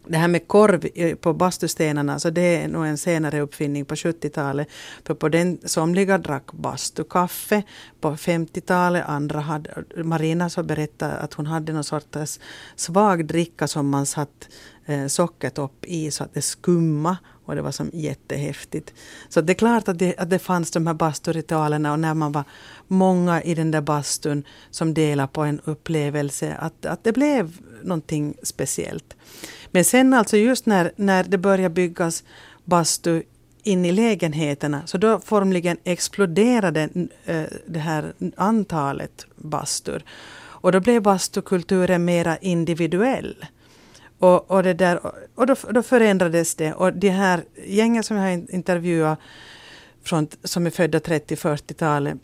det 0.07 0.17
här 0.17 0.27
med 0.27 0.47
korv 0.47 1.15
på 1.15 1.33
bastustenarna, 1.33 2.19
så 2.19 2.29
det 2.29 2.63
är 2.63 2.67
nog 2.67 2.85
en 2.85 2.97
senare 2.97 3.41
uppfinning 3.41 3.85
på 3.85 3.95
70-talet. 3.95 4.67
För 5.03 5.13
på 5.13 5.29
den, 5.29 5.57
somliga 5.65 6.17
drack 6.17 6.53
bastukaffe 6.53 7.63
på 8.01 8.11
50-talet, 8.11 9.03
andra 9.07 9.39
hade, 9.39 9.83
Marina 10.03 10.49
så 10.49 10.63
berättade 10.63 11.13
att 11.13 11.33
hon 11.33 11.45
hade 11.45 11.73
någon 11.73 11.83
sorts 11.83 12.39
svag 12.75 13.25
dricka 13.25 13.67
som 13.67 13.89
man 13.89 14.05
satt 14.05 14.49
eh, 14.85 15.07
sockret 15.07 15.57
upp 15.57 15.85
i 15.85 16.11
så 16.11 16.23
att 16.23 16.33
det 16.33 16.41
skumma 16.41 17.17
och 17.45 17.55
det 17.55 17.61
var 17.61 17.71
som 17.71 17.89
jättehäftigt. 17.93 18.93
Så 19.29 19.41
det 19.41 19.53
är 19.53 19.55
klart 19.55 19.87
att 19.87 19.99
det, 19.99 20.17
att 20.17 20.29
det 20.29 20.39
fanns 20.39 20.71
de 20.71 20.87
här 20.87 20.93
basturitualerna 20.93 21.91
och 21.91 21.99
när 21.99 22.13
man 22.13 22.31
var 22.31 22.43
många 22.87 23.41
i 23.41 23.55
den 23.55 23.71
där 23.71 23.81
bastun 23.81 24.43
som 24.71 24.93
delade 24.93 25.27
på 25.27 25.41
en 25.41 25.61
upplevelse, 25.63 26.55
att, 26.59 26.85
att 26.85 27.03
det 27.03 27.11
blev 27.11 27.51
någonting 27.85 28.37
speciellt. 28.43 29.15
Men 29.71 29.85
sen 29.85 30.13
alltså 30.13 30.37
just 30.37 30.65
när, 30.65 30.91
när 30.95 31.23
det 31.23 31.37
börjar 31.37 31.69
byggas 31.69 32.23
bastu 32.63 33.23
in 33.63 33.85
i 33.85 33.91
lägenheterna, 33.91 34.81
så 34.85 34.97
då 34.97 35.19
formligen 35.19 35.77
exploderade 35.83 36.89
eh, 37.25 37.43
det 37.65 37.79
här 37.79 38.13
antalet 38.35 39.25
bastur. 39.35 40.03
Och 40.65 40.71
då 40.71 40.79
blev 40.79 41.01
bastukulturen 41.01 42.05
mera 42.05 42.37
individuell. 42.37 43.45
Och, 44.19 44.51
och, 44.51 44.63
det 44.63 44.73
där, 44.73 44.99
och 45.35 45.47
då, 45.47 45.55
då 45.69 45.83
förändrades 45.83 46.55
det. 46.55 46.73
Och 46.73 46.93
de 46.93 47.09
här 47.09 47.43
gängen 47.65 48.03
som 48.03 48.17
jag 48.17 48.23
har 48.23 48.53
intervjuat, 48.53 49.19
från, 50.03 50.27
som 50.43 50.65
är 50.65 50.69
födda 50.69 50.99
30-40-talet, 50.99 52.17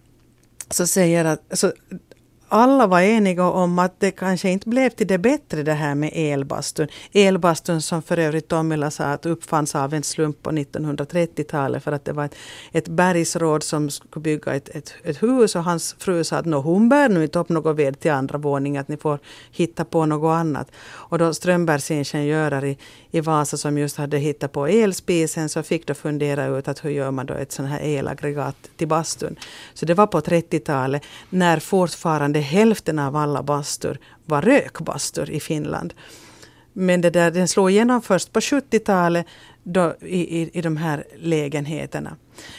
så 0.69 0.87
säger 0.87 1.25
att 1.25 1.41
alltså, 1.49 1.73
alla 2.53 2.87
var 2.87 3.01
eniga 3.01 3.45
om 3.45 3.79
att 3.79 3.99
det 3.99 4.11
kanske 4.11 4.49
inte 4.49 4.69
blev 4.69 4.89
till 4.89 5.07
det 5.07 5.17
bättre 5.17 5.63
det 5.63 5.73
här 5.73 5.95
med 5.95 6.11
elbastun. 6.13 6.87
Elbastun 7.11 7.81
som 7.81 8.01
för 8.01 8.17
övrigt 8.17 8.47
Tomila 8.47 8.91
sa 8.91 9.03
att 9.03 9.25
uppfanns 9.25 9.75
av 9.75 9.93
en 9.93 10.03
slump 10.03 10.43
på 10.43 10.51
1930-talet 10.51 11.83
för 11.83 11.91
att 11.91 12.05
det 12.05 12.13
var 12.13 12.25
ett, 12.25 12.35
ett 12.71 12.87
bergsråd 12.87 13.63
som 13.63 13.89
skulle 13.89 14.23
bygga 14.23 14.53
ett, 14.53 14.69
ett, 14.69 14.93
ett 15.03 15.23
hus 15.23 15.55
och 15.55 15.63
hans 15.63 15.95
fru 15.99 16.23
sa 16.23 16.37
att 16.37 16.45
hon 16.45 16.89
bär 16.89 17.09
nu 17.09 17.23
inte 17.23 17.39
upp 17.39 17.49
något 17.49 17.75
ved 17.75 17.99
till 17.99 18.11
andra 18.11 18.37
våningen, 18.37 18.81
att 18.81 18.87
ni 18.87 18.97
får 18.97 19.19
hitta 19.51 19.85
på 19.85 20.05
något 20.05 20.33
annat. 20.35 20.71
Och 20.89 21.17
då 21.17 21.33
Strömbergs 21.33 21.91
ingenjörer 21.91 22.65
i, 22.65 22.77
i 23.11 23.21
Vasa 23.21 23.57
som 23.57 23.77
just 23.77 23.97
hade 23.97 24.17
hittat 24.17 24.51
på 24.51 24.67
elspisen 24.67 25.49
så 25.49 25.63
fick 25.63 25.87
då 25.87 25.93
fundera 25.93 26.45
ut 26.45 26.67
att 26.67 26.85
hur 26.85 26.89
gör 26.89 27.11
man 27.11 27.25
då 27.25 27.33
ett 27.33 27.51
sånt 27.51 27.69
här 27.69 27.79
elaggregat 27.79 28.55
till 28.77 28.87
bastun. 28.87 29.35
Så 29.73 29.85
det 29.85 29.93
var 29.93 30.07
på 30.07 30.19
30-talet 30.19 31.03
när 31.29 31.59
fortfarande 31.59 32.40
hälften 32.41 32.99
av 32.99 33.15
alla 33.15 33.43
bastur 33.43 33.99
var 34.25 34.41
rökbastur 34.41 35.29
i 35.29 35.39
Finland. 35.39 35.93
Men 36.73 37.01
det 37.01 37.09
där, 37.09 37.31
den 37.31 37.47
slog 37.47 37.71
igenom 37.71 38.01
först 38.01 38.33
på 38.33 38.39
70-talet 38.39 39.25
då, 39.63 39.95
i, 40.01 40.41
i, 40.41 40.49
i 40.53 40.61
de 40.61 40.77
här 40.77 41.03
lägenheterna. 41.17 42.15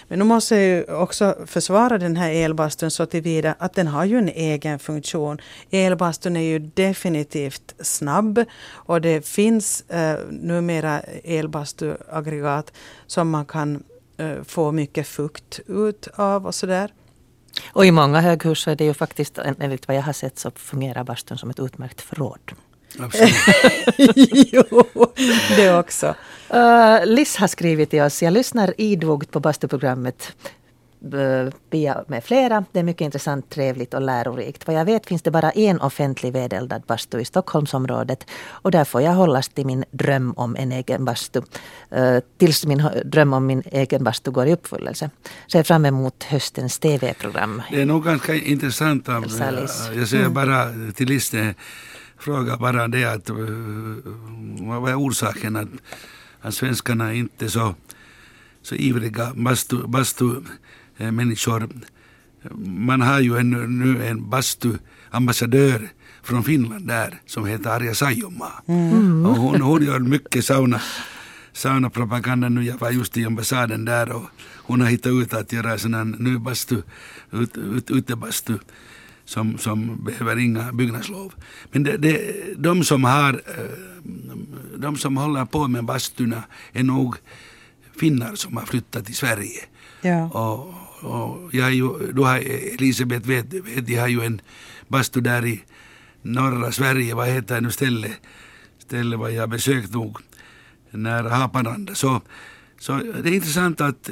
Men 0.08 0.18
nu 0.18 0.24
måste 0.24 0.56
jag 0.56 0.64
ju 0.64 0.94
också 0.94 1.36
försvara 1.46 1.98
den 1.98 2.16
här 2.16 2.30
elbastun 2.30 2.90
så 2.90 3.06
tillvida 3.06 3.54
att 3.58 3.74
den 3.74 3.86
har 3.86 4.04
ju 4.04 4.18
en 4.18 4.28
egen 4.28 4.78
funktion. 4.78 5.38
Elbastun 5.70 6.36
är 6.36 6.40
ju 6.40 6.58
definitivt 6.58 7.74
snabb 7.78 8.44
och 8.70 9.00
det 9.00 9.26
finns 9.26 9.90
eh, 9.90 10.18
numera 10.30 11.00
elbastuaggregat 11.24 12.72
som 13.06 13.30
man 13.30 13.46
kan 13.46 13.82
eh, 14.16 14.42
få 14.42 14.72
mycket 14.72 15.06
fukt 15.06 15.60
ut 15.66 16.08
av 16.14 16.46
och 16.46 16.54
sådär. 16.54 16.92
Och 17.72 17.86
i 17.86 17.90
många 17.90 18.20
höghus 18.20 18.60
så 18.60 18.70
är 18.70 18.76
det 18.76 18.84
ju 18.84 18.94
faktiskt, 18.94 19.38
enligt 19.58 19.88
vad 19.88 19.96
jag 19.96 20.02
har 20.02 20.12
sett, 20.12 20.38
så 20.38 20.50
fungerar 20.50 21.04
bastun 21.04 21.38
som 21.38 21.50
ett 21.50 21.60
utmärkt 21.60 22.00
förråd. 22.00 22.52
jo, 24.52 24.64
det 25.56 25.78
också. 25.78 26.14
Uh, 26.54 27.06
Liss 27.06 27.36
har 27.36 27.46
skrivit 27.46 27.90
till 27.90 28.02
oss. 28.02 28.22
Jag 28.22 28.32
lyssnar 28.32 28.74
idogt 28.78 29.30
på 29.30 29.40
bastuprogrammet 29.40 30.32
Pia 31.70 32.04
med 32.08 32.24
flera. 32.24 32.64
Det 32.72 32.78
är 32.78 32.82
mycket 32.82 33.04
intressant, 33.04 33.50
trevligt 33.50 33.94
och 33.94 34.02
lärorikt. 34.02 34.66
Vad 34.66 34.76
jag 34.76 34.84
vet 34.84 35.06
finns 35.06 35.22
det 35.22 35.30
bara 35.30 35.50
en 35.50 35.80
offentlig 35.80 36.32
vedeldad 36.32 36.82
bastu 36.86 37.20
i 37.20 37.24
Stockholmsområdet. 37.24 38.26
Och 38.48 38.70
där 38.70 38.84
får 38.84 39.02
jag 39.02 39.12
hållas 39.12 39.48
till 39.48 39.66
min 39.66 39.84
dröm 39.90 40.32
om 40.36 40.56
en 40.56 40.72
egen 40.72 41.04
bastu. 41.04 41.42
Tills 42.38 42.66
min 42.66 42.88
dröm 43.04 43.32
om 43.32 43.46
min 43.46 43.62
egen 43.66 44.04
bastu 44.04 44.30
går 44.30 44.46
i 44.46 44.52
uppfyllelse. 44.52 45.10
Ser 45.52 45.62
fram 45.62 45.86
emot 45.86 46.24
höstens 46.24 46.78
TV-program. 46.78 47.62
Det 47.70 47.80
är 47.80 47.86
nog 47.86 48.04
ganska 48.04 48.34
intressant. 48.34 49.08
Av, 49.08 49.22
jag 49.96 50.08
säger 50.08 50.24
mm. 50.24 50.34
bara 50.34 50.68
till 50.94 51.08
Liste, 51.08 51.54
fråga 52.18 52.56
bara 52.56 52.88
det 52.88 53.04
att 53.04 53.30
vad 54.60 54.90
är 54.90 55.00
orsaken 55.00 55.56
att, 55.56 55.68
att 56.40 56.54
svenskarna 56.54 57.14
inte 57.14 57.48
så, 57.48 57.74
så 58.62 58.74
ivriga 58.74 59.32
bastu, 59.34 59.76
bastu 59.86 60.24
Eh, 60.24 60.61
människor. 61.10 61.68
Man 62.66 63.00
har 63.00 63.20
ju 63.20 63.36
en, 63.36 63.78
nu 63.78 64.06
en 64.06 64.30
bastuambassadör 64.30 65.88
från 66.22 66.44
Finland 66.44 66.88
där 66.88 67.20
som 67.26 67.46
heter 67.46 67.70
Arja 67.70 67.94
Saijonmaa. 67.94 68.62
Mm. 68.66 69.26
Och 69.26 69.36
hon, 69.36 69.60
hon 69.60 69.84
gör 69.84 69.98
mycket 69.98 70.44
sauna, 70.44 70.80
saunapropaganda 71.52 72.48
nu. 72.48 72.64
Jag 72.64 72.78
var 72.78 72.90
just 72.90 73.16
i 73.16 73.24
ambassaden 73.24 73.84
där 73.84 74.12
och 74.12 74.24
hon 74.56 74.80
har 74.80 74.88
hittat 74.88 75.12
ut 75.12 75.34
att 75.34 75.52
göra 75.52 75.78
sån 75.78 75.94
här 75.94 76.04
ny 76.04 76.38
bastu, 76.38 76.82
ut, 77.30 77.56
ut, 77.56 77.90
utebastu 77.90 78.58
som, 79.24 79.58
som 79.58 80.04
behöver 80.04 80.38
inga 80.38 80.72
byggnadslov. 80.72 81.34
Men 81.72 81.82
det, 81.82 81.96
det, 81.96 82.34
de 82.56 82.84
som 82.84 83.04
har 83.04 83.32
eh, 83.32 83.64
de 84.76 84.96
som 84.96 85.16
håller 85.16 85.44
på 85.44 85.68
med 85.68 85.84
bastuna 85.84 86.42
är 86.72 86.82
nog 86.82 87.16
finnar 88.00 88.34
som 88.34 88.56
har 88.56 88.66
flyttat 88.66 89.06
till 89.06 89.16
Sverige. 89.16 89.64
Ja. 90.00 90.24
Och, 90.24 90.74
och 91.02 91.54
jag 91.54 91.66
är 91.66 91.70
ju, 91.70 92.12
du 92.12 92.22
har, 92.22 92.38
Elisabeth 92.74 93.28
vet, 93.28 93.52
vet, 93.52 93.88
jag 93.88 94.00
har 94.00 94.08
ju 94.08 94.20
en 94.20 94.40
bastu 94.88 95.20
där 95.20 95.46
i 95.46 95.64
norra 96.22 96.72
Sverige, 96.72 97.14
vad 97.14 97.28
heter 97.28 97.60
nu 97.60 97.70
stället? 97.70 98.12
Stället 98.78 99.18
var 99.18 99.28
jag 99.28 99.50
besökt 99.50 99.92
nog, 99.92 100.18
nära 100.90 101.28
Haparanda. 101.28 101.94
Så, 101.94 102.20
så 102.78 102.92
det 102.92 103.28
är 103.28 103.34
intressant 103.34 103.80
att 103.80 104.10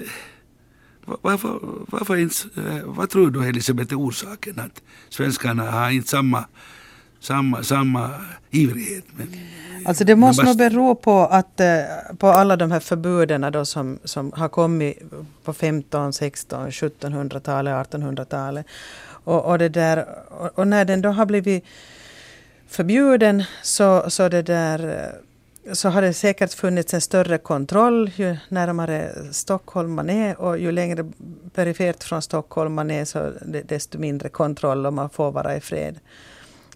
varför, 1.04 1.58
varför 1.88 2.16
inte, 2.16 2.36
eh, 2.56 2.84
vad 2.84 3.10
tror 3.10 3.30
du 3.30 3.44
Elisabeth 3.44 3.92
är 3.92 3.98
orsaken 3.98 4.58
att 4.58 4.82
svenskarna 5.08 5.70
har 5.70 5.90
inte 5.90 6.08
samma, 6.08 6.44
samma, 7.20 7.62
samma 7.62 8.10
ivrighet? 8.50 9.04
Med, 9.16 9.26
Alltså 9.84 10.04
det 10.04 10.16
måste 10.16 10.44
nog 10.44 10.56
bero 10.56 10.94
på 10.94 11.20
att 11.20 11.60
eh, 11.60 11.82
på 12.18 12.28
alla 12.28 12.56
de 12.56 12.70
här 12.70 12.80
förbuden 12.80 13.52
då 13.52 13.64
som, 13.64 13.98
som 14.04 14.32
har 14.32 14.48
kommit 14.48 14.98
på 15.44 15.52
15, 15.52 16.12
16, 16.12 16.70
1700-talet, 16.70 17.90
1800-talet. 17.90 18.66
Och, 19.24 19.44
och, 19.44 19.58
det 19.58 19.68
där, 19.68 20.06
och, 20.28 20.58
och 20.58 20.68
när 20.68 20.84
den 20.84 21.02
då 21.02 21.08
har 21.08 21.26
blivit 21.26 21.64
förbjuden 22.68 23.44
så, 23.62 24.10
så 24.10 24.28
det 24.28 24.42
där 24.42 25.10
så 25.72 25.88
har 25.88 26.02
det 26.02 26.14
säkert 26.14 26.54
funnits 26.54 26.94
en 26.94 27.00
större 27.00 27.38
kontroll 27.38 28.10
ju 28.16 28.36
närmare 28.48 29.12
Stockholm 29.32 29.92
man 29.94 30.10
är 30.10 30.40
och 30.40 30.58
ju 30.58 30.72
längre 30.72 31.10
perifert 31.54 32.04
från 32.04 32.22
Stockholm 32.22 32.74
man 32.74 32.90
är 32.90 33.04
så 33.04 33.32
desto 33.64 33.98
mindre 33.98 34.28
kontroll 34.28 34.86
och 34.86 34.92
man 34.92 35.10
får 35.10 35.32
vara 35.32 35.56
i 35.56 35.60
fred. 35.60 35.98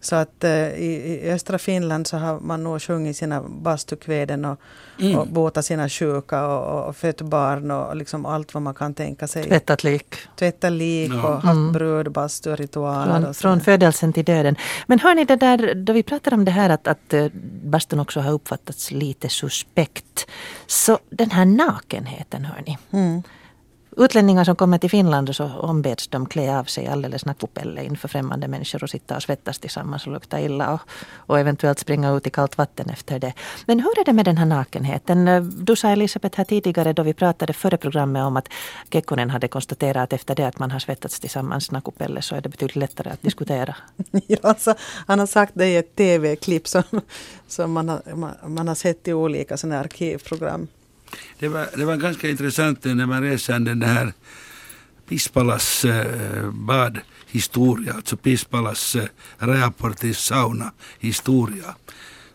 Så 0.05 0.17
att 0.17 0.45
uh, 0.45 0.51
i, 0.51 1.21
i, 1.25 1.31
östra 1.31 1.59
Finland 1.59 2.07
så 2.07 2.17
har 2.17 2.41
man 2.41 2.65
nog 2.65 2.83
sjungit 2.83 3.17
sina 3.17 3.43
bastukväden 3.43 4.45
och, 4.45 4.61
mm. 5.01 5.19
och 5.19 5.27
båtat 5.27 5.65
sina 5.65 5.89
sjuka 5.89 6.47
och, 6.47 6.89
och 6.89 6.97
fött 6.97 7.21
barn 7.21 7.71
och 7.71 7.97
liksom 7.97 8.27
allt 8.27 8.55
vad 8.55 8.63
man 8.63 8.75
kan 8.75 8.95
tänka 8.95 9.29
sig. 9.29 9.45
Tvättat 9.45 9.85
lik. 9.85 10.17
Tvättat 10.39 10.73
lik 10.73 11.13
ja. 11.13 11.29
och 11.29 11.35
haft 11.35 11.57
mm. 11.57 11.73
bröd, 11.73 12.13
bastu 12.13 12.51
och 12.51 12.59
ritualer. 12.59 13.13
Från, 13.13 13.25
och 13.25 13.37
från 13.37 13.61
födelsen 13.61 14.13
till 14.13 14.25
döden. 14.25 14.57
Men 14.87 14.99
hör 14.99 15.15
ni 15.15 15.25
det 15.25 15.37
där, 15.37 15.75
då 15.75 15.93
vi 15.93 16.03
pratar 16.03 16.35
om 16.35 16.45
det 16.45 16.51
här 16.51 16.71
att, 16.71 16.89
att 16.89 17.15
uh, 17.15 17.27
bastun 17.65 18.01
också 18.01 18.21
har 18.21 18.33
uppfattats 18.33 18.91
lite 18.91 19.29
suspekt. 19.29 20.27
Så 20.67 20.99
den 21.11 21.31
här 21.31 21.45
nakenheten 21.45 22.45
hör 22.45 22.63
ni. 22.67 22.79
Mm. 22.93 23.23
Utlänningar 23.97 24.45
som 24.45 24.57
kommer 24.57 24.79
till 24.79 24.91
Finland 24.91 25.37
så 25.37 25.45
ombeds 25.45 26.09
de 26.09 26.27
klä 26.27 26.59
av 26.59 26.65
sig 26.65 26.87
alldeles 26.87 27.25
nakupelle 27.25 27.85
inför 27.85 28.09
främmande 28.09 28.49
människor 28.49 28.85
och 28.85 28.91
sitta 28.91 29.17
och 29.17 29.23
svettas 29.23 29.59
tillsammans 29.59 30.07
och 30.07 30.13
lukta 30.13 30.41
illa 30.41 30.73
och, 30.73 30.81
och 31.17 31.39
eventuellt 31.39 31.79
springa 31.79 32.11
ut 32.11 32.27
i 32.27 32.31
kallt 32.31 32.59
vatten 32.59 32.91
efter 32.91 33.19
det. 33.19 33.33
Men 33.67 33.81
hur 33.81 33.99
är 33.99 34.05
det 34.05 34.13
med 34.13 34.25
den 34.25 34.37
här 34.37 34.47
nakenheten? 34.47 35.53
Du 35.65 35.77
sa 35.77 35.89
Elisabeth 35.89 36.39
här 36.39 36.45
tidigare 36.45 36.93
då 36.93 37.03
vi 37.03 37.15
pratade 37.15 37.53
före 37.53 37.77
programmet 37.77 38.23
om 38.23 38.37
att 38.37 38.49
Kekkonen 38.93 39.31
hade 39.31 39.49
konstaterat 39.49 40.03
att 40.03 40.13
efter 40.13 40.35
det 40.35 40.45
att 40.45 40.59
man 40.59 40.71
har 40.71 40.79
svettats 40.79 41.21
tillsammans 41.21 41.71
nakupelle 41.71 42.23
så 42.23 42.35
är 42.35 42.41
det 42.41 42.49
betydligt 42.49 42.77
lättare 42.77 43.11
att 43.11 43.23
diskutera. 43.23 43.77
ja, 44.27 44.39
alltså, 44.43 44.75
han 45.07 45.19
har 45.19 45.27
sagt 45.27 45.53
det 45.55 45.67
i 45.67 45.77
ett 45.77 45.97
tv-klipp 45.97 46.69
som, 46.69 46.83
som 47.49 47.73
man, 47.73 47.89
har, 47.89 48.15
man, 48.15 48.35
man 48.47 48.69
har 48.69 48.75
sett 48.75 49.09
i 49.09 49.13
olika 49.13 49.57
sådana 49.57 49.81
arkivprogram. 49.81 50.69
Det 51.39 51.49
var, 51.49 51.69
det 51.77 51.85
var 51.85 51.97
ganska 51.97 52.31
intressant 52.31 52.85
när 52.85 53.07
man 53.07 53.23
reser 53.23 53.59
den 53.59 53.83
här 53.83 54.13
Pispalas 55.09 55.85
eh, 55.85 56.51
badhistoria, 56.51 57.93
alltså 57.93 58.17
Pispalas 58.17 58.97
eh, 58.97 59.05
Rajaportis 59.39 60.19
sauna 60.19 60.73
historia. 60.99 61.75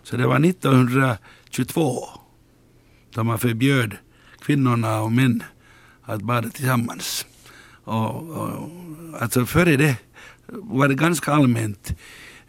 Så 0.03 0.17
det 0.17 0.27
var 0.27 0.45
1922 0.45 2.07
då 3.13 3.23
man 3.23 3.39
förbjöd 3.39 3.97
kvinnorna 4.41 5.01
och 5.01 5.11
män 5.11 5.43
att 6.03 6.21
bada 6.21 6.49
tillsammans. 6.49 7.25
Och, 7.83 8.29
och, 8.29 8.69
alltså 9.19 9.45
före 9.45 9.77
det 9.77 9.97
var 10.47 10.87
det 10.87 10.95
ganska 10.95 11.33
allmänt 11.33 11.93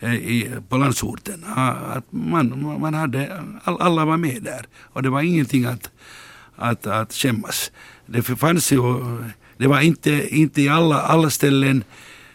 Eh, 0.01 0.15
i, 0.15 0.51
på 0.69 0.77
landsorten. 0.77 1.45
Ah, 1.57 1.71
att 1.71 2.13
man, 2.13 2.77
man 2.81 2.95
hade, 2.95 3.45
alla 3.65 4.05
var 4.05 4.17
med 4.17 4.43
där 4.43 4.67
och 4.93 5.03
det 5.03 5.11
var 5.11 5.23
ingenting 5.23 5.65
att 5.65 5.91
att, 6.61 6.87
att 6.87 7.13
skämmas. 7.13 7.73
Det 8.07 8.23
fanns 8.23 8.73
ju, 8.73 8.81
det 9.57 9.67
var 9.67 9.81
inte, 9.81 10.37
inte 10.37 10.63
i 10.63 10.69
alla, 10.69 11.01
alla 11.01 11.31
ställen 11.31 11.85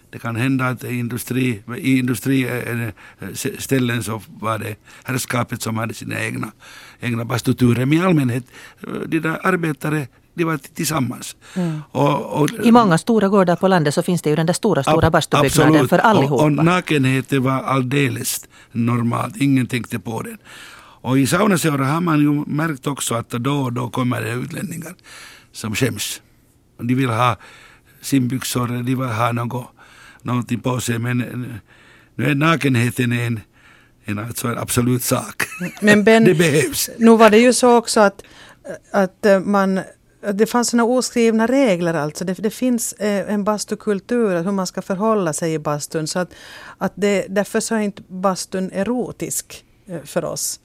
det 0.09 0.19
kan 0.19 0.35
hända 0.35 0.67
att 0.67 0.83
industri, 0.83 1.63
i 1.77 1.99
industriställen 1.99 3.89
eh, 3.89 3.95
eh, 3.95 4.01
så 4.01 4.21
var 4.27 4.59
det 4.59 4.75
herrskapet 5.03 5.61
som 5.61 5.77
hade 5.77 5.93
sina 5.93 6.23
egna, 6.23 6.51
egna 6.99 7.25
bastuturer. 7.25 7.85
Men 7.85 7.97
i 7.97 8.01
allmänhet, 8.01 8.43
de 9.05 9.19
där 9.19 9.47
arbetare 9.47 10.07
de 10.35 10.43
var 10.43 10.57
tillsammans. 10.57 11.35
Mm. 11.55 11.81
Och, 11.91 12.41
och, 12.41 12.49
I 12.63 12.71
många 12.71 12.97
stora 12.97 13.27
gårdar 13.27 13.55
på 13.55 13.67
landet 13.67 13.93
så 13.93 14.03
finns 14.03 14.21
det 14.21 14.29
ju 14.29 14.35
den 14.35 14.45
där 14.45 14.53
stora, 14.53 14.83
stora 14.83 15.11
bastubyggnaden 15.11 15.87
för 15.87 15.99
allihopa. 15.99 16.33
Och, 16.35 16.43
och 16.43 16.51
nakenheten 16.51 17.43
var 17.43 17.63
alldeles 17.63 18.45
normalt, 18.71 19.37
ingen 19.37 19.67
tänkte 19.67 19.99
på 19.99 20.21
den. 20.21 20.37
Och 21.05 21.19
i 21.19 21.27
saunaseura 21.27 21.85
har 21.85 22.01
man 22.01 22.19
ju 22.19 22.43
märkt 22.47 22.87
också 22.87 23.15
att 23.15 23.29
då 23.29 23.55
och 23.55 23.73
då 23.73 23.89
kommer 23.89 24.21
det 24.21 24.31
utlänningar 24.31 24.93
som 25.51 25.75
skäms. 25.75 26.21
De 26.77 26.95
vill 26.95 27.09
ha 27.09 27.37
simbyxor, 28.01 28.67
de 28.67 28.83
vill 28.83 28.97
ha 28.97 29.31
något, 29.31 29.67
någonting 30.21 30.59
på 30.59 30.79
sig. 30.79 30.99
Men 30.99 31.17
nu 32.15 32.25
är 32.25 32.35
nakenheten 32.35 33.11
en, 33.11 33.39
en, 34.05 34.19
alltså 34.19 34.47
en 34.47 34.57
absolut 34.57 35.03
sak. 35.03 35.43
Men 35.81 36.03
ben, 36.03 36.23
det 36.25 36.35
behövs. 36.35 36.89
Nu 36.97 37.17
var 37.17 37.29
det 37.29 37.37
ju 37.37 37.53
så 37.53 37.77
också 37.77 37.99
att, 37.99 38.23
att 38.91 39.25
man 39.45 39.79
det 40.33 40.45
fanns 40.45 40.69
såna 40.69 40.83
oskrivna 40.83 41.47
regler 41.47 41.93
alltså. 41.93 42.25
Det, 42.25 42.33
det 42.33 42.49
finns 42.49 42.93
eh, 42.93 43.33
en 43.33 43.43
bastukultur, 43.43 44.43
hur 44.43 44.51
man 44.51 44.67
ska 44.67 44.81
förhålla 44.81 45.33
sig 45.33 45.53
i 45.53 45.59
bastun. 45.59 46.07
Så 46.07 46.19
att, 46.19 46.33
att 46.77 46.91
det, 46.95 47.25
därför 47.29 47.59
så 47.59 47.75
är 47.75 47.79
inte 47.79 48.01
bastun 48.07 48.71
erotisk 48.73 49.65
eh, 49.87 50.01
för 50.03 50.25
oss. 50.25 50.59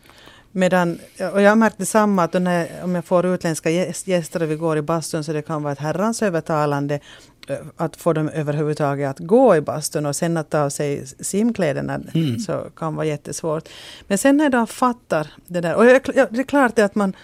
Medan, 0.53 0.99
och 1.33 1.43
jag 1.43 1.49
har 1.51 1.57
märkt 1.57 1.79
detsamma 1.79 2.25
att 2.25 2.33
när, 2.33 2.85
om 2.85 2.95
jag 2.95 3.05
får 3.05 3.27
utländska 3.27 3.71
gäster 4.05 4.43
och 4.43 4.51
vi 4.51 4.57
går 4.57 4.79
i 4.79 4.83
bastun 4.83 5.25
så 5.25 5.33
det 5.33 5.43
kan 5.43 5.63
vara 5.63 5.73
ett 5.73 5.79
herrans 5.79 6.23
övertalande 6.23 7.01
eh, 7.49 7.57
att 7.77 7.97
få 7.97 8.13
dem 8.13 8.29
överhuvudtaget 8.29 9.11
att 9.11 9.19
gå 9.19 9.57
i 9.57 9.61
bastun 9.61 10.07
och 10.07 10.17
sen 10.17 10.37
att 10.37 10.51
ta 10.51 10.61
av 10.61 10.71
sig 10.71 11.07
simkläderna 11.07 12.01
mm. 12.15 12.39
så 12.39 12.67
kan 12.77 12.95
vara 12.95 13.07
jättesvårt. 13.07 13.69
Men 14.07 14.19
sen 14.19 14.37
när 14.37 14.51
de 14.51 14.67
fattar 14.67 15.33
det 15.47 15.61
där, 15.61 15.75
och 15.75 15.85
det 15.85 15.91
är 16.39 16.43
klart 16.43 16.79
att 16.79 16.95
man, 16.95 17.17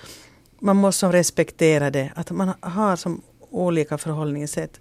man 0.66 0.76
måste 0.76 1.06
respektera 1.06 1.90
det, 1.90 2.12
att 2.14 2.30
man 2.30 2.52
har 2.60 2.96
som 2.96 3.22
olika 3.50 3.98
förhållningssätt. 3.98 4.80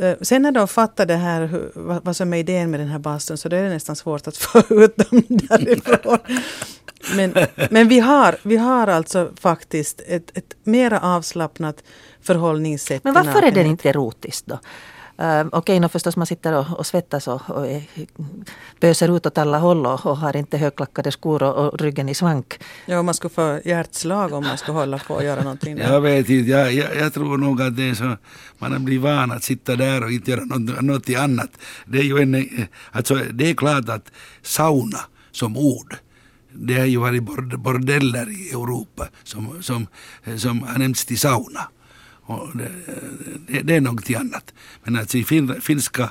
Eh, 0.00 0.14
sen 0.20 0.42
när 0.42 0.52
de 0.52 0.68
fattar 0.68 1.06
det 1.06 1.16
här, 1.16 1.70
vad 2.04 2.16
som 2.16 2.32
är 2.32 2.36
idén 2.36 2.70
med 2.70 2.80
den 2.80 2.88
här 2.88 2.98
bastun, 2.98 3.38
så 3.38 3.48
då 3.48 3.56
är 3.56 3.62
det 3.62 3.68
nästan 3.68 3.96
svårt 3.96 4.26
att 4.26 4.36
få 4.46 4.58
ut 4.70 4.96
dem 4.96 5.22
därifrån. 5.28 6.18
Men, 7.16 7.34
men 7.70 7.88
vi, 7.88 8.00
har, 8.00 8.36
vi 8.42 8.56
har 8.56 8.86
alltså 8.86 9.32
faktiskt 9.40 10.00
ett, 10.06 10.38
ett 10.38 10.56
mera 10.64 11.00
avslappnat 11.00 11.82
förhållningssätt. 12.22 13.04
Men 13.04 13.14
varför 13.14 13.42
är 13.42 13.50
det 13.50 13.62
inte 13.62 13.88
erotiskt 13.88 14.46
då? 14.46 14.58
Uh, 15.20 15.46
Okej, 15.52 15.78
okay, 15.78 15.88
förstås 15.88 16.16
man 16.16 16.26
sitter 16.26 16.52
och, 16.52 16.78
och 16.78 16.86
svettas 16.86 17.28
och, 17.28 17.50
och 17.50 17.66
böser 18.80 19.16
ut 19.16 19.26
åt 19.26 19.38
alla 19.38 19.58
håll 19.58 19.86
och, 19.86 20.06
och 20.06 20.16
har 20.16 20.36
inte 20.36 20.58
högklackade 20.58 21.12
skor 21.12 21.42
och, 21.42 21.68
och, 21.68 21.80
ryggen 21.80 22.08
i 22.08 22.14
svank. 22.14 22.60
Ja, 22.86 23.02
man 23.02 23.14
skulle 23.14 23.34
få 23.34 23.60
hjärtslag 23.64 24.32
om 24.32 24.44
man 24.44 24.58
skulle 24.58 24.78
hålla 24.78 24.98
på 24.98 25.14
och 25.14 25.24
göra 25.24 25.42
någonting. 25.42 25.76
Där. 25.76 25.92
Jag 25.92 26.00
vet 26.00 26.28
inte, 26.28 26.50
jag, 26.50 26.72
jag, 26.72 26.96
jag, 26.96 27.14
tror 27.14 27.38
nog 27.38 27.62
att 27.62 27.76
det 27.76 27.88
är 27.88 27.94
så, 27.94 28.16
man 28.58 28.72
har 28.72 28.78
blivit 28.78 29.02
van 29.02 29.32
att 29.32 29.44
sitta 29.44 29.76
där 29.76 30.04
och 30.04 30.12
inte 30.12 30.30
göra 30.30 30.44
något, 30.44 30.82
något 30.82 31.10
annat. 31.16 31.50
Det 31.86 31.98
är 31.98 32.02
ju 32.02 32.18
en, 32.18 32.66
alltså 32.92 33.14
det 33.14 33.50
är 33.50 33.54
klart 33.54 33.88
att 33.88 34.10
sauna 34.42 35.00
som 35.32 35.56
ord 35.56 35.96
det 36.58 36.78
har 36.78 36.86
ju 36.86 36.98
varit 36.98 37.22
bordeller 37.58 38.30
i 38.30 38.50
Europa 38.50 39.08
som, 39.24 39.62
som, 39.62 39.86
som 40.36 40.62
har 40.62 40.78
nämnts 40.78 41.04
till 41.04 41.18
sauna. 41.18 41.68
Och 42.26 42.56
det, 42.56 42.70
det, 43.48 43.62
det 43.62 43.74
är 43.74 43.80
någonting 43.80 44.16
annat. 44.16 44.54
Men 44.84 44.96
alltså 44.96 45.18
i 45.18 45.24
fin, 45.24 45.60
finska 45.60 46.10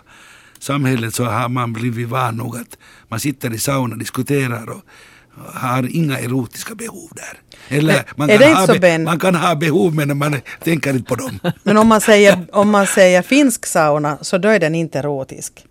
samhället 0.59 1.16
så 1.16 1.24
har 1.24 1.49
man 1.49 1.74
blivit 1.74 2.07
van 2.07 2.36
nog 2.38 2.57
att 2.57 2.78
man 3.07 3.20
sitter 3.20 3.53
i 3.53 3.59
sauna 3.59 3.93
och 3.93 3.99
diskuterar 3.99 4.70
och 4.70 4.82
har 5.53 5.95
inga 5.95 6.20
erotiska 6.20 6.76
behov 6.76 7.09
där. 7.16 7.39
Eller 7.78 8.03
man 8.16 8.28
kan, 8.28 8.53
ha, 8.53 8.80
be, 8.80 8.97
man 8.97 9.20
kan 9.20 9.36
ha 9.36 9.55
behov 9.55 9.95
men 9.95 10.18
man 10.18 10.41
tänker 10.63 10.93
inte 10.93 11.09
på 11.09 11.16
dem. 11.16 11.39
Men 11.63 11.78
om 11.78 11.88
man 11.88 12.01
säger, 12.01 12.47
om 12.51 12.70
man 12.70 12.88
säger 12.88 13.22
finsk 13.22 13.66
sauna 13.66 14.18
så 14.22 14.38
då 14.38 14.49
är 14.49 14.59
den 14.59 14.76
inte 14.76 14.99
erotisk. 14.99 15.66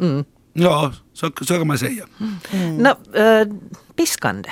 Mm. 0.00 0.24
Ja, 0.52 0.92
så, 1.14 1.30
så 1.40 1.54
kan 1.54 1.66
man 1.66 1.78
säga. 1.78 2.04
Mm. 2.52 2.76
No, 2.76 3.18
äh, 3.18 3.46
piskande. 3.96 4.50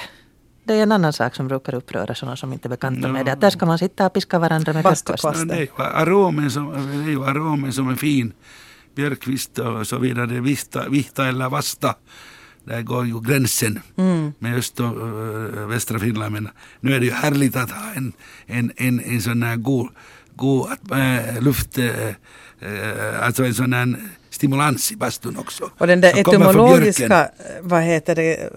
Det 0.67 0.75
är 0.75 0.83
en 0.83 0.93
annan 0.93 1.13
sak 1.13 1.35
som 1.35 1.49
brukar 1.49 1.75
uppröra 1.75 2.15
sådana 2.15 2.37
som 2.37 2.53
inte 2.53 2.69
är 2.69 2.71
bekanta 2.71 3.09
no. 3.09 3.13
med 3.13 3.27
det. 3.27 3.33
Att 3.33 3.41
där 3.41 3.51
ska 3.51 3.67
man 3.67 3.79
sitta 3.79 4.07
och 4.07 4.13
piska 4.13 4.39
varandra 4.39 4.73
med 4.73 4.85
kastkvast. 4.85 5.25
No, 5.25 5.45
det 5.45 5.55
är 5.55 5.61
ju 5.61 5.69
aromen 5.79 6.51
som, 6.51 6.73
det 6.73 7.11
är 7.11 7.11
ju 7.11 7.25
aromen 7.25 7.73
som 7.73 7.89
är 7.89 7.95
fin. 7.97 8.33
Björkvist 8.95 9.59
och 9.59 9.87
så 9.87 9.99
vidare, 9.99 10.41
Vista, 10.41 10.89
Vihta 10.89 11.29
eller 11.29 11.49
Vasta. 11.49 11.95
Där 12.65 12.83
går 12.83 13.07
ju 13.07 13.21
gränsen 13.21 13.81
Mm. 13.97 14.33
med 14.39 14.59
öst 14.59 14.81
och 14.81 14.87
äh, 14.87 15.67
västra 15.69 15.99
Finland. 15.99 16.33
Men 16.33 16.49
nu 16.81 16.95
är 16.95 17.01
det 17.01 17.07
ju 17.07 17.13
härligt 17.13 17.57
att 17.57 17.71
ha 17.71 17.93
en, 17.97 18.13
en, 18.47 18.73
en, 18.77 19.01
en 19.01 19.23
sån 19.23 19.43
här 19.43 19.57
god, 19.57 19.89
god 20.37 20.69
äh, 20.93 21.43
luft, 21.43 21.79
äh, 21.79 22.15
alltså 23.21 23.45
en 23.45 23.55
sån 23.55 23.73
här 23.73 23.97
stimulans 24.31 24.93
i 24.93 24.97
bastun 24.97 25.37
också. 25.37 25.71
Och 25.79 25.87
den 25.87 26.01
där 26.01 26.19
etymologiska, 26.21 27.29
vad 27.61 27.83
heter 27.83 28.15
det, 28.15 28.51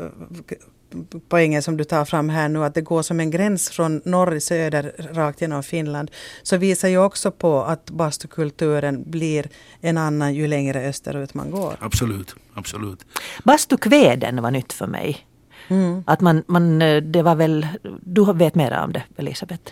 poängen 1.29 1.61
som 1.61 1.77
du 1.77 1.83
tar 1.83 2.05
fram 2.05 2.29
här 2.29 2.49
nu, 2.49 2.63
att 2.63 2.73
det 2.73 2.81
går 2.81 3.01
som 3.01 3.19
en 3.19 3.31
gräns 3.31 3.69
från 3.69 4.01
norr 4.05 4.35
i 4.35 4.41
söder 4.41 4.93
rakt 5.13 5.41
genom 5.41 5.63
Finland, 5.63 6.11
så 6.43 6.57
visar 6.57 6.89
ju 6.89 6.97
också 6.97 7.31
på 7.31 7.63
att 7.63 7.89
bastukulturen 7.89 9.03
blir 9.11 9.49
en 9.81 9.97
annan 9.97 10.33
ju 10.33 10.47
längre 10.47 10.89
österut 10.89 11.33
man 11.33 11.51
går. 11.51 11.77
Absolut, 11.79 12.35
absolut. 12.53 13.05
Bastukväden 13.43 14.41
var 14.41 14.51
nytt 14.51 14.73
för 14.73 14.87
mig. 14.87 15.25
Mm. 15.67 16.03
Att 16.07 16.21
man, 16.21 16.43
man, 16.47 16.81
eh, 16.81 17.01
det 17.01 17.21
var 17.21 17.35
väl, 17.35 17.67
du 18.01 18.33
vet 18.33 18.55
mer 18.55 18.79
om 18.83 18.93
det 18.93 19.03
Elisabeth? 19.17 19.71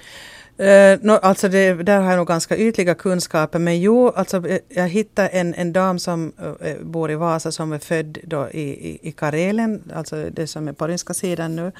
Eh, 0.60 0.94
uh, 0.94 1.00
no, 1.02 1.12
alltså 1.12 1.50
det, 1.50 1.74
där 1.74 2.02
har 2.02 2.10
jag 2.10 2.18
nog 2.18 2.28
ganska 2.28 2.58
ytliga 2.58 2.96
kunskaper, 2.96 3.60
men 3.60 3.80
jo, 3.80 4.10
alltså 4.10 4.48
eh, 4.48 4.60
jag 4.70 4.88
hittade 4.88 5.28
en, 5.28 5.54
en 5.54 5.74
dam 5.74 6.00
som 6.00 6.34
uh, 6.42 6.84
bor 6.84 7.12
i 7.12 7.16
Vasa 7.16 7.52
som 7.52 7.74
är 7.74 7.80
född 7.80 8.18
då 8.24 8.50
i, 8.50 8.62
i, 8.62 9.00
i 9.02 9.12
Karelen, 9.12 9.92
alltså 9.96 10.30
det 10.32 10.48
som 10.48 10.68
är 10.68 10.74
på 10.74 10.88
ryska 10.88 11.14
sidan 11.14 11.56
nu. 11.56 11.72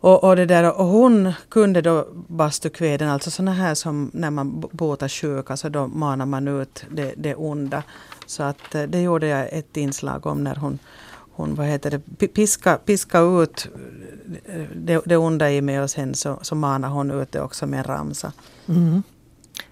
Och, 0.00 0.24
och, 0.24 0.36
det 0.36 0.46
där, 0.46 0.78
och 0.78 0.86
hon 0.86 1.32
kunde 1.48 1.80
då 1.80 2.06
bastukveden, 2.28 3.08
alltså 3.08 3.30
sådana 3.30 3.52
här 3.52 3.74
som 3.74 4.10
när 4.14 4.30
man 4.30 4.64
botar 4.70 5.08
sjuka, 5.08 5.46
så 5.46 5.52
alltså 5.52 5.68
då 5.68 5.86
manar 5.86 6.26
man 6.26 6.48
ut 6.48 6.84
det, 6.90 7.14
det 7.16 7.34
onda. 7.34 7.82
Så 8.26 8.42
att 8.42 8.70
det 8.88 9.00
gjorde 9.00 9.26
jag 9.26 9.48
ett 9.52 9.76
inslag 9.76 10.26
om 10.26 10.44
när 10.44 10.54
hon, 10.54 10.78
hon 11.36 11.54
vad 11.54 11.66
heter 11.66 11.90
det, 11.90 11.98
pi- 12.18 12.28
piska, 12.28 12.76
piska 12.76 13.18
ut 13.20 13.68
eh, 14.44 14.62
det, 14.76 15.00
det 15.04 15.16
onda 15.16 15.50
i 15.50 15.60
mig 15.62 15.80
och 15.80 15.90
sen 15.90 16.14
så, 16.14 16.38
så 16.42 16.54
manar 16.54 16.88
hon 16.88 17.10
ut 17.10 17.32
det 17.32 17.40
också 17.40 17.66
med 17.66 17.78
en 17.78 17.84
ramsa. 17.84 18.32
Mm. 18.68 19.02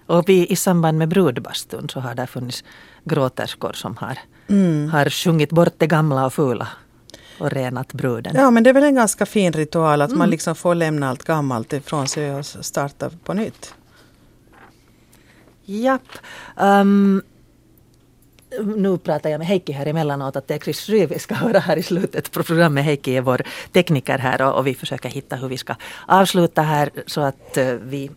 Och 0.05 0.29
vi, 0.29 0.47
i 0.47 0.55
samband 0.55 0.97
med 0.97 1.09
brudbastun 1.09 1.89
så 1.89 1.99
har 1.99 2.15
det 2.15 2.27
funnits 2.27 2.63
gråterskor 3.03 3.73
som 3.73 3.97
har, 3.97 4.17
Mm. 4.47 4.89
har 4.89 5.09
sjungit 5.09 5.49
bort 5.51 5.73
det 5.77 5.87
gamla 5.87 6.25
och 6.25 6.33
fula 6.33 6.67
och 7.39 7.51
renat 7.51 7.93
bruden. 7.93 8.35
Ja 8.35 8.51
men 8.51 8.63
det 8.63 8.69
är 8.69 8.73
väl 8.73 8.83
en 8.83 8.95
ganska 8.95 9.25
fin 9.25 9.53
ritual 9.53 10.01
att 10.01 10.11
man 10.15 10.29
liksom 10.29 10.55
får 10.55 10.75
lämna 10.75 11.09
allt 11.09 11.23
gammalt 11.23 11.73
ifrån 11.73 12.07
sig 12.07 12.35
och 12.35 12.45
starta 12.45 13.09
på 13.23 13.33
nytt. 13.33 13.73
Japp. 15.65 16.01
Um, 16.55 17.21
nu 18.75 18.97
pratar 18.97 19.29
jag 19.29 19.37
med 19.37 19.47
Heikki 19.47 19.71
här 19.71 19.85
emellanåt 19.85 20.35
att 20.35 20.47
det 20.47 20.53
är 20.53 20.59
Chris 20.59 20.89
Ry 20.89 21.05
vi 21.05 21.19
ska 21.19 21.35
höra 21.35 21.59
här 21.59 21.77
i 21.77 21.83
slutet 21.83 22.31
på 22.31 22.43
programmet. 22.43 22.85
Heikki 22.85 23.17
är 23.17 23.21
vår 23.21 23.41
tekniker 23.71 24.17
här 24.17 24.41
och, 24.41 24.57
och 24.57 24.67
vi 24.67 24.73
försöker 24.73 25.09
hitta 25.09 25.35
hur 25.35 25.47
vi 25.47 25.57
ska 25.57 25.75
avsluta 26.07 26.61
här 26.61 26.89
så 27.07 27.21
att 27.21 27.57
eh, 27.57 27.73
vi 27.73 28.11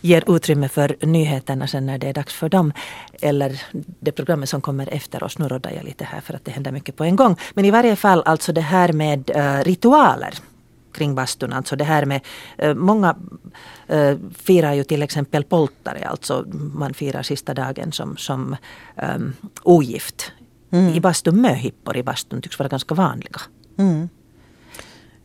ger 0.00 0.36
utrymme 0.36 0.68
för 0.68 0.96
nyheterna 1.00 1.66
sen 1.66 1.86
när 1.86 1.98
det 1.98 2.08
är 2.08 2.12
dags 2.12 2.34
för 2.34 2.48
dem. 2.48 2.72
Eller 3.20 3.62
det 4.00 4.12
programmet 4.12 4.48
som 4.48 4.60
kommer 4.60 4.88
efter 4.92 5.24
oss. 5.24 5.38
Nu 5.38 5.48
råddar 5.48 5.70
jag 5.70 5.84
lite 5.84 6.04
här 6.04 6.20
för 6.20 6.34
att 6.34 6.44
det 6.44 6.50
händer 6.50 6.72
mycket 6.72 6.96
på 6.96 7.04
en 7.04 7.16
gång. 7.16 7.36
Men 7.54 7.64
i 7.64 7.70
varje 7.70 7.96
fall 7.96 8.22
alltså 8.26 8.52
det 8.52 8.60
här 8.60 8.92
med 8.92 9.30
eh, 9.30 9.64
ritualer 9.64 10.34
kring 10.94 11.14
bastun. 11.14 11.52
Alltså 11.52 11.76
det 11.76 11.84
här 11.84 12.06
med, 12.06 12.20
eh, 12.58 12.74
många 12.74 13.16
eh, 13.86 14.16
firar 14.38 14.72
ju 14.72 14.84
till 14.84 15.02
exempel 15.02 15.44
polttare, 15.44 16.06
alltså 16.08 16.44
man 16.52 16.94
firar 16.94 17.22
sista 17.22 17.54
dagen 17.54 17.92
som, 17.92 18.16
som 18.16 18.56
um, 19.16 19.32
ogift. 19.62 20.32
I 20.94 21.00
bastun, 21.00 21.40
möhippor 21.40 21.96
i 21.96 22.02
bastun 22.02 22.42
tycks 22.42 22.58
vara 22.58 22.68
ganska 22.68 22.94
vanliga. 22.94 23.40
Mm. 23.78 24.08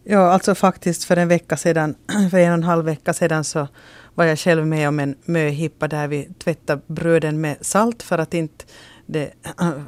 Ja, 0.03 0.31
alltså 0.31 0.55
faktiskt 0.55 1.03
för 1.03 1.17
en 1.17 1.27
vecka 1.27 1.57
sedan, 1.57 1.95
för 2.31 2.37
en 2.37 2.49
och 2.49 2.57
en 2.57 2.63
halv 2.63 2.85
vecka 2.85 3.13
sedan 3.13 3.43
så 3.43 3.67
var 4.15 4.25
jag 4.25 4.39
själv 4.39 4.67
med 4.67 4.87
om 4.87 4.99
en 4.99 5.15
möhippa 5.25 5.87
där 5.87 6.07
vi 6.07 6.29
tvättade 6.43 6.81
bröden 6.87 7.41
med 7.41 7.57
salt 7.61 8.03
för 8.03 8.17
att 8.17 8.33
inte 8.33 8.65
det 9.11 9.31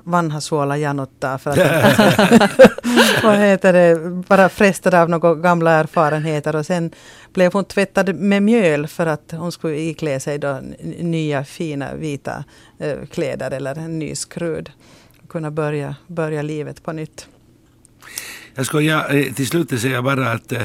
vanha 0.03 0.41
suola 0.41 0.77
janottaa 0.77 1.37
för 1.37 1.51
att 1.51 1.57
vad 3.23 3.37
heter 3.37 3.73
det, 3.73 3.99
bara 4.27 4.49
frestade 4.49 5.01
av 5.01 5.09
några 5.09 5.35
gamla 5.35 5.71
erfarenheter 5.71 6.55
och 6.55 6.65
sen 6.65 6.91
blev 7.33 7.53
hon 7.53 7.65
tvättad 7.65 8.15
med 8.15 8.43
mjöl 8.43 8.87
för 8.87 9.05
att 9.05 9.31
hon 9.31 9.51
skulle 9.51 9.77
iklä 9.77 10.19
sig 10.19 10.37
då 10.37 10.61
nya 10.99 11.43
fina 11.43 11.95
vita 11.95 12.43
eh, 12.79 13.05
kläder 13.11 13.51
eller 13.51 13.77
en 13.77 13.99
ny 13.99 14.15
skrud. 14.15 14.71
Kunna 15.29 15.51
börja, 15.51 15.95
börja 16.07 16.41
livet 16.41 16.83
på 16.83 16.91
nytt. 16.91 17.27
Jag 18.55 18.65
ska 18.65 18.81
ja, 18.81 19.07
eh, 19.07 19.33
till 19.33 19.47
slut 19.47 19.81
säga 19.81 20.01
bara 20.01 20.31
att 20.31 20.51
eh, 20.51 20.61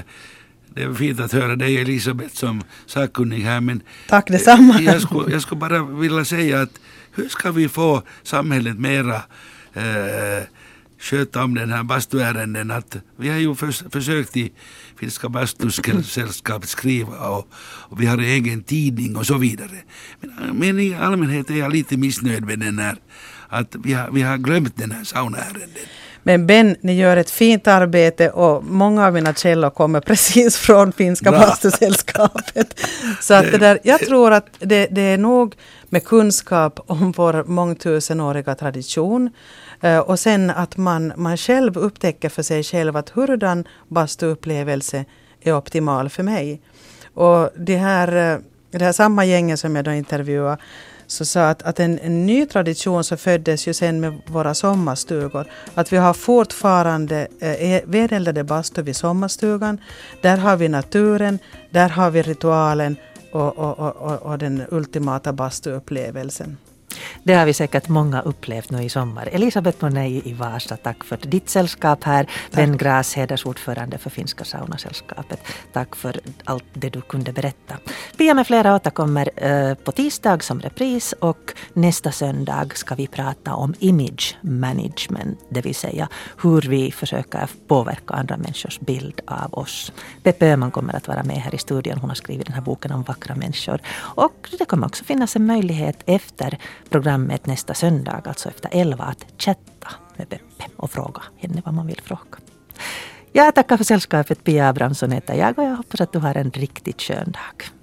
det 0.69 0.83
är 0.83 0.95
fint 0.95 1.21
att 1.21 1.33
höra 1.33 1.57
dig 1.57 1.81
Elisabeth 1.81 2.35
som 2.35 2.63
sakkunnig 2.87 3.41
här 3.41 3.61
men 3.61 3.83
Tack 4.09 4.29
detsamma. 4.29 4.81
jag 4.81 5.03
skulle, 5.03 5.33
jag 5.33 5.43
skulle 5.43 5.61
bara 5.61 5.83
vilja 5.83 6.25
säga 6.25 6.63
att 6.63 6.81
hur 7.17 7.29
ska 7.29 7.53
vi 7.53 7.69
få 7.69 8.03
samhället 8.23 8.79
mera 8.79 9.23
eh, 9.75 10.45
sköta 10.99 11.45
om 11.45 11.55
den 11.55 11.73
här 11.73 11.83
bastuärenden. 11.83 12.71
Att 12.71 12.97
vi 13.17 13.29
har 13.29 13.39
ju 13.39 13.55
förs 13.55 13.85
försökt 13.91 14.37
i 14.37 14.53
Finska 14.97 15.29
bastusällskapet 15.29 16.69
skriva 16.69 17.29
och, 17.29 17.49
och 17.89 18.01
vi 18.01 18.07
har 18.07 18.19
en 18.19 18.25
egen 18.25 18.62
tidning 18.62 19.17
och 19.17 19.27
så 19.27 19.39
vidare. 19.39 19.83
Men, 20.21 20.57
men 20.59 20.79
i 20.79 20.95
allmänhet 20.95 21.51
är 21.51 21.55
jag 21.55 21.73
lite 21.73 21.97
missnöjd 21.97 22.45
med 22.45 22.59
den 22.59 22.79
här 22.79 22.97
att 23.49 23.77
vi 23.85 23.93
har, 23.93 24.11
vi 24.11 24.23
har 24.23 24.37
glömt 24.37 24.77
den 24.77 24.91
här 24.91 25.05
saunaärenden. 25.05 25.69
Men 26.27 26.47
Ben, 26.47 26.77
ni 26.81 26.95
gör 26.95 27.16
ett 27.16 27.31
fint 27.31 27.66
arbete 27.66 28.31
och 28.31 28.64
många 28.64 29.07
av 29.07 29.12
mina 29.12 29.35
källor 29.35 29.70
kommer 29.70 30.01
precis 30.11 30.57
från 30.57 30.93
Finska 30.93 31.31
bastusällskapet. 31.31 32.81
Så 33.20 33.35
att 33.35 33.53
det 33.53 33.59
där, 33.59 33.79
jag 33.83 34.01
tror 34.01 34.33
att 34.33 34.47
det, 34.59 34.87
det 34.91 35.01
är 35.01 35.18
nog 35.18 35.55
med 35.89 36.05
kunskap 36.05 36.81
om 36.87 37.12
vår 37.12 37.45
mångtusenåriga 37.45 38.55
tradition 38.55 39.31
eh, 39.81 39.99
och 39.99 40.18
sen 40.18 40.51
att 40.51 40.77
man, 40.77 41.12
man 41.16 41.37
själv 41.37 41.79
upptäcker 41.79 42.29
för 42.29 42.43
sig 42.43 42.62
själv 42.62 42.97
att 42.97 43.11
hurdan 43.11 43.64
bastuupplevelse 43.89 45.05
är 45.41 45.57
optimal 45.57 46.09
för 46.09 46.22
mig. 46.22 46.61
Och 47.14 47.51
det 47.57 47.77
här, 47.77 48.33
eh, 48.33 48.39
det 48.70 48.85
här 48.85 48.93
samma 48.93 49.24
gänget 49.24 49.61
som 49.61 49.77
jag 49.77 49.85
då 49.85 49.93
intervjuade 49.93 50.62
så 51.07 51.25
sa 51.25 51.49
att, 51.49 51.63
att 51.63 51.81
en, 51.81 51.99
en 51.99 52.27
ny 52.27 52.47
tradition 52.47 53.05
som 53.05 53.19
föddes 53.19 53.69
ju 53.69 53.75
sen 53.75 54.01
med 54.01 54.21
våra 54.27 54.55
sommarstugor. 54.55 55.47
Att 55.75 55.93
vi 55.93 55.97
har 55.97 56.15
fortfarande 56.15 57.29
eh, 57.41 57.73
e, 57.73 57.83
vedeldade 57.87 58.45
bastu 58.45 58.83
vid 58.83 58.97
sommarstugan. 58.97 59.81
Där 60.21 60.37
har 60.37 60.57
vi 60.57 60.69
naturen, 60.69 61.39
där 61.71 61.89
har 61.89 62.11
vi 62.11 62.23
ritualen 62.23 62.97
och, 63.33 63.59
och, 63.59 63.79
och, 63.79 63.97
och, 63.97 64.23
och 64.23 64.39
den 64.39 64.63
ultimata 64.71 65.33
bastuupplevelsen. 65.33 66.57
Det 67.23 67.35
har 67.35 67.47
vi 67.47 67.53
säkert 67.53 67.89
många 67.89 68.21
upplevt 68.21 68.71
nu 68.71 68.83
i 68.83 68.89
sommar. 68.89 69.29
Elisabeth 69.33 69.85
Monej 69.85 70.23
i 70.25 70.33
Vasa, 70.33 70.77
tack 70.77 71.05
för 71.05 71.19
ditt 71.23 71.49
sällskap 71.49 72.05
här. 72.05 72.27
Ben 72.53 72.77
Gras, 72.77 73.15
hedersordförande 73.15 73.99
för 73.99 74.11
Finska 74.11 74.45
saunasällskapet. 74.45 75.41
Tack 75.73 75.97
för 75.97 76.21
allt 76.45 76.65
det 76.73 76.89
du 76.89 77.01
kunde 77.01 77.33
berätta. 77.33 77.75
Pia 78.17 78.35
med 78.35 78.47
flera 78.47 78.75
återkommer 78.75 79.31
eh, 79.37 79.75
på 79.75 79.93
tisdag 79.93 80.43
som 80.43 80.61
repris 80.61 81.13
och 81.13 81.53
nästa 81.73 82.13
söndag 82.13 82.67
ska 82.75 82.95
vi 82.95 83.07
prata 83.07 83.55
om 83.55 83.75
image 83.79 84.37
management, 84.41 85.39
det 85.49 85.61
vill 85.61 85.75
säga 85.75 86.09
hur 86.43 86.61
vi 86.61 86.93
försöker 86.93 87.49
påverka 87.67 88.15
andra 88.15 88.37
människors 88.37 88.81
bild 88.81 89.21
av 89.27 89.55
oss. 89.55 89.93
Peppe 90.23 90.47
Öhman 90.47 90.71
kommer 90.71 90.97
att 90.97 91.09
vara 91.09 91.23
med 91.23 91.37
här 91.37 91.55
i 91.55 91.59
studion. 91.59 91.99
Hon 91.99 92.11
har 92.11 92.15
skrivit 92.15 92.47
den 92.47 92.55
här 92.55 92.63
boken 92.63 92.93
om 92.93 93.03
vackra 93.03 93.35
människor. 93.35 93.81
Och 93.97 94.49
det 94.59 94.65
kommer 94.65 94.87
också 94.87 95.05
finnas 95.05 95.37
en 95.37 95.47
möjlighet 95.47 96.03
efter 96.07 96.59
programmet 96.91 97.47
nästa 97.47 97.74
söndag, 97.74 98.22
alltså 98.24 98.49
efter 98.49 98.70
elva, 98.72 99.05
att 99.05 99.26
chatta 99.39 99.89
med 100.16 100.28
Peppe 100.28 100.43
och 100.76 100.91
fråga 100.91 101.22
henne 101.37 101.62
vad 101.64 101.74
man 101.74 101.87
vill 101.87 102.01
fråga. 102.05 102.39
Jag 103.32 103.55
tackar 103.55 103.76
för 103.76 103.84
sällskapet. 103.84 104.45
Pia 104.45 104.68
Abrahamsson 104.68 105.12
heter 105.12 105.34
jag 105.34 105.59
och 105.59 105.64
jag 105.64 105.76
hoppas 105.76 106.01
att 106.01 106.12
du 106.12 106.18
har 106.18 106.34
en 106.34 106.51
riktigt 106.51 107.03
skön 107.03 107.32
dag. 107.32 107.76